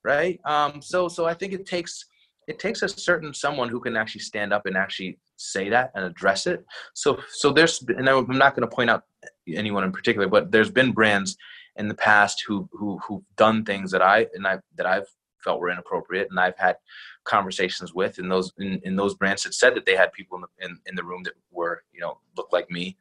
right? 0.03 0.41
Um, 0.45 0.81
so, 0.81 1.09
so 1.09 1.27
I 1.27 1.35
think 1.35 1.53
it 1.53 1.67
takes 1.67 2.05
it 2.49 2.59
takes 2.59 2.83
a 2.83 2.89
certain 2.89 3.33
someone 3.35 3.69
who 3.69 3.79
can 3.79 3.95
actually 3.95 4.23
stand 4.23 4.53
up 4.53 4.65
and 4.65 4.77
actually 4.77 5.19
say 5.37 5.69
that 5.69 5.93
and 5.95 6.05
address 6.05 6.47
it. 6.47 6.65
So, 6.95 7.21
so 7.31 7.53
there's, 7.53 7.83
and 7.83 8.09
I'm 8.09 8.27
not 8.39 8.57
going 8.57 8.69
to 8.69 8.75
point 8.75 8.89
out 8.89 9.05
anyone 9.47 9.85
in 9.85 9.93
particular, 9.93 10.27
but 10.29 10.51
there's 10.51 10.71
been 10.71 10.93
brands 10.93 11.37
in 11.77 11.89
the 11.89 11.95
past 11.95 12.43
who 12.47 12.69
who 12.73 12.99
who've 13.07 13.23
done 13.37 13.65
things 13.65 13.93
that 13.93 14.03
I 14.03 14.27
and 14.35 14.47
I 14.47 14.59
that 14.77 14.87
I've 14.87 15.07
felt 15.45 15.61
were 15.61 15.71
inappropriate 15.71 16.29
and 16.29 16.41
I've 16.41 16.59
had 16.59 16.77
conversations 17.23 17.95
with 17.95 18.19
and 18.19 18.31
those 18.31 18.53
in, 18.59 18.81
in 18.83 18.97
those 18.97 19.15
brands 19.15 19.45
that 19.45 19.55
said 19.55 19.77
that 19.77 19.87
they 19.87 19.95
had 19.95 20.13
people 20.13 20.39
in 20.39 20.43
the, 20.43 20.67
in, 20.67 20.81
in 20.87 20.95
the 20.97 21.05
room 21.05 21.23
that 21.23 21.35
were 21.53 21.85
you 21.93 22.01
know 22.01 22.19
looked 22.37 22.53
like 22.53 22.69
me. 22.71 22.97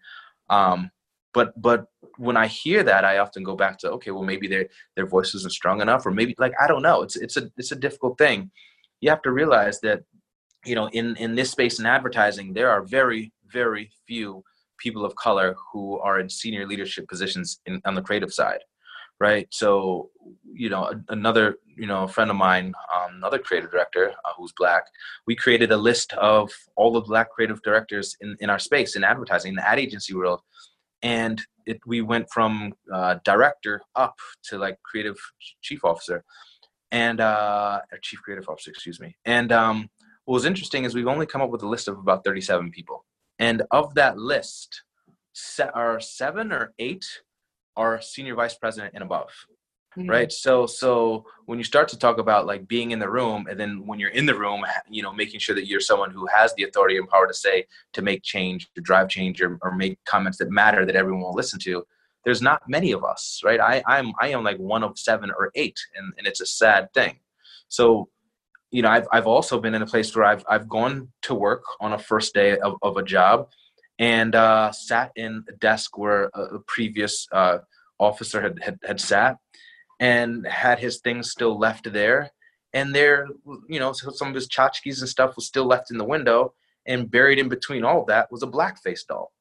Um, 0.50 0.92
but 1.34 1.60
but 1.60 1.88
when 2.18 2.38
I 2.38 2.46
hear 2.46 2.84
that 2.84 3.04
I 3.04 3.18
often 3.18 3.44
go 3.44 3.56
back 3.56 3.80
to 3.80 3.92
okay 3.94 4.12
well 4.12 4.24
maybe 4.24 4.48
their 4.48 4.68
their 4.96 5.08
voice 5.08 5.34
isn't 5.34 5.54
strong 5.54 5.82
enough 5.82 6.06
or 6.06 6.12
maybe 6.12 6.36
like 6.38 6.54
I 6.62 6.68
don't 6.68 6.84
know. 6.84 7.02
It's 7.02 7.16
it's 7.16 7.38
a 7.38 7.50
it's 7.58 7.72
a 7.72 7.76
difficult 7.76 8.20
thing 8.20 8.52
you 9.02 9.10
have 9.10 9.22
to 9.24 9.32
realize 9.32 9.80
that 9.82 10.02
you 10.66 10.76
know 10.76 10.88
in 10.90 11.16
in 11.18 11.36
this 11.36 11.52
space 11.52 11.80
in 11.80 11.86
advertising 11.86 12.54
there 12.54 12.70
are 12.70 12.84
very 12.84 13.32
very 13.52 13.90
few 14.08 14.44
people 14.78 15.06
of 15.06 15.16
color 15.16 15.56
who 15.72 16.00
are 16.00 16.20
in 16.20 16.30
senior 16.30 16.68
leadership 16.68 17.08
positions 17.08 17.60
in, 17.66 17.82
on 17.86 17.96
the 17.96 18.02
creative 18.02 18.34
side 18.34 18.60
right? 19.20 19.48
So, 19.52 20.10
you 20.54 20.70
know, 20.70 20.94
another, 21.10 21.58
you 21.76 21.88
know, 21.88 22.08
friend 22.08 22.30
of 22.30 22.38
mine, 22.38 22.74
um, 22.96 23.16
another 23.16 23.40
creative 23.40 23.72
director 23.72 24.14
uh, 24.26 24.32
who's 24.38 24.54
black, 24.58 24.84
we 25.26 25.36
created 25.36 25.72
a 25.72 25.78
list 25.78 26.14
of 26.14 26.52
all 26.76 26.92
the 26.92 27.02
black 27.02 27.32
creative 27.32 27.62
directors 27.64 28.16
in, 28.22 28.36
in 28.40 28.50
our 28.50 28.60
space 28.60 28.96
in 28.96 29.04
advertising, 29.04 29.50
in 29.50 29.56
the 29.56 29.68
ad 29.68 29.80
agency 29.80 30.14
world. 30.14 30.42
And 31.02 31.42
it, 31.66 31.80
we 31.86 32.02
went 32.02 32.28
from 32.32 32.74
uh, 32.94 33.16
director 33.24 33.82
up 33.96 34.16
to 34.50 34.58
like 34.58 34.78
creative 34.84 35.18
chief 35.62 35.84
officer 35.84 36.24
and 36.92 37.20
uh, 37.20 37.82
chief 38.02 38.22
creative 38.22 38.48
officer, 38.50 38.72
excuse 38.72 39.00
me. 39.00 39.16
And 39.26 39.52
um, 39.52 39.90
what 40.26 40.34
was 40.34 40.46
interesting 40.46 40.84
is 40.84 40.96
we've 40.96 41.08
only 41.08 41.26
come 41.26 41.42
up 41.42 41.50
with 41.50 41.64
a 41.64 41.68
list 41.68 41.88
of 41.88 41.98
about 41.98 42.24
37 42.24 42.72
people. 42.72 43.06
And 43.40 43.64
of 43.72 43.94
that 43.96 44.18
list, 44.18 44.84
se- 45.34 45.70
are 45.74 46.00
seven 46.00 46.52
or 46.52 46.74
eight 46.80 47.06
are 47.76 48.02
senior 48.02 48.36
vice 48.36 48.56
president 48.56 48.94
and 48.96 49.04
above 49.04 49.30
mm-hmm. 49.98 50.10
right 50.10 50.32
so 50.32 50.66
so 50.66 51.24
when 51.46 51.58
you 51.58 51.64
start 51.64 51.88
to 51.88 51.98
talk 51.98 52.18
about 52.18 52.48
like 52.48 52.68
being 52.68 52.92
in 52.92 53.00
the 53.00 53.10
room 53.10 53.46
and 53.50 53.60
then 53.60 53.86
when 53.86 54.00
you're 54.00 54.10
in 54.10 54.26
the 54.26 54.38
room 54.38 54.66
you 54.90 55.04
know 55.04 55.14
making 55.14 55.40
sure 55.40 55.56
that 55.56 55.68
you're 55.68 55.80
someone 55.80 56.12
who 56.12 56.26
has 56.28 56.54
the 56.56 56.64
authority 56.64 56.98
and 56.98 57.08
power 57.08 57.28
to 57.28 57.34
say 57.34 57.66
to 57.94 58.02
make 58.02 58.24
change 58.24 58.68
to 58.74 58.82
drive 58.82 59.08
change 59.08 59.42
or, 59.42 59.58
or 59.62 59.72
make 59.72 59.98
comments 60.06 60.40
that 60.40 60.50
matter 60.50 60.86
that 60.86 60.96
everyone 60.96 61.22
will 61.22 61.34
listen 61.34 61.60
to 61.60 61.86
there's 62.28 62.42
not 62.42 62.62
many 62.68 62.92
of 62.92 63.04
us 63.04 63.42
right 63.44 63.62
i 63.62 63.82
i'm 63.88 64.12
i 64.22 64.28
am 64.28 64.44
like 64.44 64.58
one 64.58 64.84
of 64.84 65.00
seven 65.00 65.32
or 65.32 65.50
eight 65.56 65.80
and, 65.96 66.14
and 66.18 66.28
it's 66.28 66.42
a 66.42 66.46
sad 66.46 66.94
thing 66.94 67.18
so 67.70 68.10
you 68.70 68.82
know 68.82 68.90
I've, 68.90 69.08
I've 69.14 69.28
also 69.28 69.60
been 69.62 69.74
in 69.74 69.82
a 69.82 69.88
place 69.94 70.14
where 70.16 70.26
i've 70.26 70.44
i've 70.50 70.68
gone 70.68 71.08
to 71.24 71.34
work 71.34 71.64
on 71.80 71.94
a 71.94 72.00
first 72.00 72.34
day 72.34 72.58
of, 72.58 72.76
of 72.82 72.98
a 72.98 73.04
job 73.04 73.48
and 74.00 74.36
uh, 74.36 74.72
sat 74.72 75.12
in 75.16 75.44
a 75.50 75.54
desk 75.54 75.98
where 75.98 76.30
a, 76.34 76.60
previous 76.68 77.28
uh, 77.32 77.60
officer 78.00 78.42
had, 78.42 78.60
had, 78.62 78.80
had 78.86 79.02
sat 79.02 79.38
and 80.00 80.46
had 80.48 80.80
his 80.80 81.00
things 81.00 81.32
still 81.32 81.58
left 81.58 81.92
there. 81.92 82.32
And 82.74 82.94
there, 82.94 83.28
you 83.68 83.80
know, 83.80 83.94
some 83.94 84.28
of 84.28 84.36
his 84.36 84.48
tchotchkes 84.48 85.00
and 85.00 85.10
stuff 85.10 85.36
was 85.36 85.48
still 85.48 85.66
left 85.66 85.90
in 85.90 85.98
the 85.98 86.06
window. 86.06 86.54
And 86.86 87.12
buried 87.12 87.40
in 87.40 87.50
between 87.50 87.84
all 87.84 88.06
that 88.06 88.32
was 88.32 88.44
a 88.44 88.48
blackface 88.48 89.06
doll. 89.06 89.34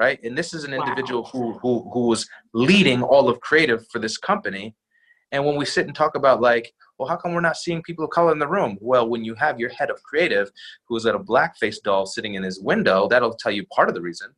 Right. 0.00 0.18
And 0.24 0.36
this 0.36 0.54
is 0.54 0.64
an 0.64 0.72
individual 0.72 1.24
wow. 1.24 1.30
who, 1.30 1.58
who, 1.58 1.90
who 1.92 2.06
was 2.06 2.26
leading 2.54 3.02
all 3.02 3.28
of 3.28 3.38
creative 3.42 3.86
for 3.88 3.98
this 3.98 4.16
company. 4.16 4.74
And 5.30 5.44
when 5.44 5.56
we 5.56 5.66
sit 5.66 5.86
and 5.86 5.94
talk 5.94 6.14
about 6.14 6.40
like, 6.40 6.72
well, 6.98 7.06
how 7.06 7.16
come 7.16 7.34
we're 7.34 7.42
not 7.42 7.58
seeing 7.58 7.82
people 7.82 8.06
of 8.06 8.10
color 8.10 8.32
in 8.32 8.38
the 8.38 8.48
room? 8.48 8.78
Well, 8.80 9.06
when 9.10 9.24
you 9.24 9.34
have 9.34 9.60
your 9.60 9.68
head 9.68 9.90
of 9.90 10.02
creative 10.02 10.50
who 10.88 10.96
is 10.96 11.04
at 11.04 11.14
a 11.14 11.18
blackface 11.18 11.82
doll 11.84 12.06
sitting 12.06 12.32
in 12.32 12.42
his 12.42 12.58
window, 12.58 13.08
that'll 13.08 13.34
tell 13.34 13.52
you 13.52 13.66
part 13.66 13.90
of 13.90 13.94
the 13.94 14.00
reason. 14.00 14.28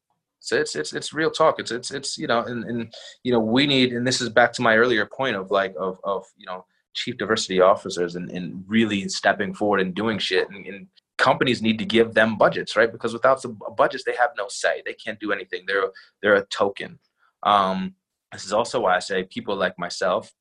So 0.40 0.56
it's 0.56 0.74
it's 0.74 0.92
it's 0.92 1.12
real 1.12 1.30
talk. 1.30 1.60
It's 1.60 1.70
it's 1.70 1.92
it's 1.92 2.18
you 2.18 2.26
know, 2.26 2.40
and, 2.40 2.64
and 2.64 2.92
you 3.22 3.30
know, 3.32 3.38
we 3.38 3.64
need 3.64 3.92
and 3.92 4.04
this 4.04 4.20
is 4.20 4.30
back 4.30 4.52
to 4.54 4.62
my 4.62 4.76
earlier 4.76 5.06
point 5.06 5.36
of 5.36 5.52
like 5.52 5.76
of 5.78 6.00
of 6.02 6.24
you 6.36 6.46
know 6.46 6.64
chief 6.94 7.16
diversity 7.16 7.60
officers 7.60 8.16
and, 8.16 8.28
and 8.32 8.64
really 8.66 9.08
stepping 9.08 9.54
forward 9.54 9.80
and 9.80 9.94
doing 9.94 10.18
shit 10.18 10.50
and, 10.50 10.66
and 10.66 10.88
companies 11.18 11.62
need 11.62 11.78
to 11.78 11.84
give 11.84 12.14
them 12.14 12.36
budgets, 12.36 12.76
right? 12.76 12.90
Because 12.90 13.12
without 13.12 13.40
some 13.40 13.58
budgets, 13.76 14.04
they 14.04 14.16
have 14.16 14.30
no 14.36 14.46
say. 14.48 14.82
They 14.84 14.94
can't 14.94 15.20
do 15.20 15.32
anything. 15.32 15.64
They're 15.66 15.90
they're 16.20 16.36
a 16.36 16.46
token. 16.46 16.98
Um, 17.42 17.94
this 18.32 18.44
is 18.44 18.52
also 18.52 18.80
why 18.80 18.96
I 18.96 19.00
say 19.00 19.24
people 19.24 19.56
like 19.56 19.78
myself 19.78 20.32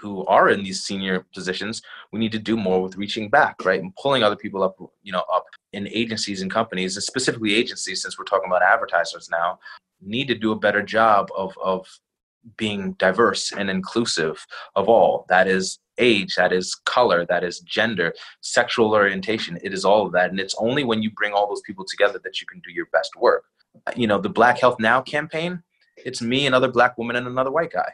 who 0.00 0.24
are 0.26 0.50
in 0.50 0.62
these 0.62 0.82
senior 0.82 1.26
positions, 1.34 1.82
we 2.12 2.20
need 2.20 2.32
to 2.32 2.38
do 2.38 2.56
more 2.56 2.82
with 2.82 2.96
reaching 2.96 3.28
back, 3.28 3.64
right? 3.64 3.82
And 3.82 3.94
pulling 3.96 4.22
other 4.22 4.36
people 4.36 4.62
up, 4.62 4.76
you 5.02 5.12
know, 5.12 5.24
up 5.32 5.44
in 5.72 5.88
agencies 5.88 6.42
and 6.42 6.50
companies, 6.50 6.96
and 6.96 7.02
specifically 7.02 7.54
agencies, 7.54 8.02
since 8.02 8.18
we're 8.18 8.24
talking 8.24 8.48
about 8.48 8.62
advertisers 8.62 9.28
now, 9.30 9.58
need 10.00 10.28
to 10.28 10.34
do 10.34 10.52
a 10.52 10.58
better 10.58 10.82
job 10.82 11.28
of 11.36 11.56
of 11.58 11.86
being 12.56 12.92
diverse 12.94 13.52
and 13.52 13.68
inclusive 13.68 14.46
of 14.74 14.88
all. 14.88 15.26
That 15.28 15.46
is 15.46 15.78
age, 16.00 16.34
that 16.34 16.52
is 16.52 16.74
color, 16.84 17.24
that 17.26 17.44
is 17.44 17.60
gender, 17.60 18.12
sexual 18.40 18.92
orientation. 18.92 19.58
It 19.62 19.72
is 19.72 19.84
all 19.84 20.06
of 20.06 20.12
that. 20.12 20.30
And 20.30 20.40
it's 20.40 20.54
only 20.58 20.84
when 20.84 21.02
you 21.02 21.10
bring 21.12 21.32
all 21.32 21.48
those 21.48 21.62
people 21.62 21.84
together 21.88 22.20
that 22.24 22.40
you 22.40 22.46
can 22.46 22.60
do 22.60 22.72
your 22.72 22.86
best 22.92 23.14
work. 23.16 23.44
You 23.94 24.06
know, 24.06 24.20
the 24.20 24.28
Black 24.28 24.58
Health 24.58 24.80
Now 24.80 25.00
campaign, 25.00 25.62
it's 25.96 26.20
me, 26.20 26.46
another 26.46 26.68
black 26.68 26.98
woman, 26.98 27.16
and 27.16 27.26
another 27.26 27.50
white 27.50 27.72
guy 27.72 27.92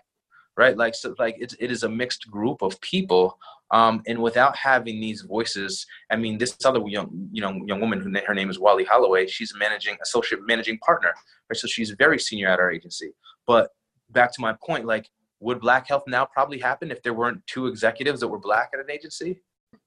right? 0.57 0.77
Like 0.77 0.95
so, 0.95 1.15
like 1.19 1.37
it's 1.39 1.55
it 1.61 1.71
is 1.71 1.83
a 1.83 1.89
mixed 1.89 2.31
group 2.31 2.63
of 2.63 2.81
people, 2.81 3.39
um, 3.71 4.03
and 4.07 4.21
without 4.21 4.57
having 4.57 5.01
these 5.01 5.23
voices, 5.23 5.87
I 6.11 6.17
mean, 6.17 6.39
this 6.39 6.57
other 6.65 6.81
young 6.87 7.29
you 7.33 7.43
know 7.43 7.61
young 7.67 7.81
woman 7.81 8.17
her 8.27 8.35
name 8.35 8.51
is 8.51 8.59
Wally 8.59 8.85
Holloway, 8.85 9.27
she's 9.27 9.53
managing 9.59 9.97
associate 10.03 10.41
managing 10.47 10.79
partner, 10.79 11.13
right? 11.51 11.57
So 11.57 11.67
she's 11.67 11.91
very 11.91 12.19
senior 12.19 12.49
at 12.49 12.59
our 12.59 12.71
agency. 12.71 13.13
But 13.47 13.71
back 14.11 14.33
to 14.35 14.41
my 14.41 14.55
point, 14.65 14.87
like 14.87 15.09
would 15.41 15.61
Black 15.61 15.89
Health 15.89 16.05
now 16.07 16.25
probably 16.25 16.59
happen 16.59 16.91
if 16.91 17.03
there 17.03 17.15
weren't 17.15 17.47
two 17.47 17.67
executives 17.67 18.21
that 18.21 18.29
were 18.29 18.39
black 18.39 18.71
at 18.73 18.81
an 18.81 18.91
agency? 18.91 19.41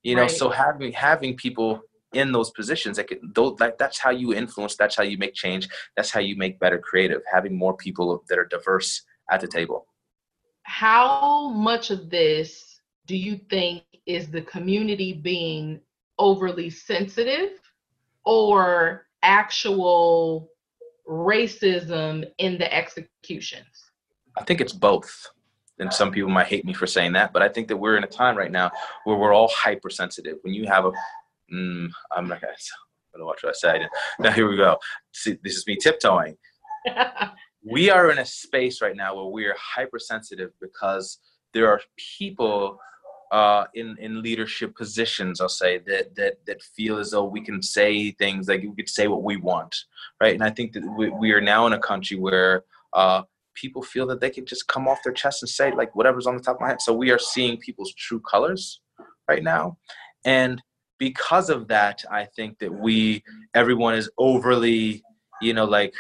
You 0.04 0.16
know, 0.16 0.24
right. 0.24 0.32
so 0.32 0.50
having 0.50 0.91
having 0.91 1.36
people 1.36 1.82
in 2.14 2.32
those 2.32 2.50
positions 2.52 2.97
like 2.97 3.20
those, 3.36 3.60
like 3.60 3.78
that's 3.78 4.00
how 4.00 4.10
you 4.10 4.34
influence 4.34 4.76
that's 4.76 4.95
how 4.95 5.04
you 5.04 5.16
make 5.20 5.36
change 5.36 5.70
that's 5.95 6.10
how 6.10 6.20
you 6.20 6.36
make 6.36 6.60
better 6.60 6.80
creative 6.80 7.22
having 7.32 7.56
more 7.56 7.78
people 7.78 8.24
that 8.28 8.39
are 8.39 8.45
diverse 8.45 9.04
at 9.30 9.39
the 9.39 9.47
table 9.47 9.86
how 10.64 11.50
much 11.50 11.91
of 11.91 12.10
this 12.10 12.80
do 13.06 13.16
you 13.16 13.39
think 13.50 13.84
is 14.06 14.30
the 14.30 14.41
community 14.41 15.14
being 15.14 15.80
overly 16.20 16.70
sensitive 16.70 17.52
or 18.26 19.08
actual 19.24 20.50
racism 21.08 22.24
in 22.38 22.58
the 22.58 22.72
executions? 22.74 23.91
I 24.38 24.43
think 24.43 24.62
it's 24.62 24.74
both. 24.74 25.28
And 25.80 25.93
some 25.93 26.11
people 26.11 26.30
might 26.30 26.47
hate 26.47 26.65
me 26.65 26.73
for 26.73 26.88
saying 26.88 27.13
that, 27.13 27.32
but 27.34 27.41
I 27.41 27.49
think 27.49 27.67
that 27.69 27.77
we're 27.77 27.97
in 27.97 28.03
a 28.03 28.07
time 28.07 28.38
right 28.38 28.51
now 28.51 28.71
where 29.05 29.17
we're 29.17 29.34
all 29.34 29.49
hypersensitive. 29.49 30.38
When 30.41 30.53
you 30.53 30.67
have 30.67 30.86
a, 30.86 30.91
mm, 31.53 31.89
I'm 32.11 32.27
not 32.27 32.41
gonna, 32.41 32.53
I 32.53 33.17
don't 33.17 33.21
know 33.21 33.25
what 33.25 33.39
I 33.45 33.51
say. 33.53 33.88
Now 34.19 34.32
here 34.32 34.49
we 34.49 34.57
go. 34.57 34.77
See, 35.13 35.38
this 35.43 35.55
is 35.55 35.65
me 35.65 35.77
tiptoeing. 35.77 36.38
we 37.65 37.89
are 37.89 38.11
in 38.11 38.19
a 38.19 38.25
space 38.25 38.82
right 38.82 38.95
now 38.95 39.15
where 39.15 39.25
we 39.25 39.45
are 39.45 39.55
hypersensitive 39.57 40.51
because 40.61 41.19
there 41.53 41.67
are 41.67 41.82
people 42.17 42.80
uh, 43.32 43.65
in 43.75 43.95
in 43.99 44.21
leadership 44.21 44.75
positions, 44.75 45.39
I'll 45.39 45.49
say 45.49 45.77
that 45.86 46.15
that 46.15 46.38
that 46.47 46.63
feel 46.63 46.97
as 46.97 47.11
though 47.11 47.25
we 47.25 47.41
can 47.41 47.61
say 47.61 48.11
things 48.11 48.47
like 48.47 48.61
we 48.61 48.75
could 48.75 48.89
say 48.89 49.07
what 49.07 49.23
we 49.23 49.38
want, 49.38 49.75
right? 50.19 50.34
And 50.34 50.43
I 50.43 50.49
think 50.49 50.73
that 50.73 50.84
we, 50.97 51.09
we 51.09 51.32
are 51.32 51.41
now 51.41 51.67
in 51.67 51.73
a 51.73 51.80
country 51.80 52.17
where 52.17 52.63
uh, 52.93 53.23
people 53.56 53.82
feel 53.82 54.08
that 54.08 54.22
they 54.22 54.30
can 54.30 54.45
just 54.45 54.68
come 54.68 54.88
off 54.88 55.00
their 55.04 55.14
chest 55.14 55.43
and 55.43 55.50
say 55.50 55.72
like 55.72 55.95
whatever's 55.95 56.28
on 56.28 56.36
the 56.36 56.41
top 56.41 56.56
of 56.56 56.62
my 56.62 56.70
head. 56.70 56.82
So 56.82 56.93
we 56.93 57.12
are 57.12 57.20
seeing 57.20 57.58
people's 57.58 57.93
true 57.93 58.22
colors 58.22 58.82
right 59.28 59.43
now, 59.43 59.78
and 60.26 60.62
because 61.00 61.50
of 61.50 61.68
that, 61.70 62.04
I 62.12 62.26
think 62.36 62.60
that 62.60 62.74
we 62.74 63.24
everyone 63.56 63.95
is 63.95 64.10
overly, 64.18 65.02
you 65.41 65.54
know, 65.54 65.66
like 65.66 65.93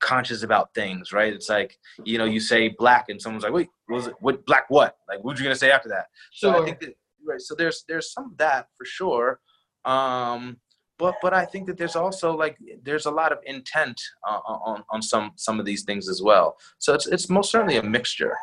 conscious 0.00 0.42
about 0.42 0.74
things, 0.74 1.12
right? 1.12 1.32
It's 1.32 1.48
like, 1.48 1.78
you 2.04 2.18
know, 2.18 2.24
you 2.24 2.40
say 2.40 2.74
black 2.76 3.06
and 3.08 3.22
someone's 3.22 3.44
like, 3.44 3.52
wait, 3.52 3.68
what 3.86 3.96
was 3.96 4.06
it? 4.08 4.14
What 4.20 4.44
black 4.44 4.64
what? 4.68 4.96
Like 5.08 5.22
what 5.24 5.36
are 5.36 5.38
you 5.38 5.44
gonna 5.44 5.56
say 5.56 5.70
after 5.70 5.88
that? 5.88 6.06
So 6.32 6.60
I 6.60 6.64
think 6.64 6.80
that 6.80 6.94
right, 7.26 7.40
so 7.40 7.54
there's 7.54 7.84
there's 7.88 8.12
some 8.12 8.26
of 8.26 8.36
that 8.38 8.66
for 8.76 8.84
sure. 8.84 9.40
Um 9.84 10.58
but 10.98 11.14
but 11.22 11.34
I 11.34 11.44
think 11.44 11.66
that 11.66 11.76
there's 11.78 11.96
also 11.96 12.36
like 12.36 12.56
there's 12.82 13.06
a 13.06 13.10
lot 13.10 13.32
of 13.32 13.38
intent 13.44 14.00
uh, 14.26 14.40
on 14.46 14.84
on 14.90 15.02
some 15.02 15.32
some 15.36 15.58
of 15.58 15.66
these 15.66 15.84
things 15.84 16.08
as 16.08 16.22
well. 16.22 16.56
So 16.78 16.94
it's 16.94 17.06
it's 17.06 17.28
most 17.28 17.50
certainly 17.50 17.76
a 17.76 17.82
mixture. 17.82 18.36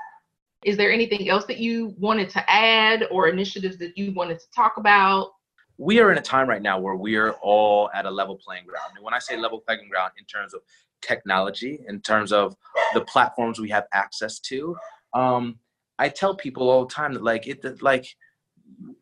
Is 0.65 0.75
there 0.75 0.91
anything 0.91 1.29
else 1.29 1.45
that 1.45 1.57
you 1.57 1.95
wanted 1.97 2.29
to 2.31 2.51
add 2.51 3.07
or 3.11 3.29
initiatives 3.29 3.77
that 3.77 3.97
you 3.97 4.13
wanted 4.13 4.39
to 4.39 4.45
talk 4.53 4.75
about? 4.77 5.31
We 5.77 6.01
are 6.01 6.11
in 6.11 6.17
a 6.17 6.21
time 6.21 6.49
right 6.49 6.61
now 6.61 6.77
where 6.77 6.95
we 6.95 7.15
are 7.15 7.31
all 7.41 7.89
at 7.93 8.05
a 8.05 8.11
level 8.11 8.35
playing 8.35 8.65
ground. 8.65 8.91
And 8.97 9.05
when 9.05 9.13
I 9.13 9.19
say 9.19 9.37
level 9.37 9.61
playing 9.65 9.87
ground 9.87 10.11
in 10.19 10.25
terms 10.25 10.53
of 10.53 10.59
technology 11.01 11.79
in 11.87 12.01
terms 12.01 12.31
of 12.31 12.55
the 12.93 13.01
platforms 13.01 13.59
we 13.59 13.69
have 13.69 13.85
access 13.93 14.39
to. 14.39 14.75
Um, 15.13 15.59
I 15.97 16.09
tell 16.09 16.35
people 16.35 16.69
all 16.69 16.85
the 16.85 16.93
time 16.93 17.13
that 17.13 17.23
like 17.23 17.47
it 17.47 17.61
that 17.63 17.81
like 17.81 18.07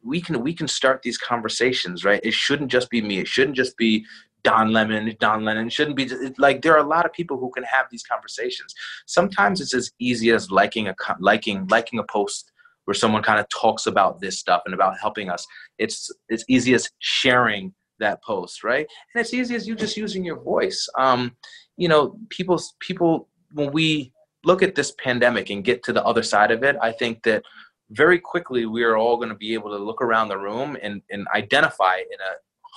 we 0.03 0.21
can 0.21 0.41
we 0.41 0.53
can 0.53 0.67
start 0.67 1.01
these 1.01 1.17
conversations 1.17 2.05
right. 2.05 2.21
It 2.23 2.33
shouldn't 2.33 2.71
just 2.71 2.89
be 2.89 3.01
me. 3.01 3.19
It 3.19 3.27
shouldn't 3.27 3.57
just 3.57 3.77
be 3.77 4.05
Don 4.43 4.71
Lemon, 4.71 5.13
Don 5.19 5.43
Lennon. 5.43 5.69
Shouldn't 5.69 5.97
be 5.97 6.09
like 6.37 6.61
there 6.61 6.73
are 6.73 6.83
a 6.83 6.87
lot 6.87 7.05
of 7.05 7.13
people 7.13 7.37
who 7.37 7.51
can 7.51 7.63
have 7.63 7.87
these 7.91 8.03
conversations. 8.03 8.73
Sometimes 9.05 9.59
it's 9.59 9.73
as 9.73 9.91
easy 9.99 10.31
as 10.31 10.49
liking 10.49 10.87
a 10.87 10.95
liking 11.19 11.67
liking 11.67 11.99
a 11.99 12.03
post 12.03 12.51
where 12.85 12.95
someone 12.95 13.21
kind 13.21 13.39
of 13.39 13.47
talks 13.49 13.85
about 13.85 14.21
this 14.21 14.39
stuff 14.39 14.61
and 14.65 14.73
about 14.73 14.97
helping 14.99 15.29
us. 15.29 15.45
It's 15.77 16.09
it's 16.29 16.45
easy 16.47 16.73
as 16.73 16.89
sharing 16.99 17.73
that 17.99 18.23
post, 18.23 18.63
right? 18.63 18.87
And 19.13 19.21
it's 19.21 19.33
easy 19.33 19.55
as 19.55 19.67
you 19.67 19.75
just 19.75 19.97
using 19.97 20.23
your 20.23 20.39
voice. 20.39 20.87
Um, 20.97 21.35
you 21.75 21.89
know, 21.89 22.17
people 22.29 22.61
people 22.79 23.27
when 23.51 23.71
we 23.71 24.13
look 24.45 24.63
at 24.63 24.75
this 24.75 24.93
pandemic 25.03 25.49
and 25.49 25.63
get 25.63 25.83
to 25.83 25.91
the 25.91 26.05
other 26.05 26.23
side 26.23 26.51
of 26.51 26.63
it, 26.63 26.77
I 26.81 26.93
think 26.93 27.23
that 27.23 27.43
very 27.91 28.19
quickly 28.19 28.65
we 28.65 28.83
are 28.83 28.97
all 28.97 29.17
going 29.17 29.29
to 29.29 29.35
be 29.35 29.53
able 29.53 29.69
to 29.69 29.83
look 29.83 30.01
around 30.01 30.27
the 30.27 30.37
room 30.37 30.77
and, 30.81 31.01
and 31.09 31.27
identify 31.33 31.97
in 31.97 32.19
a 32.19 32.33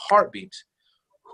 heartbeat 0.08 0.54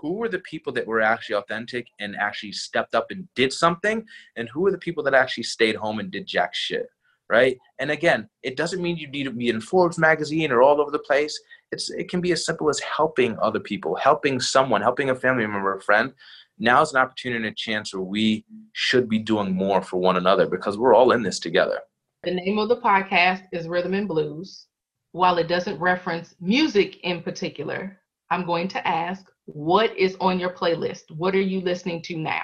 who 0.01 0.13
were 0.13 0.29
the 0.29 0.39
people 0.39 0.71
that 0.73 0.85
were 0.85 1.01
actually 1.01 1.35
authentic 1.35 1.87
and 1.99 2.15
actually 2.15 2.51
stepped 2.51 2.95
up 2.95 3.07
and 3.09 3.27
did 3.35 3.51
something 3.51 4.03
and 4.35 4.49
who 4.49 4.61
were 4.61 4.71
the 4.71 4.77
people 4.77 5.03
that 5.03 5.13
actually 5.13 5.43
stayed 5.43 5.75
home 5.75 5.99
and 5.99 6.11
did 6.11 6.25
jack 6.25 6.53
shit 6.53 6.87
right? 7.29 7.57
And 7.79 7.91
again 7.91 8.29
it 8.43 8.55
doesn't 8.55 8.81
mean 8.81 8.97
you 8.97 9.09
need 9.09 9.25
to 9.25 9.31
be 9.31 9.49
in 9.49 9.61
forbes 9.61 9.97
magazine 9.97 10.51
or 10.51 10.61
all 10.61 10.81
over 10.81 10.91
the 10.91 10.99
place. 10.99 11.37
It's 11.71 11.89
it 11.89 12.09
can 12.09 12.21
be 12.21 12.31
as 12.31 12.45
simple 12.45 12.69
as 12.69 12.79
helping 12.79 13.37
other 13.41 13.59
people 13.59 13.95
helping 13.95 14.39
someone 14.39 14.81
helping 14.81 15.09
a 15.09 15.15
family 15.15 15.45
member 15.45 15.75
a 15.75 15.81
friend. 15.81 16.13
Now 16.57 16.81
is 16.81 16.91
an 16.91 17.01
opportunity 17.01 17.45
and 17.45 17.53
a 17.53 17.55
chance 17.55 17.93
where 17.93 18.01
we 18.01 18.45
should 18.73 19.07
be 19.07 19.19
doing 19.19 19.53
more 19.53 19.81
for 19.81 19.97
one 19.97 20.17
another 20.17 20.47
because 20.47 20.77
we're 20.77 20.95
all 20.95 21.11
in 21.11 21.21
this 21.21 21.39
together. 21.39 21.81
The 22.27 22.33
name 22.33 22.59
of 22.59 22.67
the 22.67 22.75
podcast 22.75 23.43
is 23.53 23.69
Rhythm 23.69 23.93
and 23.93 24.05
Blues. 24.05 24.65
While 25.13 25.37
it 25.37 25.47
doesn't 25.47 25.79
reference 25.79 26.35
music 26.41 26.97
in 27.05 27.23
particular, 27.23 28.01
I'm 28.29 28.45
going 28.45 28.67
to 28.67 28.85
ask 28.85 29.31
what 29.45 29.95
is 29.95 30.17
on 30.19 30.37
your 30.37 30.49
playlist? 30.49 31.03
What 31.15 31.33
are 31.35 31.39
you 31.39 31.61
listening 31.61 32.01
to 32.01 32.17
now? 32.17 32.43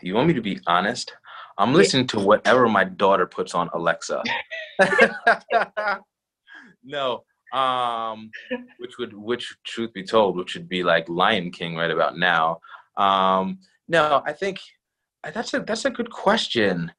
You 0.00 0.14
want 0.14 0.28
me 0.28 0.32
to 0.32 0.40
be 0.40 0.58
honest? 0.66 1.12
I'm 1.58 1.74
listening 1.74 2.06
to 2.06 2.18
whatever 2.18 2.66
my 2.66 2.84
daughter 2.84 3.26
puts 3.26 3.54
on 3.54 3.68
Alexa. 3.74 4.22
no, 6.82 7.22
um, 7.52 8.30
which 8.78 8.96
would, 8.98 9.12
which 9.12 9.54
truth 9.66 9.92
be 9.92 10.02
told, 10.02 10.38
which 10.38 10.54
would 10.54 10.66
be 10.66 10.82
like 10.82 11.06
Lion 11.10 11.50
King 11.50 11.76
right 11.76 11.90
about 11.90 12.16
now. 12.16 12.58
Um, 12.96 13.58
no, 13.86 14.22
I 14.24 14.32
think 14.32 14.60
that's 15.22 15.52
a 15.52 15.60
that's 15.60 15.84
a 15.84 15.90
good 15.90 16.10
question. 16.10 16.90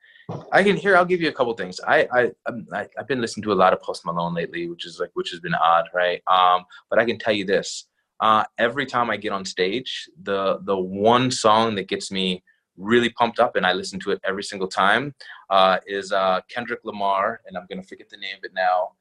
I 0.51 0.63
can 0.63 0.75
hear. 0.75 0.95
I'll 0.95 1.05
give 1.05 1.21
you 1.21 1.29
a 1.29 1.33
couple 1.33 1.53
things. 1.53 1.79
I 1.87 2.07
I, 2.13 2.31
um, 2.45 2.67
I 2.73 2.87
have 2.97 3.07
been 3.07 3.21
listening 3.21 3.43
to 3.43 3.53
a 3.53 3.59
lot 3.63 3.73
of 3.73 3.81
Post 3.81 4.05
Malone 4.05 4.33
lately, 4.33 4.69
which 4.69 4.85
is 4.85 4.99
like 4.99 5.11
which 5.13 5.31
has 5.31 5.39
been 5.39 5.55
odd, 5.55 5.85
right? 5.93 6.21
Um, 6.27 6.65
but 6.89 6.99
I 6.99 7.05
can 7.05 7.17
tell 7.17 7.33
you 7.33 7.45
this: 7.45 7.87
uh, 8.19 8.43
every 8.57 8.85
time 8.85 9.09
I 9.09 9.17
get 9.17 9.31
on 9.31 9.45
stage, 9.45 10.09
the 10.21 10.59
the 10.63 10.77
one 10.77 11.31
song 11.31 11.75
that 11.75 11.87
gets 11.87 12.11
me 12.11 12.43
really 12.77 13.09
pumped 13.09 13.39
up, 13.39 13.55
and 13.55 13.65
I 13.65 13.73
listen 13.73 13.99
to 14.01 14.11
it 14.11 14.19
every 14.23 14.43
single 14.43 14.67
time, 14.67 15.13
uh, 15.49 15.77
is 15.85 16.11
uh, 16.11 16.41
Kendrick 16.49 16.81
Lamar, 16.83 17.41
and 17.45 17.57
I'm 17.57 17.65
gonna 17.69 17.83
forget 17.83 18.09
the 18.09 18.17
name 18.17 18.37
of 18.37 18.43
it 18.43 18.53
now. 18.53 18.91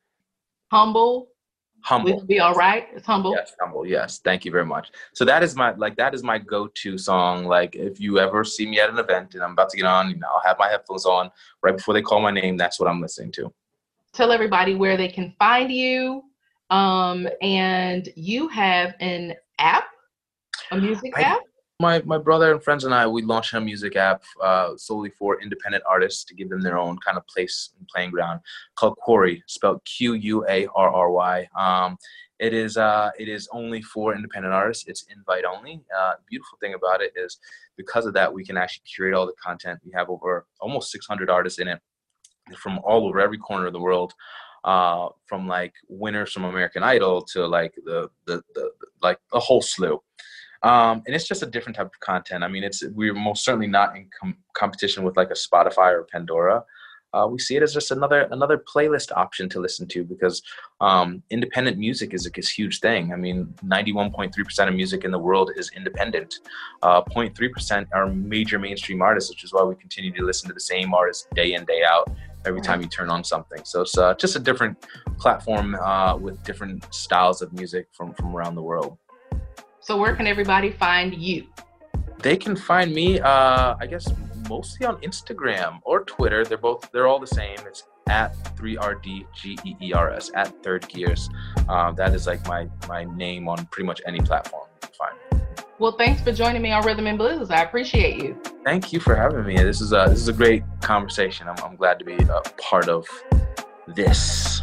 Humble 0.71 1.29
humble. 1.83 2.17
We'll 2.17 2.25
be 2.25 2.41
all 2.41 2.55
right 2.55 2.89
it's 2.93 3.07
humble? 3.07 3.33
Yes 3.33 3.55
humble 3.61 3.87
yes. 3.87 4.21
Thank 4.23 4.45
you 4.45 4.51
very 4.51 4.67
much. 4.67 4.91
So 5.13 5.25
that 5.25 5.43
is 5.43 5.57
my 5.57 5.73
like 5.75 5.97
that 5.97 6.15
is 6.15 6.23
my 6.23 6.39
go-to 6.39 6.99
song. 6.99 7.45
Like 7.45 7.77
if 7.77 8.01
you 8.01 8.19
ever 8.19 8.45
see 8.45 8.67
me 8.67 8.81
at 8.81 8.91
an 8.91 8.99
event 8.99 9.35
and 9.35 9.43
i'm 9.43 9.53
about 9.53 9.71
to 9.71 9.77
get 9.77 9.87
on 9.87 10.11
you 10.11 10.17
know 10.17 10.29
i'll 10.35 10.43
have 10.45 10.59
my 10.59 10.69
headphones 10.69 11.07
on 11.07 11.31
right 11.63 11.77
before 11.77 11.95
they 11.95 12.03
call 12.03 12.21
my 12.21 12.31
name. 12.31 12.57
That's 12.57 12.79
what 12.79 12.89
i'm 12.89 13.01
listening 13.01 13.33
to. 13.33 13.53
Tell 14.13 14.33
everybody 14.33 14.75
where 14.75 14.97
they 14.97 15.09
can 15.09 15.35
find 15.39 15.71
you. 15.71 16.23
Um, 16.71 17.29
and 17.43 18.09
you 18.15 18.47
have 18.49 18.95
an 19.01 19.35
app, 19.59 19.89
a 20.71 20.77
music 20.77 21.13
I, 21.17 21.23
app. 21.23 21.41
My 21.81 22.03
my 22.05 22.19
brother 22.19 22.53
and 22.53 22.63
friends 22.63 22.85
and 22.85 22.95
I 22.95 23.07
we 23.07 23.23
launched 23.23 23.55
a 23.55 23.61
music 23.61 23.97
app 23.97 24.23
uh, 24.45 24.77
solely 24.77 25.09
for 25.09 25.41
independent 25.41 25.83
artists 25.89 26.25
to 26.25 26.35
give 26.35 26.51
them 26.51 26.61
their 26.61 26.77
own 26.77 26.99
kind 26.99 27.17
of 27.17 27.27
place 27.27 27.71
and 27.79 27.89
playing 27.89 28.11
ground 28.11 28.41
called 28.75 28.99
Quarry, 28.99 29.43
spelled 29.47 29.83
Q 29.87 30.13
U 30.13 30.45
A 30.47 30.67
R 30.77 30.91
R 30.91 31.11
Y. 31.11 31.49
Um, 31.59 31.97
it 32.39 32.53
is 32.53 32.77
uh, 32.77 33.13
it 33.19 33.31
is 33.31 33.49
only 33.51 33.81
for 33.81 34.15
independent 34.15 34.53
artists. 34.53 34.85
It's 34.89 35.07
invite 35.09 35.47
only. 35.47 35.81
Uh, 35.99 36.13
beautiful 36.29 36.59
thing 36.59 36.75
about 36.75 37.01
it 37.01 37.15
is 37.17 37.39
because 37.79 38.05
of 38.05 38.13
that 38.13 38.31
we 38.31 38.45
can 38.45 38.59
actually 38.59 38.85
curate 38.85 39.15
all 39.15 39.25
the 39.25 39.33
content. 39.43 39.81
We 39.83 39.93
have 39.93 40.11
over 40.11 40.45
almost 40.61 40.93
600 40.93 41.31
artists 41.31 41.61
in 41.61 41.69
it 41.69 41.81
from 42.59 42.79
all 42.85 43.09
over 43.09 43.21
every 43.21 43.39
corner 43.39 43.69
of 43.69 43.73
the 43.73 43.81
world 43.81 44.13
uh, 44.65 45.09
from 45.25 45.49
like 45.49 45.73
winners 45.89 46.31
from 46.31 46.45
American 46.45 46.83
Idol 46.83 47.23
to 47.33 47.47
like 47.47 47.75
the 47.87 48.11
the, 48.27 48.43
the, 48.55 48.71
the 48.81 48.87
like 49.03 49.19
a 49.33 49.41
whole 49.41 49.63
slew. 49.63 49.99
Um, 50.63 51.03
and 51.07 51.15
it's 51.15 51.27
just 51.27 51.43
a 51.43 51.47
different 51.47 51.77
type 51.77 51.87
of 51.87 52.01
content. 52.01 52.45
I 52.45 52.49
mean, 52.49 52.65
it's 52.65 52.85
we're 52.95 53.15
most 53.15 53.45
certainly 53.45 53.67
not 53.67 53.97
in 53.97 54.09
com- 54.19 54.37
competition 54.55 55.05
with 55.05 55.17
like 55.17 55.31
a 55.31 55.35
Spotify 55.35 55.93
or 55.93 56.07
Pandora. 56.11 56.65
Uh, 57.13 57.27
we 57.27 57.39
see 57.39 57.57
it 57.57 57.63
as 57.63 57.75
just 57.75 57.91
another 57.91 58.29
another 58.31 58.63
playlist 58.73 59.11
option 59.17 59.49
to 59.49 59.59
listen 59.59 59.87
to 59.89 60.05
because 60.05 60.43
um, 60.81 61.23
independent 61.31 61.77
music 61.77 62.15
is 62.15 62.27
a, 62.27 62.31
is 62.39 62.49
huge 62.49 62.81
thing. 62.81 63.13
I 63.13 63.17
mean, 63.17 63.53
91.3% 63.65 64.69
of 64.69 64.75
music 64.75 65.05
in 65.05 65.11
the 65.11 65.19
world 65.19 65.51
is 65.57 65.71
independent. 65.75 66.37
Uh, 66.83 67.03
0.3% 67.03 67.87
are 67.93 68.07
major 68.09 68.59
mainstream 68.59 69.03
artists, 69.03 69.29
which 69.29 69.43
is 69.43 69.53
why 69.53 69.63
we 69.65 69.75
continue 69.75 70.13
to 70.13 70.23
listen 70.23 70.47
to 70.49 70.55
the 70.55 70.61
same 70.61 70.95
artists 70.95 71.27
day 71.35 71.55
in 71.55 71.65
day 71.65 71.83
out 71.89 72.13
every 72.47 72.61
time 72.61 72.81
you 72.81 72.89
turn 72.89 73.11
on 73.11 73.25
something. 73.25 73.61
So 73.65 73.83
it's 73.83 73.99
uh, 73.99 74.15
just 74.15 74.37
a 74.37 74.41
different 74.41 74.81
platform 75.19 75.75
uh, 75.75 76.17
with 76.17 76.43
different 76.45 76.87
styles 76.95 77.43
of 77.43 77.53
music 77.53 77.89
from 77.93 78.15
from 78.15 78.37
around 78.37 78.55
the 78.55 78.63
world. 78.63 78.99
So 79.91 79.97
where 79.97 80.15
can 80.15 80.29
everybody 80.29 80.71
find 80.71 81.13
you? 81.13 81.49
They 82.21 82.37
can 82.37 82.55
find 82.55 82.95
me, 82.95 83.19
uh, 83.19 83.75
I 83.81 83.89
guess, 83.91 84.07
mostly 84.49 84.87
on 84.87 85.01
Instagram 85.01 85.81
or 85.83 86.05
Twitter. 86.05 86.45
They're 86.45 86.59
both 86.59 86.89
they're 86.93 87.09
all 87.09 87.19
the 87.19 87.27
same. 87.27 87.59
It's 87.67 87.83
at 88.09 88.37
3RDGEERS 88.55 90.31
at 90.37 90.63
Third 90.63 90.87
Gears. 90.89 91.29
Uh, 91.69 91.91
that 91.91 92.15
is 92.15 92.29
like 92.29 92.47
my 92.47 92.69
my 92.87 93.03
name 93.03 93.49
on 93.49 93.67
pretty 93.73 93.89
much 93.89 94.01
any 94.07 94.21
platform. 94.21 94.69
Fine. 94.97 95.43
Well, 95.81 95.97
thanks 95.99 96.23
for 96.23 96.31
joining 96.31 96.63
me 96.63 96.71
on 96.71 96.87
Rhythm 96.87 97.09
and 97.09 97.19
Blues. 97.19 97.51
I 97.51 97.63
appreciate 97.63 98.23
you. 98.23 98.41
Thank 98.65 98.93
you 98.93 99.01
for 99.01 99.17
having 99.17 99.45
me. 99.45 99.57
This 99.57 99.81
is 99.81 99.93
a 99.93 100.07
this 100.09 100.21
is 100.21 100.29
a 100.29 100.33
great 100.33 100.63
conversation. 100.83 101.49
I'm 101.49 101.57
I'm 101.65 101.75
glad 101.75 101.99
to 101.99 102.05
be 102.05 102.15
a 102.15 102.43
part 102.61 102.89
of 102.89 103.09
this. 103.89 104.63